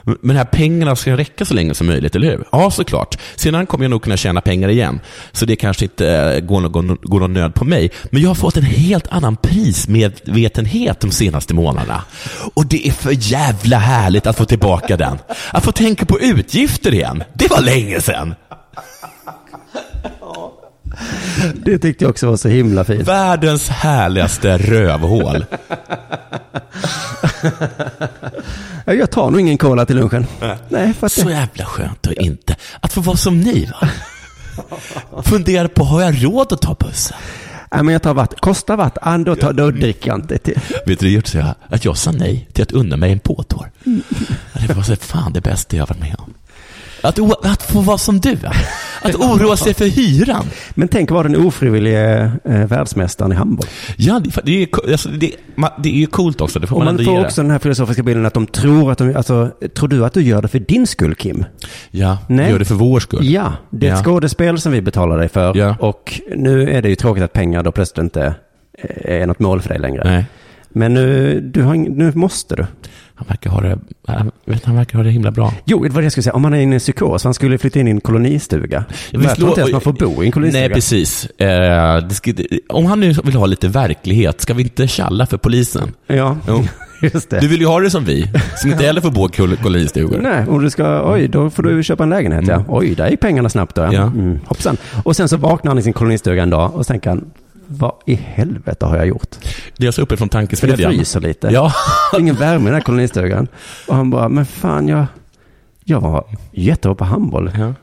Men 0.05 0.19
de 0.23 0.37
här 0.37 0.45
pengarna 0.45 0.97
ska 0.97 1.17
räcka 1.17 1.45
så 1.45 1.55
länge 1.55 1.75
som 1.75 1.87
möjligt, 1.87 2.17
eller 2.17 2.31
hur? 2.31 2.45
Ja, 2.53 2.71
såklart. 2.71 3.19
Sedan 3.37 3.67
kommer 3.67 3.85
jag 3.85 3.91
nog 3.91 4.03
kunna 4.03 4.17
tjäna 4.17 4.41
pengar 4.41 4.69
igen. 4.69 5.01
Så 5.33 5.47
det 5.47 5.57
kanske 5.57 5.85
inte 5.85 6.09
eh, 6.09 6.41
går 6.41 6.61
någon, 6.61 6.99
går 7.03 7.21
någon 7.21 7.33
nöd 7.33 7.55
på 7.55 7.65
mig. 7.65 7.91
Men 8.11 8.23
jag 8.23 8.31
har 8.31 8.35
fått 8.35 8.57
en 8.57 8.63
helt 8.63 9.07
annan 9.07 9.37
prismedvetenhet 9.37 11.01
de 11.01 11.11
senaste 11.11 11.55
månaderna. 11.55 12.05
Och 12.55 12.67
det 12.67 12.89
är 12.89 12.93
för 12.93 13.13
jävla 13.33 13.79
härligt 13.79 14.27
att 14.27 14.37
få 14.37 14.45
tillbaka 14.45 14.97
den. 14.97 15.19
Att 15.53 15.65
få 15.65 15.73
tänka 15.73 16.07
på 16.07 16.21
utgifter 16.21 16.95
igen. 16.95 17.25
Det 17.35 17.51
var 17.51 17.61
länge 17.61 18.01
sedan. 18.01 18.35
Det 21.55 21.79
tyckte 21.79 22.05
jag 22.05 22.11
också 22.11 22.27
var 22.31 22.37
så 22.37 22.49
himla 22.49 22.85
fint. 22.85 23.09
Världens 23.09 23.69
härligaste 23.69 24.59
rövhål. 24.59 25.45
Ja, 28.85 28.93
Jag 28.95 29.11
tar 29.11 29.31
nog 29.31 29.41
ingen 29.41 29.59
cola 29.59 29.87
till 29.87 29.97
lunchen. 29.97 30.27
Nej, 30.69 30.93
för 30.95 31.07
att 31.07 31.13
Så 31.13 31.31
jävla 31.31 31.65
skönt 31.65 32.07
att 32.07 32.13
inte, 32.13 32.57
att 32.81 32.93
få 32.93 33.01
vara 33.01 33.17
som 33.17 33.41
ni 33.41 33.67
va. 33.81 33.89
Fundera 35.23 35.69
på, 35.69 35.85
har 35.85 36.03
jag 36.03 36.25
råd 36.25 36.53
att 36.53 36.63
ta 36.63 36.75
bussen? 36.75 37.17
Nej, 37.73 37.83
men 37.83 37.93
jag 37.93 38.03
tar 38.03 38.15
vatten. 38.15 38.39
Kostar 38.41 38.77
vatten? 38.77 39.25
Då, 39.25 39.37
tar, 39.37 39.53
då 39.53 39.71
dricker 39.71 40.09
jag 40.11 40.19
inte 40.19 40.39
till. 40.39 40.61
Vet 40.87 40.99
du, 41.01 41.07
det 41.07 41.13
gjorde 41.13 41.29
så 41.29 41.39
jag, 41.39 41.55
att 41.69 41.85
jag 41.85 41.97
sa 41.97 42.13
nej 42.13 42.49
till 42.53 42.63
att 42.63 42.73
unna 42.73 42.97
mig 42.97 43.13
en 43.13 43.19
påtår. 43.19 43.71
Ja, 43.85 44.61
Det 44.69 44.75
var 44.75 44.83
så 44.83 44.97
fan 44.97 45.33
det 45.33 45.41
bästa 45.41 45.77
jag 45.77 45.87
varit 45.87 46.01
med 46.01 46.15
om. 46.19 46.35
Att, 47.03 47.47
att 47.47 47.63
få 47.63 47.81
vara 47.81 47.99
som 47.99 48.21
du. 48.21 48.39
Att 49.03 49.15
oroa 49.15 49.57
sig 49.57 49.75
för 49.75 49.85
hyran. 49.87 50.45
Men 50.75 50.89
tänk 50.89 51.11
att 51.11 51.15
vara 51.15 51.29
den 51.29 51.47
ofrivillige 51.47 52.33
eh, 52.45 52.67
världsmästaren 52.67 53.33
i 53.33 53.35
handboll. 53.35 53.67
Ja, 53.97 54.21
det, 54.25 54.41
det, 54.45 54.53
är, 54.53 54.59
ju 54.59 54.67
alltså, 54.93 55.09
det, 55.09 55.33
det 55.83 55.89
är 55.89 55.95
ju 55.95 56.07
coolt 56.07 56.41
också. 56.41 56.59
Det 56.59 56.67
får 56.67 56.77
Och 56.77 56.85
man 56.85 56.97
man 56.97 57.05
får 57.05 57.21
också 57.25 57.43
den 57.43 57.51
här 57.51 57.59
filosofiska 57.59 58.03
bilden 58.03 58.27
att 58.27 58.35
de 58.35 58.47
tror 58.47 58.93
att 58.93 58.99
de, 58.99 59.17
alltså, 59.17 59.51
tror 59.77 59.89
du 59.89 60.05
att 60.05 60.13
du 60.15 60.23
gör 60.23 60.43
det 60.43 60.49
för 60.49 60.59
din 60.59 60.87
skull 60.87 61.15
Kim? 61.15 61.45
Ja, 61.91 62.19
Nej. 62.29 62.51
gör 62.51 62.59
det 62.59 62.65
för 62.65 62.75
vår 62.75 63.01
skull. 63.01 63.29
Ja, 63.29 63.53
det 63.71 63.89
är 63.89 63.93
ett 63.93 63.99
Ja. 63.99 64.05
skådespel 64.05 64.61
som 64.61 64.73
vi 64.73 64.83
betalar 64.83 65.19
dig 65.19 65.29
för. 65.29 65.57
Ja. 65.57 65.77
Och 65.81 66.21
nu 66.37 66.71
är 66.71 66.83
det 66.83 66.89
ju 66.89 66.95
tråkigt 66.95 67.25
att 67.25 67.33
pengar 67.33 67.63
då 67.63 67.73
plötsligt 67.73 67.99
inte 68.05 68.35
eh, 68.79 69.21
är 69.23 69.27
något 69.27 69.39
mål 69.39 69.61
för 69.63 69.69
dig 69.69 69.79
längre. 69.79 70.03
Nej. 70.05 70.25
Men 70.73 70.95
nu, 70.95 71.41
du 71.41 71.63
har, 71.63 71.75
nu 71.75 72.13
måste 72.15 72.57
du. 72.57 72.67
Han 73.15 73.27
verkar 73.29 73.51
ha 73.51 73.61
det, 73.61 73.79
han, 74.07 74.31
vet, 74.45 74.65
han 74.65 74.77
verkar 74.77 74.99
ha 74.99 75.05
det 75.05 75.11
himla 75.11 75.31
bra. 75.31 75.55
Jo, 75.65 75.83
det 75.85 75.89
var 75.91 76.01
det 76.01 76.05
jag 76.05 76.13
skulle 76.13 76.23
säga. 76.23 76.35
Om 76.35 76.43
man 76.43 76.55
är 76.55 76.59
inne 76.61 76.73
i 76.73 76.75
en 76.75 76.81
psykos, 76.81 77.25
han 77.25 77.35
skulle 77.35 77.59
flytta 77.59 77.81
in 77.81 77.89
i 77.89 77.91
en 77.91 78.01
kolonistuga. 78.01 78.85
Jag 79.11 79.37
tror 79.37 79.49
inte 79.49 79.61
ens 79.61 79.73
man 79.73 79.81
får 79.81 79.93
bo 79.93 80.23
i 80.23 80.27
en 80.27 80.33
kolonistuga. 80.33 80.61
Nej, 80.67 80.75
precis. 80.75 81.27
Eh, 81.27 82.09
ska, 82.09 82.33
om 82.69 82.87
han 82.87 83.01
nu 83.01 83.13
vill 83.25 83.35
ha 83.37 83.47
lite 83.47 83.69
verklighet, 83.69 84.41
ska 84.41 84.55
vi 84.55 84.63
inte 84.63 84.89
tjalla 84.89 85.27
för 85.27 85.37
polisen? 85.37 85.93
Ja, 86.07 86.37
Jo. 86.49 86.65
just 87.13 87.31
det. 87.31 87.41
Du 87.41 87.49
vill 87.49 87.61
ju 87.61 87.67
ha 87.67 87.81
det 87.81 87.91
som 87.91 88.05
vi, 88.05 88.31
som 88.57 88.71
inte 88.73 88.85
heller 88.85 89.01
får 89.01 89.11
bo 89.11 89.27
i 89.27 89.29
kol- 89.29 89.57
kolonistugor. 89.57 90.19
Nej, 90.23 90.45
om 90.49 90.63
du 90.63 90.71
ska, 90.71 91.13
oj, 91.13 91.29
då 91.29 91.51
får 91.51 91.63
du 91.63 91.83
köpa 91.83 92.03
en 92.03 92.11
lägenhet 92.11 92.47
ja. 92.49 92.65
Oj, 92.69 92.95
där 92.95 93.05
är 93.07 93.17
pengarna 93.17 93.49
snabbt 93.49 93.77
då. 93.77 93.83
Mm. 93.83 93.95
Ja. 93.95 94.03
Mm, 94.03 94.39
hoppsan. 94.47 94.77
Och 95.05 95.17
sen 95.17 95.29
så 95.29 95.37
vaknar 95.37 95.71
han 95.71 95.79
i 95.79 95.83
sin 95.83 95.93
kolonistuga 95.93 96.43
en 96.43 96.51
dag 96.51 96.75
och 96.75 96.87
tänker 96.87 97.11
han, 97.11 97.25
vad 97.73 97.93
i 98.07 98.15
helvete 98.15 98.87
har 98.87 98.97
jag 98.97 99.07
gjort? 99.07 99.37
Det 99.77 99.87
är 99.87 99.91
så 99.91 100.03
uppe 100.03 100.17
från 100.17 100.29
För 100.29 100.39
det 100.39 100.41
tankesmedjan. 100.47 100.93
fryser 100.93 101.21
lite. 101.21 101.49
Ja, 101.49 101.73
Ingen 102.19 102.35
värme 102.35 102.63
i 102.63 102.65
den 102.65 102.75
här 102.75 102.81
kolonistugan. 102.81 103.49
Och 103.89 103.95
han 103.97 104.11
bara, 104.11 104.29
men 104.29 104.47
fan 104.47 104.89
jag, 104.89 105.07
jag 105.85 106.01
var 106.01 106.25
jättebra 106.53 106.95
på 106.95 107.05
handboll. 107.05 107.51
ja. 107.59 107.75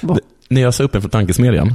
Vad- 0.00 0.20
När 0.48 0.60
jag 0.60 0.74
sa 0.74 0.84
upp 0.84 0.92
mig 0.92 1.00
från 1.02 1.10
tankesmedjan 1.10 1.74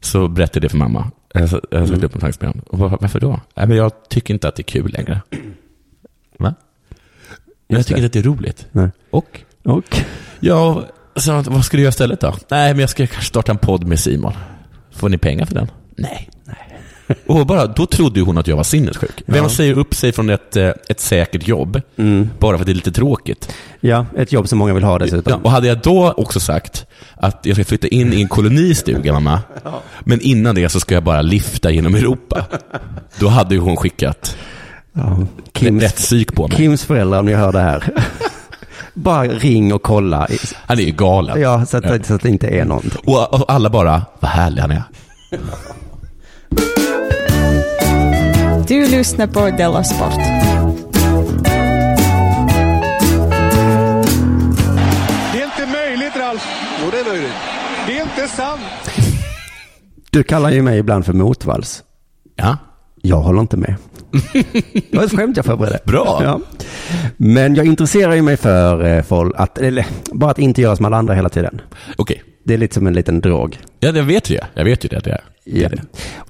så 0.00 0.28
berättade 0.28 0.56
jag 0.58 0.62
det 0.62 0.68
för 0.68 0.78
mamma. 0.78 1.10
Jag 1.34 1.48
sa 1.50 1.60
jag 1.70 1.88
sa 1.88 1.94
upp 1.94 2.00
mig 2.02 2.10
från 2.10 2.20
tankesmedjan. 2.20 2.62
Och 2.66 2.78
var- 2.78 2.98
varför 3.00 3.20
då? 3.20 3.40
Nej, 3.54 3.66
men 3.66 3.76
jag 3.76 3.92
tycker 4.08 4.34
inte 4.34 4.48
att 4.48 4.56
det 4.56 4.60
är 4.60 4.64
kul 4.64 4.92
längre. 4.92 5.20
Va? 6.38 6.54
Jag 7.68 7.76
Just 7.78 7.88
tycker 7.88 7.98
inte 7.98 8.06
att 8.06 8.12
det 8.12 8.18
är 8.18 8.32
roligt. 8.32 8.66
Nej. 8.72 8.88
Och? 9.10 9.40
Och? 9.64 9.96
Ja, 10.40 10.84
så 11.16 11.42
vad 11.46 11.64
ska 11.64 11.76
du 11.76 11.82
göra 11.82 11.88
istället 11.90 12.20
då? 12.20 12.34
Nej, 12.50 12.72
men 12.72 12.80
jag 12.80 12.90
ska 12.90 13.06
kanske 13.06 13.28
starta 13.28 13.52
en 13.52 13.58
podd 13.58 13.86
med 13.86 14.00
Simon. 14.00 14.32
Får 14.92 15.08
ni 15.08 15.18
pengar 15.18 15.46
för 15.46 15.54
den? 15.54 15.70
Nej. 15.96 16.30
Och 17.26 17.46
bara, 17.46 17.66
då 17.66 17.86
trodde 17.86 18.20
hon 18.20 18.38
att 18.38 18.46
jag 18.46 18.56
var 18.56 18.64
sinnessjuk. 18.64 19.22
Vem 19.26 19.48
säger 19.48 19.78
upp 19.78 19.94
sig 19.94 20.12
från 20.12 20.30
ett, 20.30 20.56
eh, 20.56 20.70
ett 20.88 21.00
säkert 21.00 21.48
jobb 21.48 21.80
bara 22.38 22.56
för 22.56 22.62
att 22.62 22.66
det 22.66 22.72
är 22.72 22.74
lite 22.74 22.92
tråkigt? 22.92 23.54
Ja, 23.80 24.06
ett 24.16 24.32
jobb 24.32 24.48
som 24.48 24.58
många 24.58 24.74
vill 24.74 24.84
ha 24.84 24.98
dessutom. 24.98 25.32
Ja, 25.32 25.40
och 25.42 25.50
hade 25.50 25.66
jag 25.66 25.78
då 25.78 26.12
också 26.16 26.40
sagt 26.40 26.86
att 27.14 27.40
jag 27.42 27.56
ska 27.56 27.64
flytta 27.64 27.88
in 27.88 28.12
i 28.12 28.20
en 28.20 28.28
kolonistuga, 28.28 29.12
mamma, 29.12 29.40
men 30.00 30.20
innan 30.20 30.54
det 30.54 30.68
så 30.68 30.80
ska 30.80 30.94
jag 30.94 31.04
bara 31.04 31.22
lifta 31.22 31.70
genom 31.70 31.94
Europa. 31.94 32.44
Då 33.18 33.28
hade 33.28 33.54
ju 33.54 33.60
hon 33.60 33.76
skickat 33.76 34.36
Ja. 34.96 35.18
Kims, 35.54 35.82
rätt 35.82 35.96
psyk 35.96 36.34
på 36.34 36.48
mig. 36.48 36.56
Kims 36.56 36.84
föräldrar, 36.84 37.18
om 37.18 37.26
ni 37.26 37.34
hör 37.34 37.52
det 37.52 37.60
här. 37.60 37.94
Bara 38.94 39.24
ring 39.24 39.74
och 39.74 39.82
kolla. 39.82 40.28
Han 40.66 40.78
är 40.78 40.82
ju 40.82 40.92
galen. 40.92 41.40
Ja, 41.40 41.66
så 41.66 41.76
att, 41.76 42.06
så 42.06 42.14
att 42.14 42.22
det 42.22 42.28
inte 42.28 42.48
är 42.48 42.64
någonting. 42.64 43.00
Och, 43.04 43.34
och 43.34 43.52
alla 43.52 43.70
bara, 43.70 44.02
vad 44.20 44.30
härlig 44.30 44.62
han 44.62 44.70
är. 44.70 44.82
Du 48.68 48.88
lyssnar 48.88 49.26
på 49.26 49.50
Della 49.56 49.84
Sport. 49.84 50.14
Det 55.32 55.40
är 55.40 55.44
inte 55.44 55.66
möjligt, 55.72 56.16
Ralf. 56.16 56.46
Jo, 56.84 56.90
det 56.90 56.98
är 57.00 57.04
möjligt. 57.12 57.32
Det 57.86 57.98
är 57.98 58.02
inte 58.02 58.28
sant. 58.28 58.60
Du 60.10 60.22
kallar 60.22 60.50
ju 60.50 60.62
mig 60.62 60.78
ibland 60.78 61.06
för 61.06 61.12
motvalls. 61.12 61.82
Ja. 62.36 62.56
Jag 63.02 63.16
håller 63.20 63.40
inte 63.40 63.56
med. 63.56 63.74
Det 64.90 64.96
var 64.96 65.04
ett 65.04 65.16
skämt 65.16 65.36
jag 65.36 65.46
förberedde. 65.46 65.78
Bra. 65.84 66.20
Ja. 66.24 66.40
Men 67.16 67.54
jag 67.54 67.66
intresserar 67.66 68.14
ju 68.14 68.22
mig 68.22 68.36
för 68.36 68.84
eh, 68.84 69.02
folk, 69.02 69.34
att, 69.36 69.58
eller 69.58 69.86
bara 70.12 70.30
att 70.30 70.38
inte 70.38 70.60
göra 70.62 70.76
som 70.76 70.84
alla 70.84 70.96
andra 70.96 71.14
hela 71.14 71.28
tiden. 71.28 71.60
Okej. 71.96 72.22
Det 72.44 72.54
är 72.54 72.58
lite 72.58 72.74
som 72.74 72.86
en 72.86 72.94
liten 72.94 73.20
drog. 73.20 73.58
Ja, 73.80 73.88
jag 73.96 74.02
vet 74.04 74.30
ju 74.30 74.36
det. 74.36 74.46
Jag 74.54 74.64
vet 74.64 74.84
ju 74.84 74.88
det. 74.88 75.00
det 75.04 75.10
är. 75.10 75.20
Ja. 75.44 75.68
det. 75.68 75.82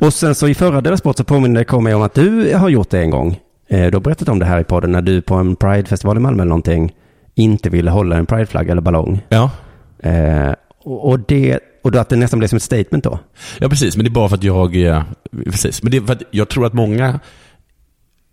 Och 0.06 0.12
sen 0.14 0.34
så 0.34 0.48
i 0.48 0.54
förra 0.54 0.80
Della 0.80 0.96
Sport 0.96 1.16
så 1.16 1.24
påminner 1.24 1.64
jag 1.68 1.74
om 1.96 2.02
att 2.02 2.14
du 2.14 2.54
har 2.54 2.68
gjort 2.68 2.90
det 2.90 3.00
en 3.00 3.10
gång. 3.10 3.40
Eh, 3.68 3.86
Du 3.90 3.96
har 3.96 4.00
berättat 4.00 4.28
om 4.28 4.38
det 4.38 4.44
här 4.46 4.60
i 4.60 4.64
podden 4.64 4.92
när 4.92 5.02
du 5.02 5.22
på 5.22 5.34
en 5.34 5.56
Pride-festival 5.56 6.16
i 6.16 6.20
Malmö 6.20 6.42
eller 6.42 6.48
någonting 6.48 6.92
inte 7.34 7.70
ville 7.70 7.90
hålla 7.90 8.16
en 8.16 8.26
Pride-flagga 8.26 8.72
eller 8.72 8.82
ballong. 8.82 9.20
Ja. 9.28 9.50
Eh, 9.98 10.52
och, 10.84 11.20
det, 11.20 11.58
och 11.84 11.90
då 11.92 11.98
att 11.98 12.08
det 12.08 12.16
nästan 12.16 12.38
blev 12.38 12.48
som 12.48 12.56
ett 12.56 12.62
statement 12.62 13.04
då. 13.04 13.18
ja, 13.58 13.68
precis. 13.68 13.96
Men 13.96 14.04
det 14.04 14.08
är 14.08 14.12
bara 14.12 14.28
för 14.28 14.36
att 14.36 14.42
jag... 14.44 14.76
eh, 14.82 15.02
Precis. 15.44 15.82
Men 15.82 15.90
det 15.92 15.96
är 15.98 16.02
för 16.02 16.12
att 16.12 16.22
jag 16.30 16.48
tror 16.48 16.66
att 16.66 16.72
många... 16.72 17.20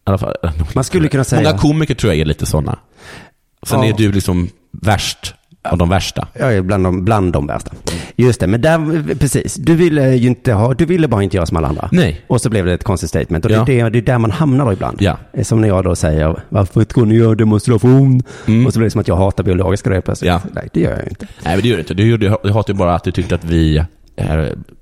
Fall, 0.06 0.36
Man 0.76 0.84
skulle 0.84 1.08
kunna 1.08 1.24
säga... 1.24 1.42
Många 1.44 1.58
komiker 1.58 1.96
tror 1.96 2.14
jag 2.14 2.20
är 2.22 2.26
lite 2.26 2.46
sådana. 2.46 2.80
Sen 3.64 3.80
Ja. 3.80 3.86
är 3.86 3.94
du 3.94 4.12
liksom 4.12 4.50
värst 4.72 5.36
av 5.64 5.78
de 5.78 5.90
värsta. 5.90 6.28
Är 6.34 6.62
bland 6.62 6.84
de, 6.84 7.06
bland 7.06 7.34
de 7.34 7.48
värsta. 7.48 7.72
Just 8.16 8.40
det, 8.40 8.48
men 8.48 8.62
där, 8.62 9.16
precis. 9.16 9.56
Du 9.56 9.76
ville 9.76 10.16
ju 10.16 10.28
inte 10.28 10.54
ha, 10.54 10.74
du 10.74 10.86
ville 10.86 11.08
bara 11.08 11.24
inte 11.24 11.38
göra 11.38 11.46
som 11.46 11.58
alla 11.58 11.68
andra. 11.68 11.90
Nej. 11.92 12.22
Och 12.28 12.42
så 12.42 12.50
blev 12.50 12.66
det 12.66 12.74
ett 12.74 12.84
konstigt 12.84 13.10
statement. 13.10 13.46
Och 13.46 13.52
Ja. 13.52 13.64
det, 13.68 13.80
är 13.80 13.90
det, 13.90 13.98
är 14.00 14.02
där 14.02 14.18
man 14.18 14.32
hamnar 14.32 14.66
då 14.66 14.74
ibland. 14.74 14.98
Ja. 15.02 15.18
Eh, 15.34 15.44
Som 15.44 15.62
när 15.62 15.68
jag 15.68 15.84
då 15.84 15.96
säger, 15.96 16.44
varför 16.50 16.84
tror 16.84 17.06
ni 17.06 17.16
gör 17.16 17.36
demonstration? 17.36 18.22
Mm. 18.48 18.66
Och 18.66 18.74
så 18.74 18.80
blir 18.80 18.86
det 18.86 18.92
som 18.92 19.02
att 19.02 19.08
jag 19.08 19.16
hatar 19.16 19.44
biologiska 19.44 19.90
grejer 19.90 20.02
plötsligt. 20.02 20.28
Ja. 20.28 20.42
Nej, 20.54 20.70
det 20.74 20.80
gör 20.80 20.92
jag 20.92 21.08
inte. 21.08 21.28
Nej, 21.46 21.56
men 21.56 21.62
det 21.62 21.68
gör 21.68 21.76
du 21.76 21.82
inte. 21.82 21.94
Du, 21.94 22.18
du 22.18 22.30
hatar 22.30 22.74
ju 22.74 22.78
bara 22.78 22.96
att 22.96 23.04
du 23.04 23.12
tyckte 23.12 23.36
att 23.36 23.44
vi 23.46 23.84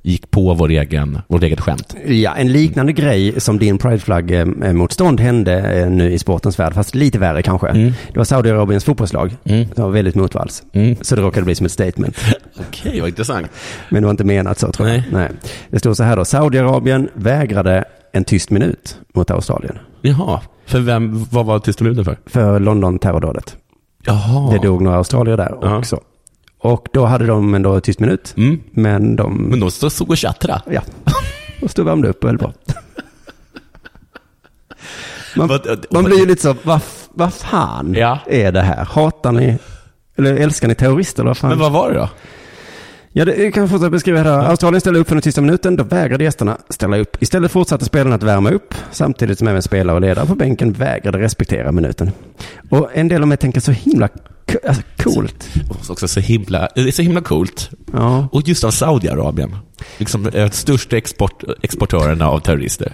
gick 0.03 0.31
på 0.31 0.53
vår 0.53 0.69
egen, 0.69 1.19
vårt 1.27 1.43
eget 1.43 1.59
skämt. 1.61 1.95
Ja, 2.05 2.35
en 2.35 2.51
liknande 2.51 2.93
grej 2.93 3.39
som 3.41 3.59
din 3.59 3.77
prideflagg-motstånd 3.77 5.19
hände 5.19 5.79
eh, 5.81 5.89
nu 5.89 6.11
i 6.11 6.19
sportens 6.19 6.59
värld, 6.59 6.73
fast 6.73 6.95
lite 6.95 7.19
värre 7.19 7.41
kanske. 7.41 7.67
Mm. 7.67 7.93
Det 8.13 8.17
var 8.17 8.23
Saudiarabiens 8.23 8.83
fotbollslag 8.85 9.35
Mm. 9.45 9.67
som 9.75 9.83
var 9.83 9.91
väldigt 9.91 10.15
motvalls. 10.15 10.63
Mm. 10.73 10.95
Så 11.01 11.15
det 11.15 11.21
råkade 11.21 11.45
bli 11.45 11.55
som 11.55 11.65
ett 11.65 11.71
statement. 11.71 12.17
Okej, 12.69 12.99
vad 12.99 13.09
intressant. 13.09 13.47
Men 13.89 14.01
det 14.01 14.05
var 14.07 14.11
inte 14.11 14.23
menat 14.23 14.59
så 14.59 14.71
tror 14.71 14.89
jag. 14.89 15.01
Nej. 15.11 15.29
Det 15.69 15.79
stod 15.79 15.97
så 15.97 16.03
här 16.03 16.15
då, 16.15 16.25
Saudiarabien 16.25 17.09
vägrade 17.13 17.83
en 18.13 18.23
tyst 18.23 18.49
minut 18.51 18.97
mot 19.13 19.31
Australien. 19.31 19.77
Jaha, 20.01 20.41
för 20.65 20.79
vem, 20.79 21.25
vad 21.31 21.45
var 21.45 21.59
tysta 21.59 21.83
minuten 21.83 22.05
för? 22.05 22.17
För 22.25 22.59
London-terrordådet. 22.59 23.57
Jaha. 24.05 24.51
Det 24.51 24.67
dog 24.67 24.81
några 24.81 24.97
australier 24.97 25.37
där 25.37 25.77
också. 25.77 25.99
Och 26.61 26.87
då 26.93 27.05
hade 27.05 27.25
de 27.25 27.53
ändå 27.53 27.79
tyst 27.81 27.99
minut. 27.99 28.33
Mm. 28.37 28.59
Men 28.71 29.15
de, 29.15 29.33
Men 29.37 29.59
de 29.59 29.71
stod 29.71 30.09
och 30.09 30.17
tjattrade. 30.17 30.61
ja, 30.71 30.81
och 31.61 31.71
stod 31.71 31.83
och 31.85 31.89
värmde 31.91 32.07
upp 32.09 32.23
och 32.23 32.29
höll 32.29 32.37
på. 32.37 32.53
Man, 35.35 35.47
Vad- 35.47 35.85
man 35.91 36.03
blir 36.03 36.19
ju 36.19 36.25
lite 36.25 36.41
så, 36.41 36.55
vad 36.63 36.81
vad 37.13 37.33
fan 37.33 37.93
Ja. 37.97 38.19
är 38.27 38.51
det 38.51 38.61
här? 38.61 38.85
Hatar 38.85 39.31
ni, 39.31 39.57
eller 40.17 40.35
älskar 40.35 40.67
ni 40.67 40.75
terrorister 40.75 41.21
eller 41.23 41.29
vad 41.29 41.37
fan? 41.37 41.49
Men 41.49 41.59
vad 41.59 41.71
var 41.71 41.89
det 41.91 41.95
då? 41.99 42.09
Ja, 43.11 43.25
det 43.25 43.35
jag 43.35 43.53
kan 43.53 43.69
fortsätta 43.69 43.89
beskriva 43.89 44.19
här. 44.23 44.29
Australien 44.49 44.81
ställde 44.81 44.99
upp 44.99 45.07
för 45.07 45.15
den 45.15 45.21
tysta 45.21 45.41
minuten, 45.41 45.75
då 45.75 45.83
vägrade 45.83 46.23
gästerna 46.23 46.57
ställa 46.69 46.97
upp. 46.97 47.17
Istället 47.23 47.51
fortsatte 47.51 47.85
spelarna 47.85 48.15
att 48.15 48.23
värma 48.23 48.49
upp, 48.49 48.73
samtidigt 48.91 49.39
som 49.39 49.47
även 49.47 49.61
spelare 49.61 49.95
och 49.95 50.01
ledare 50.01 50.25
på 50.25 50.35
bänken 50.35 50.71
vägrade 50.73 51.17
respektera 51.17 51.71
minuten. 51.71 52.11
Och 52.69 52.89
en 52.93 53.07
del 53.07 53.21
av 53.21 53.27
mig 53.27 53.37
tänker 53.37 53.61
så 53.61 53.71
himla 53.71 54.09
alltså, 54.67 54.83
coolt. 54.97 55.49
Och 55.69 55.89
Också 55.89 56.07
så 56.07 56.19
himla, 56.19 56.67
det 56.75 56.81
är 56.81 56.91
så 56.91 57.01
himla 57.01 57.21
coolt. 57.21 57.69
Ja. 57.93 58.27
Och 58.31 58.47
just 58.47 58.63
av 58.63 58.71
Saudiarabien. 58.71 59.55
Liksom 59.97 60.27
eh, 60.27 60.49
största 60.49 60.97
export, 60.97 61.43
exportörerna 61.61 62.29
av 62.29 62.39
terrorister. 62.39 62.93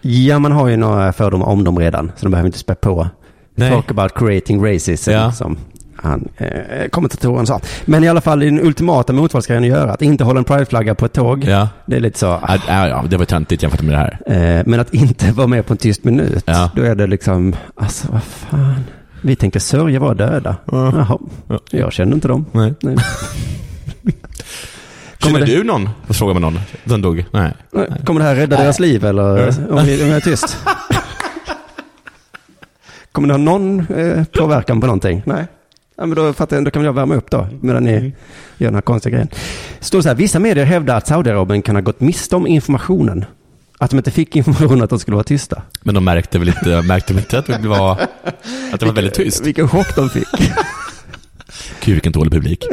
ja, 0.00 0.38
man 0.38 0.52
har 0.52 0.68
ju 0.68 0.76
några 0.76 1.12
fördomar 1.12 1.46
om 1.46 1.64
dem 1.64 1.78
redan, 1.78 2.12
så 2.16 2.24
de 2.26 2.30
behöver 2.30 2.46
inte 2.48 2.58
spä 2.58 2.74
på. 2.74 3.08
Nej. 3.54 3.70
Talk 3.70 3.90
about 3.90 4.14
creating 4.14 4.64
racism, 4.66 5.10
Ja. 5.10 5.32
som 5.32 5.56
han, 5.96 6.28
eh, 6.36 6.88
kommentatorn 6.90 7.46
sa. 7.46 7.60
Men 7.84 8.04
i 8.04 8.08
alla 8.08 8.20
fall, 8.20 8.40
den 8.40 8.60
ultimata 8.60 9.12
motvalsgrejen 9.12 9.62
att 9.64 9.68
göra, 9.68 9.92
att 9.92 10.02
inte 10.02 10.24
hålla 10.24 10.38
en 10.38 10.44
prideflagga 10.44 10.94
på 10.94 11.06
ett 11.06 11.12
tåg, 11.12 11.44
Ja. 11.44 11.68
det 11.86 11.96
är 11.96 12.00
lite 12.00 12.18
så, 12.18 12.26
Ja, 12.26 12.58
ja, 12.68 12.88
ja, 12.88 13.04
det 13.10 13.16
var 13.16 13.24
töntigt 13.24 13.62
jämfört 13.62 13.82
med 13.82 13.94
det 13.94 13.98
här. 13.98 14.18
Eh, 14.58 14.62
Men 14.66 14.80
att 14.80 14.94
inte 14.94 15.32
vara 15.32 15.46
med 15.46 15.66
på 15.66 15.72
en 15.72 15.78
tyst 15.78 16.04
minut, 16.04 16.46
då 16.74 16.82
är 16.82 16.94
det 16.94 17.06
liksom, 17.06 17.56
alltså 17.74 18.08
vad 18.12 18.22
fan. 18.22 18.84
Vi 19.22 19.36
tänkte 19.36 19.60
sörja 19.60 20.00
våra 20.00 20.14
döda. 20.14 20.56
Jaha, 20.72 21.18
Ja. 21.48 21.58
jag 21.70 21.92
känner 21.92 22.14
inte 22.14 22.28
dem. 22.28 22.46
Nej. 22.52 22.74
Nej. 22.80 22.96
Känner 25.18 25.40
det- 25.40 25.46
du 25.46 25.64
någon? 25.64 25.88
Frågar 26.08 26.34
med 26.34 26.42
någon. 26.42 26.58
Den 26.84 27.02
dog. 27.02 27.24
Nej. 27.30 27.52
Kommer 28.04 28.20
det 28.20 28.26
här 28.26 28.34
rädda 28.34 28.56
deras 28.56 28.80
liv 28.80 29.04
eller 29.04 29.48
om, 29.72 29.84
vi, 29.84 30.02
om 30.02 30.08
jag 30.08 30.16
är 30.16 30.20
tyst? 30.20 30.56
Kommer 33.12 33.28
det 33.28 33.34
ha 33.34 33.38
någon 33.38 33.80
eh, 33.96 34.24
påverkan 34.24 34.80
på 34.80 34.86
någonting? 34.86 35.22
Nej. 35.26 35.46
Ja, 35.96 36.06
men 36.06 36.16
då, 36.16 36.32
fattar 36.32 36.56
jag, 36.56 36.64
då 36.64 36.70
kan 36.70 36.82
väl 36.82 36.86
jag 36.86 36.92
värma 36.92 37.14
upp 37.14 37.30
då, 37.30 37.46
medan 37.60 37.84
ni 37.84 37.92
gör 38.58 38.66
den 38.68 38.74
här 38.74 38.80
konstiga 38.82 39.12
grejen. 39.12 39.28
Står 39.80 40.00
så 40.00 40.08
här, 40.08 40.14
vissa 40.16 40.38
medier 40.38 40.64
hävdar 40.64 40.96
att 40.96 41.06
Saudiarabien 41.06 41.62
kan 41.62 41.74
ha 41.76 41.82
gått 41.82 42.00
miste 42.00 42.36
om 42.36 42.46
informationen. 42.46 43.24
Att 43.78 43.90
de 43.90 43.96
inte 43.96 44.10
fick 44.10 44.36
information 44.36 44.82
att 44.82 44.90
de 44.90 44.98
skulle 44.98 45.14
vara 45.14 45.24
tysta. 45.24 45.62
Men 45.82 45.94
de 45.94 46.04
märkte 46.04 46.38
väl 46.38 46.48
inte, 46.48 46.82
märkte 46.82 47.12
de 47.12 47.18
inte 47.18 47.38
att 47.38 47.46
det 47.46 47.68
var, 47.68 47.92
att 48.72 48.80
det 48.80 48.86
var 48.86 48.92
väldigt 48.92 49.14
tyst? 49.14 49.46
Vilken 49.46 49.68
chock 49.68 49.96
de 49.96 50.10
fick. 50.10 50.28
Gud, 51.84 51.94
vilken 51.94 52.12
dålig 52.12 52.32
publik. 52.32 52.64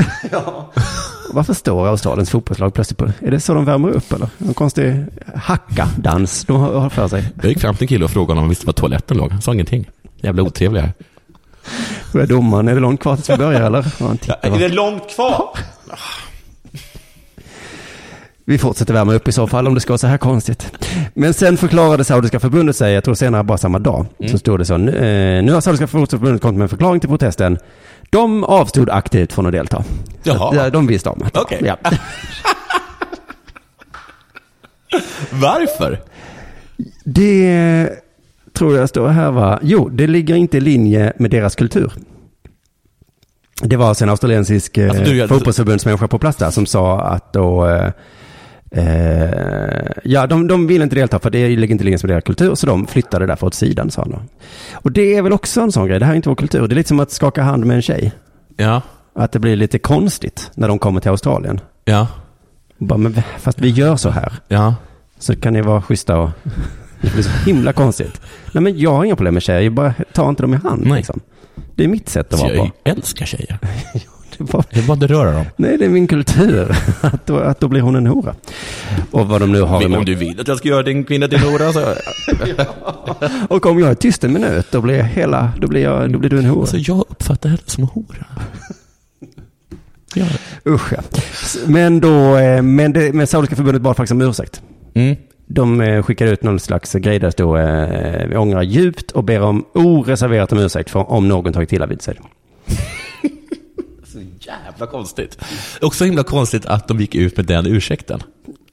Varför 1.34 1.54
står 1.54 1.88
Australiens 1.88 2.30
fotbollslag 2.30 2.74
plötsligt 2.74 2.98
på... 2.98 3.12
Är 3.20 3.32
det 3.32 3.40
så 3.40 3.54
de 3.54 3.66
värmer 3.66 3.90
upp 3.90 4.14
eller? 4.14 4.30
En 4.38 4.54
konstig 4.54 5.06
hacka-dans 5.36 6.46
de 6.46 6.60
har 6.60 6.90
för 6.90 7.08
sig. 7.08 7.26
Jag 7.42 7.50
gick 7.50 7.60
fram 7.60 7.76
till 7.76 7.84
en 7.84 7.88
kille 7.88 8.06
och 8.06 8.12
frågade 8.12 8.32
om 8.32 8.38
han 8.38 8.50
visste 8.50 8.66
var 8.66 8.74
toaletten 8.74 9.18
låg. 9.18 9.32
Han 9.32 9.42
sa 9.42 9.54
ingenting. 9.54 9.90
Jävla 10.22 10.44
otrevlig 10.44 10.82
här. 10.82 10.94
Hur 12.14 12.22
är 12.22 12.28
domaren? 12.28 12.68
Är 12.68 12.76
det 12.76 12.82
långt 12.82 13.02
kvar 13.02 13.16
tills 13.16 13.30
vi 13.30 13.38
börjar 13.38 13.62
eller? 13.62 13.86
Ja, 14.00 14.16
tittar, 14.16 14.50
va? 14.50 14.68
långt 14.68 15.10
kvar? 15.16 15.50
Vi 18.46 18.58
fortsätter 18.58 18.94
värma 18.94 19.14
upp 19.14 19.28
i 19.28 19.32
så 19.32 19.48
fall 19.48 19.68
om 19.68 19.74
det 19.74 19.80
ska 19.80 19.94
vara 19.94 19.98
så 19.98 20.08
här 20.08 20.18
konstigt. 20.18 20.72
Men 21.14 21.34
sen 21.34 21.58
förklarade 21.58 22.04
Saudiska 22.04 22.40
förbundet 22.40 22.76
sig, 22.76 22.94
jag 22.94 23.04
tror 23.04 23.16
senare 23.16 23.44
bara 23.44 23.58
samma 23.58 23.80
dag, 23.80 24.06
så 24.32 24.38
stod 24.38 24.60
det 24.60 24.66
så. 24.66 24.78
Nu, 24.78 24.92
eh, 25.48 25.54
har 25.54 25.62
Saudiska 25.62 25.88
förbundet 25.88 26.42
kommit 26.42 26.58
med 26.58 26.64
en 26.66 26.70
förklaring 26.70 27.00
till 27.00 27.10
protesten. 27.10 27.58
De 28.10 28.44
avstod 28.44 28.90
aktivt 28.90 29.34
från 29.34 29.46
att 29.46 29.52
delta. 29.52 29.84
Jaha. 30.24 30.50
Att, 30.50 30.56
eh, 30.56 30.66
De 30.66 30.88
visste 30.88 31.10
om 31.10 31.22
att 31.24 31.38
Okej. 31.38 31.62
ja. 31.66 31.78
Varför? 35.32 36.00
Det 37.06 37.90
tror 38.54 38.78
jag 38.78 38.90
står 38.90 39.08
här 39.08 39.32
va? 39.32 39.60
Jo, 39.62 39.90
det 39.90 40.08
ligger 40.08 40.36
inte 40.36 40.58
i 40.58 40.62
linje 40.62 41.14
med 41.18 41.32
deras 41.32 41.56
kultur. 41.56 41.94
Det 43.62 43.76
var 43.78 43.88
alltså 43.90 44.04
en 44.04 44.10
australiensisk 44.10 44.78
eh, 44.78 44.90
Alltså, 44.90 45.04
du- 45.04 45.28
fotbollsförbundsmänniska 45.28 46.08
på 46.08 46.20
plats 46.20 46.38
där 46.38 46.50
som 46.50 46.66
sa 46.66 47.02
att 47.02 47.34
då, 47.34 47.66
eh, 48.74 49.92
ja 50.04 50.28
de, 50.28 50.48
de 50.48 50.68
vill 50.68 50.82
inte 50.82 50.96
delta 50.96 51.20
för 51.20 51.30
det 51.30 51.48
ligger 51.50 51.72
inte 51.72 51.84
i 51.88 51.90
med 51.90 52.00
deras 52.00 52.24
kultur 52.24 52.56
så 52.56 52.68
de 52.68 52.88
flyttade 52.88 53.26
därför 53.26 53.48
åt 53.48 53.54
sidan 53.54 53.92
sa 53.92 54.02
han. 54.02 54.30
Och 54.74 54.92
det 54.92 55.16
är 55.16 55.22
väl 55.22 55.34
också 55.34 55.62
en 55.62 55.72
sån 55.72 55.88
grej, 55.88 56.00
det 56.00 56.06
här 56.06 56.12
är 56.12 56.16
inte 56.16 56.30
vår 56.30 56.36
kultur. 56.36 56.68
Det 56.68 56.74
är 56.74 56.76
lite 56.76 56.88
som 56.88 57.00
att 57.00 57.12
skaka 57.12 57.44
hand 57.44 57.66
med 57.66 57.76
en 57.76 57.82
tjej. 57.82 58.12
Ja. 58.58 58.82
Att 59.16 59.32
det 59.32 59.40
blir 59.40 59.56
lite 59.56 59.80
konstigt 59.80 60.52
när 60.56 60.68
de 60.68 60.80
kommer 60.80 61.00
till 61.02 61.12
Australien. 61.12 61.60
Ja. 61.86 62.08
Bara, 62.78 62.98
men, 62.98 63.16
fast 63.40 63.60
vi 63.62 63.70
gör 63.70 63.96
så 63.96 64.10
här. 64.10 64.34
Ja. 64.48 64.76
Så 65.20 65.36
kan 65.36 65.54
ni 65.54 65.62
vara 65.62 65.82
schyssta 65.82 66.20
och... 66.20 66.30
Det 67.02 67.14
blir 67.14 67.24
så 67.24 67.30
himla 67.46 67.74
konstigt. 67.74 68.22
Nej 68.52 68.64
men 68.64 68.80
jag 68.80 68.92
har 68.94 69.06
inga 69.06 69.16
problem 69.16 69.34
med 69.34 69.44
tjejer, 69.44 69.62
jag 69.62 69.74
bara 69.74 69.94
ta 70.14 70.30
inte 70.30 70.44
dem 70.44 70.54
i 70.54 70.58
hand. 70.58 70.86
Nej. 70.86 70.98
Liksom. 70.98 71.20
Det 71.76 71.84
är 71.84 71.88
mitt 71.88 72.10
sätt 72.10 72.34
att 72.34 72.40
Så 72.40 72.46
vara 72.48 72.58
på. 72.58 72.72
jag 72.84 72.98
älskar 72.98 73.26
tjejer. 73.26 73.58
Det 74.38 74.48
Jag 74.54 74.66
vill 74.72 74.88
bara 74.88 74.94
inte 74.94 75.08
röra 75.08 75.32
dem. 75.32 75.46
nej, 75.56 75.78
det 75.78 75.86
är 75.86 75.90
min 75.90 76.08
kultur. 76.08 76.76
Att 77.02 77.26
då, 77.26 77.38
att 77.38 77.60
då 77.60 77.68
blir 77.68 77.82
hon 77.82 77.96
en 77.96 78.08
hora. 78.08 78.36
Och 79.12 79.28
vad 79.28 79.42
de 79.42 79.52
nu 79.52 79.62
har 79.62 79.98
Om 79.98 80.06
du 80.06 80.16
vill 80.16 80.40
att 80.40 80.48
jag 80.48 80.58
ska 80.58 80.68
göra 80.68 80.84
din 80.84 81.04
kvinna 81.04 81.28
till 81.28 81.40
hora 81.40 81.74
så... 81.74 81.94
Och 83.50 83.66
om 83.66 83.80
jag 83.80 83.90
är 83.90 83.96
tyst 83.96 84.24
en 84.24 84.34
minut, 84.34 84.68
då 84.72 84.82
blir, 84.82 84.98
jag 84.98 85.06
hela, 85.06 85.52
då 85.58 85.68
blir, 85.68 85.84
jag, 85.84 86.12
då 86.12 86.20
blir 86.20 86.30
du 86.30 86.40
en 86.40 86.46
hora. 86.46 86.62
Alltså 86.62 86.78
jag 86.78 87.06
uppfattar 87.10 87.50
henne 87.50 87.62
som 87.66 87.84
hora. 87.84 88.26
Ja. 90.16 90.26
Usch 90.66 90.94
ja. 90.94 91.02
Men 91.68 92.00
då, 92.00 92.38
eh, 92.38 92.62
men, 92.62 92.94
det, 92.94 93.14
men 93.14 93.28
Saudiska 93.28 93.56
förbundet 93.56 93.82
bad 93.82 93.98
faktiskt 93.98 94.12
om 94.12 94.22
ursäkt. 94.22 94.62
Mm. 94.94 95.16
De 95.48 95.82
eh, 95.82 96.04
skickade 96.04 96.32
ut 96.32 96.44
någon 96.44 96.60
slags 96.60 96.94
grej 96.94 97.20
där 97.20 97.28
det 97.28 97.32
stod 97.32 97.60
eh, 97.60 98.28
vi 98.30 98.38
ångrar 98.38 98.62
djupt 98.62 99.12
och 99.12 99.24
ber 99.24 99.42
om 99.42 99.66
oreserverat 99.74 100.52
om 100.52 100.60
ursäkt 100.60 100.90
för 100.90 101.12
om 101.12 101.28
någon 101.28 101.54
tagit 101.54 101.74
illa 101.74 101.86
vid 101.86 102.02
sig. 102.02 102.20
Jävla 104.46 104.88
konstigt. 104.88 105.38
Också 105.82 106.06
himla 106.06 106.24
konstigt 106.24 106.66
att 106.66 106.88
de 106.88 107.00
gick 107.00 107.16
ut 107.16 107.38
med 107.38 107.46
den 107.46 107.66
ursäkten. 107.66 108.24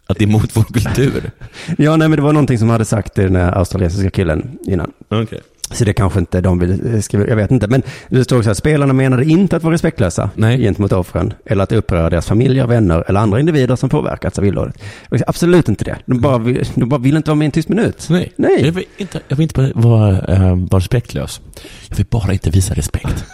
Att 0.06 0.18
det 0.18 0.24
är 0.24 0.28
mot 0.28 0.56
vår 0.56 0.62
kultur. 0.64 1.30
Ja, 1.78 1.96
nej, 1.96 2.08
men 2.08 2.16
det 2.16 2.22
var 2.22 2.32
någonting 2.32 2.58
som 2.58 2.68
hade 2.68 2.84
sagt 2.84 3.14
den 3.14 3.36
här 3.36 3.52
australiensiska 3.52 4.10
killen 4.10 4.58
innan. 4.66 4.92
Okej. 5.08 5.40
Så 5.72 5.84
det 5.84 5.92
kanske 5.92 6.18
inte 6.18 6.40
de 6.40 6.58
vill 6.58 7.02
skriva, 7.02 7.26
jag 7.26 7.36
vet 7.36 7.50
inte. 7.50 7.66
Men 7.66 7.82
det 8.08 8.24
står 8.24 8.38
också 8.38 8.50
att 8.50 8.56
spelarna 8.56 8.92
menade 8.92 9.24
inte 9.24 9.56
att 9.56 9.62
vara 9.62 9.74
respektlösa 9.74 10.30
Nej. 10.34 10.58
gentemot 10.58 10.92
offren. 10.92 11.32
Eller 11.44 11.62
att 11.62 11.72
uppröra 11.72 12.10
deras 12.10 12.26
familjer, 12.26 12.66
vänner 12.66 13.04
eller 13.08 13.20
andra 13.20 13.40
individer 13.40 13.76
som 13.76 13.88
påverkats 13.88 14.38
av 14.38 14.46
illdådet. 14.46 14.82
Absolut 15.26 15.68
inte 15.68 15.84
det. 15.84 15.96
De 16.06 16.20
bara, 16.20 16.38
vill, 16.38 16.64
de 16.74 16.88
bara 16.88 17.00
vill 17.00 17.16
inte 17.16 17.30
vara 17.30 17.36
med 17.36 17.44
i 17.44 17.46
en 17.46 17.52
tyst 17.52 17.68
minut. 17.68 18.06
Nej. 18.10 18.32
Nej. 18.36 18.64
Jag 18.66 18.72
vill 18.72 18.84
inte, 18.96 19.20
jag 19.28 19.36
vill 19.36 19.42
inte 19.42 19.72
vara, 19.74 20.18
äh, 20.20 20.56
vara 20.56 20.80
respektlös. 20.80 21.40
Jag 21.88 21.96
vill 21.96 22.06
bara 22.10 22.32
inte 22.32 22.50
visa 22.50 22.74
respekt. 22.74 23.24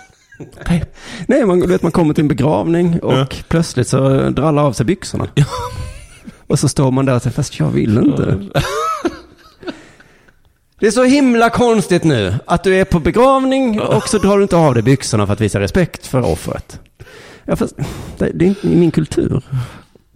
Nej, 1.28 1.46
man, 1.46 1.60
du 1.60 1.66
vet, 1.66 1.82
man 1.82 1.92
kommer 1.92 2.14
till 2.14 2.24
en 2.24 2.28
begravning 2.28 3.00
och 3.00 3.12
Ja. 3.12 3.26
plötsligt 3.48 3.88
så 3.88 4.30
drar 4.30 4.48
alla 4.48 4.62
av 4.62 4.72
sig 4.72 4.86
byxorna. 4.86 5.28
Ja. 5.34 5.44
Och 6.46 6.58
så 6.58 6.68
står 6.68 6.90
man 6.90 7.06
där 7.06 7.14
och 7.16 7.22
säger, 7.22 7.34
fast 7.34 7.58
jag 7.58 7.70
vill 7.70 7.98
inte. 7.98 8.38
Det 10.80 10.86
är 10.86 10.90
så 10.90 11.04
himla 11.04 11.50
konstigt 11.50 12.04
nu 12.04 12.34
att 12.46 12.64
du 12.64 12.74
är 12.76 12.84
på 12.84 13.00
begravning 13.00 13.80
och 13.80 14.08
så 14.08 14.18
drar 14.18 14.36
du 14.36 14.42
inte 14.42 14.56
av 14.56 14.74
dig 14.74 14.82
byxorna 14.82 15.26
för 15.26 15.32
att 15.32 15.40
visa 15.40 15.60
respekt 15.60 16.06
för 16.06 16.20
offret. 16.32 16.80
Ja, 17.44 17.56
fast 17.56 17.76
det, 18.18 18.30
det 18.34 18.44
är 18.44 18.48
inte 18.48 18.68
i 18.68 18.76
min 18.76 18.90
kultur. 18.90 19.42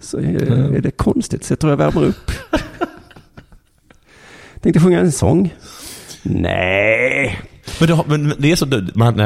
Så 0.00 0.18
är, 0.18 0.74
är 0.76 0.80
det 0.80 0.90
konstigt, 0.90 1.44
så 1.44 1.52
jag 1.52 1.58
tror 1.58 1.72
jag 1.72 1.76
värmer 1.76 2.04
upp. 2.04 2.30
Tänkte 4.60 4.80
sjunga 4.80 5.00
en 5.00 5.12
sång. 5.12 5.54
Nej. 6.22 7.40
Men, 7.80 7.88
det, 7.88 8.04
men 8.06 8.34
det 8.38 8.52
är 8.52 8.56
så, 8.56 8.66
man, 8.94 9.16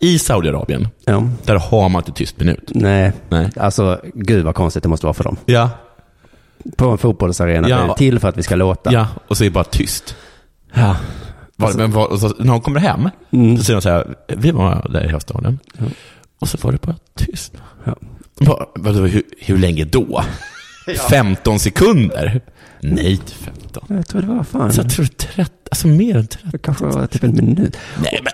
i 0.00 0.18
Saudiarabien, 0.18 0.88
Ja, 1.04 1.28
där 1.44 1.56
har 1.56 1.88
man 1.88 2.00
inte 2.00 2.12
tyst 2.12 2.38
minut. 2.38 2.70
nej. 2.74 3.12
Nej. 3.28 3.50
Alltså, 3.56 4.00
gud 4.14 4.44
vad 4.44 4.54
konstigt 4.54 4.82
det 4.82 4.88
måste 4.88 5.06
vara 5.06 5.14
för 5.14 5.24
dem. 5.24 5.36
Ja. 5.46 5.70
På 6.76 6.88
en 6.90 6.98
fotbollsarena, 6.98 7.68
Ja. 7.68 7.76
det 7.76 7.82
är 7.82 7.94
till 7.94 8.18
för 8.18 8.28
att 8.28 8.36
vi 8.36 8.42
ska 8.42 8.54
låta. 8.56 8.92
Ja, 8.92 9.06
och 9.28 9.36
så 9.36 9.44
är 9.44 9.48
det 9.48 9.50
bara 9.54 9.64
tyst. 9.64 10.16
Ja. 10.74 10.96
Var, 11.56 11.72
men 11.74 11.90
var, 11.92 12.16
så, 12.16 12.28
när 12.38 12.46
de 12.52 12.60
kommer 12.60 12.80
hem, 12.80 13.08
Mm. 13.32 13.58
så 13.58 13.64
säger 13.64 13.76
de 13.76 13.82
så 13.82 13.88
här, 13.88 14.14
vi 14.28 14.50
var 14.50 14.86
där 14.92 15.04
i 15.04 15.08
höstdagen. 15.08 15.58
Ja. 15.78 15.84
Och 16.40 16.48
så 16.48 16.58
var 16.60 16.72
det 16.72 16.82
bara 16.82 16.96
tyst. 17.16 17.52
Ja. 17.84 17.96
Bara, 18.74 18.92
hur, 18.92 19.22
hur 19.40 19.58
länge 19.58 19.84
då? 19.84 20.24
15 21.10 21.58
sekunder? 21.58 22.40
Nej, 22.80 23.10
inte 23.12 23.32
15. 23.32 23.84
Jag 23.88 24.06
tror 24.08 24.20
det 24.22 24.26
var 24.28 24.44
fan, 24.44 24.72
Så 24.72 24.80
jag 24.80 24.90
tror 24.90 25.04
30, 25.06 25.50
alltså 25.70 25.88
mer 25.88 26.16
än 26.16 26.26
30. 26.26 26.48
det 26.52 26.58
kanske 26.58 26.84
var 26.84 27.06
typ 27.06 27.24
en 27.24 27.34
minut. 27.34 27.76
Nej, 28.02 28.20
men 28.24 28.32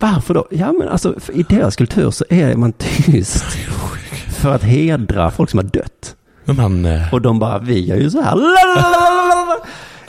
Varför 0.00 0.34
då? 0.34 0.46
Ja 0.50 0.72
men 0.72 0.88
alltså, 0.88 1.14
i 1.32 1.42
deras 1.42 1.76
kultur 1.76 2.10
så 2.10 2.24
är 2.30 2.54
man 2.56 2.72
tyst. 2.72 3.44
För 4.28 4.54
att 4.54 4.62
hedra 4.62 5.30
folk 5.30 5.50
som 5.50 5.58
har 5.58 5.64
dött. 5.64 6.16
Men 6.44 6.56
man... 6.56 6.84
eh, 6.86 7.14
Och 7.14 7.22
de 7.22 7.38
bara, 7.38 7.58
vi 7.58 7.84
gör 7.86 7.96
ju 7.96 8.10
så 8.10 8.20
här. 8.22 8.36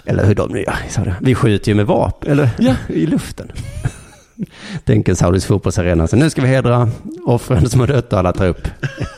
Eller 0.05 0.25
hur 0.25 0.35
de 0.35 0.49
nu 0.51 0.61
gör. 0.61 1.15
Vi 1.21 1.35
skjuter 1.35 1.69
ju 1.71 1.75
med 1.75 1.85
vapen, 1.85 2.31
eller 2.31 2.49
Ja. 2.59 2.73
i 2.93 3.05
luften. 3.05 3.51
Tänk 4.83 5.09
en 5.09 5.15
saudisk 5.15 5.47
fotbollsarena. 5.47 6.07
Så 6.07 6.15
nu 6.15 6.29
ska 6.29 6.41
vi 6.41 6.47
hedra 6.47 6.89
offren 7.25 7.69
som 7.69 7.79
har 7.79 7.87
dött 7.87 8.13
och 8.13 8.19
alla 8.19 8.33
tar 8.33 8.47
upp 8.47 8.67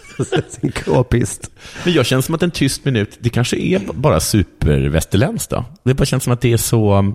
sin 0.49 0.71
k-pist. 0.71 1.51
Men 1.85 1.93
jag 1.93 2.05
känner 2.05 2.21
som 2.21 2.35
att 2.35 2.43
en 2.43 2.51
tyst 2.51 2.85
minut, 2.85 3.17
det 3.19 3.29
kanske 3.29 3.57
är 3.57 3.81
bara 3.93 4.19
supervästerländskt 4.19 5.49
då. 5.51 5.65
Det 5.83 5.93
bara 5.93 6.05
känns 6.05 6.23
som 6.23 6.33
att 6.33 6.41
det 6.41 6.53
är 6.53 6.57
så... 6.57 7.13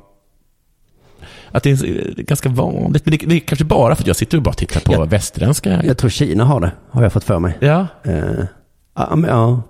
Att 1.53 1.62
det 1.62 1.70
är 1.70 1.84
är 2.18 2.22
ganska 2.22 2.48
vanligt. 2.48 3.07
Men 3.07 3.18
det, 3.18 3.26
det 3.26 3.34
är 3.36 3.40
kanske 3.40 3.64
bara 3.64 3.94
för 3.94 4.03
att 4.03 4.07
jag 4.07 4.16
sitter 4.16 4.36
och 4.36 4.42
bara 4.42 4.55
tittar 4.55 4.80
på 4.80 4.92
Ja. 4.92 5.05
västerländska. 5.05 5.84
Jag 5.84 5.98
tror 5.98 6.11
Kina 6.11 6.44
har 6.44 6.61
det, 6.61 6.72
har 6.90 7.03
jag 7.03 7.12
fått 7.12 7.24
för 7.24 7.38
mig. 7.38 7.57
Ja. 7.61 7.86
Eh, 8.05 8.22
ja, 8.96 9.16
men, 9.16 9.30
ja. 9.30 9.62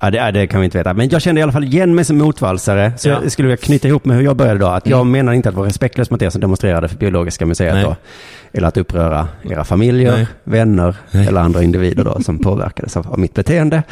Ja, 0.00 0.10
det, 0.10 0.16
ja, 0.18 0.32
det 0.32 0.46
kan 0.46 0.60
vi 0.60 0.64
inte 0.64 0.78
veta. 0.78 0.94
Men 0.94 1.08
jag 1.08 1.22
kände 1.22 1.38
i 1.38 1.42
alla 1.42 1.52
fall 1.52 1.64
igen 1.64 1.94
mig 1.94 2.04
som 2.04 2.18
motvalsare. 2.18 2.92
Så 2.96 3.08
Ja. 3.08 3.20
jag 3.22 3.32
skulle 3.32 3.48
vilja 3.48 3.56
knyta 3.64 3.88
ihop 3.88 4.04
med 4.04 4.16
hur 4.16 4.24
jag 4.24 4.36
började 4.36 4.58
då. 4.60 4.66
Att 4.66 4.86
jag 4.86 5.06
menar 5.06 5.32
inte 5.32 5.48
att 5.48 5.54
vara 5.54 5.66
respektlös 5.68 6.10
mot 6.10 6.22
er 6.22 6.30
som 6.30 6.40
demonstrerade 6.40 6.88
för 6.88 6.96
Biologiska 6.96 7.46
museet 7.46 7.74
Nej. 7.74 7.84
då. 7.84 7.96
Eller 8.52 8.68
att 8.68 8.76
uppröra 8.76 9.28
era 9.50 9.64
familjer, 9.64 10.12
Nej. 10.16 10.26
vänner 10.44 10.96
Nej. 11.10 11.26
eller 11.26 11.40
andra 11.40 11.62
individer 11.62 12.04
då 12.04 12.20
som 12.22 12.38
påverkades 12.38 12.96
av, 12.96 13.08
av 13.12 13.18
mitt 13.18 13.34
beteende. 13.34 13.82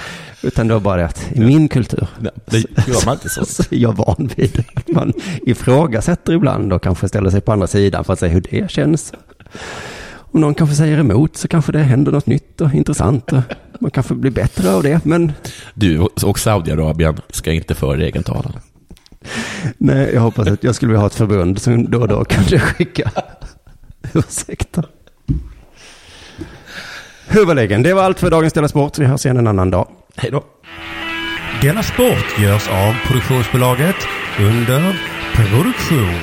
Utan 0.42 0.68
det 0.68 0.74
var 0.74 0.80
bara 0.80 0.96
det 0.96 1.04
att 1.04 1.28
i 1.32 1.40
min 1.40 1.68
kultur 1.68 2.06
Nej, 2.18 2.32
det 2.44 2.58
gör 2.88 3.06
man 3.06 3.14
inte 3.14 3.28
så. 3.28 3.44
så 3.46 3.62
är 3.70 3.78
jag 3.78 3.92
van 3.96 4.30
vid 4.36 4.64
att 4.74 4.88
man 4.88 5.12
ifrågasätter 5.46 6.32
ibland 6.32 6.72
och 6.72 6.82
kanske 6.82 7.08
ställer 7.08 7.30
sig 7.30 7.40
på 7.40 7.52
andra 7.52 7.66
sidan 7.66 8.04
för 8.04 8.12
att 8.12 8.18
se 8.18 8.28
hur 8.28 8.40
det 8.50 8.70
känns. 8.70 9.12
Om 10.32 10.40
någon 10.40 10.54
kanske 10.54 10.76
säger 10.76 10.98
emot 10.98 11.36
så 11.36 11.48
kanske 11.48 11.72
det 11.72 11.78
händer 11.78 12.12
något 12.12 12.26
nytt 12.26 12.60
och 12.60 12.74
intressant. 12.74 13.32
Och 13.32 13.40
man 13.80 13.90
kanske 13.90 14.14
blir 14.14 14.30
bättre 14.30 14.70
av 14.74 14.82
det. 14.82 15.04
Men 15.04 15.32
Du 15.74 15.98
och 16.22 16.38
Saudiarabien 16.38 17.16
ska 17.30 17.52
inte 17.52 17.74
föra 17.74 17.96
egen 18.02 18.22
talan. 18.22 18.52
nej, 19.78 20.10
jag 20.14 20.20
hoppas 20.20 20.48
att 20.48 20.64
jag 20.64 20.74
skulle 20.74 20.88
vilja 20.88 21.00
ha 21.00 21.06
ett 21.06 21.14
förbund 21.14 21.62
som 21.62 21.90
då 21.90 22.00
och 22.00 22.08
då 22.08 22.24
kunde 22.24 22.58
skicka 22.60 23.10
ursäkter. 24.14 24.84
Huvudläggen, 27.28 27.82
det 27.82 27.94
var 27.94 28.02
allt 28.02 28.20
för 28.20 28.30
dagens 28.30 28.52
Dela 28.52 28.68
Sport. 28.68 28.98
Vi 28.98 29.04
hörs 29.04 29.24
igen 29.26 29.36
en 29.36 29.46
annan 29.46 29.70
dag. 29.70 29.88
Hej 30.16 30.30
då. 30.30 30.44
Denna 31.62 31.82
sport 31.82 32.38
görs 32.38 32.68
av 32.68 32.94
produktionsbolaget 33.06 33.96
under 34.40 35.00
produktion. 35.34 36.20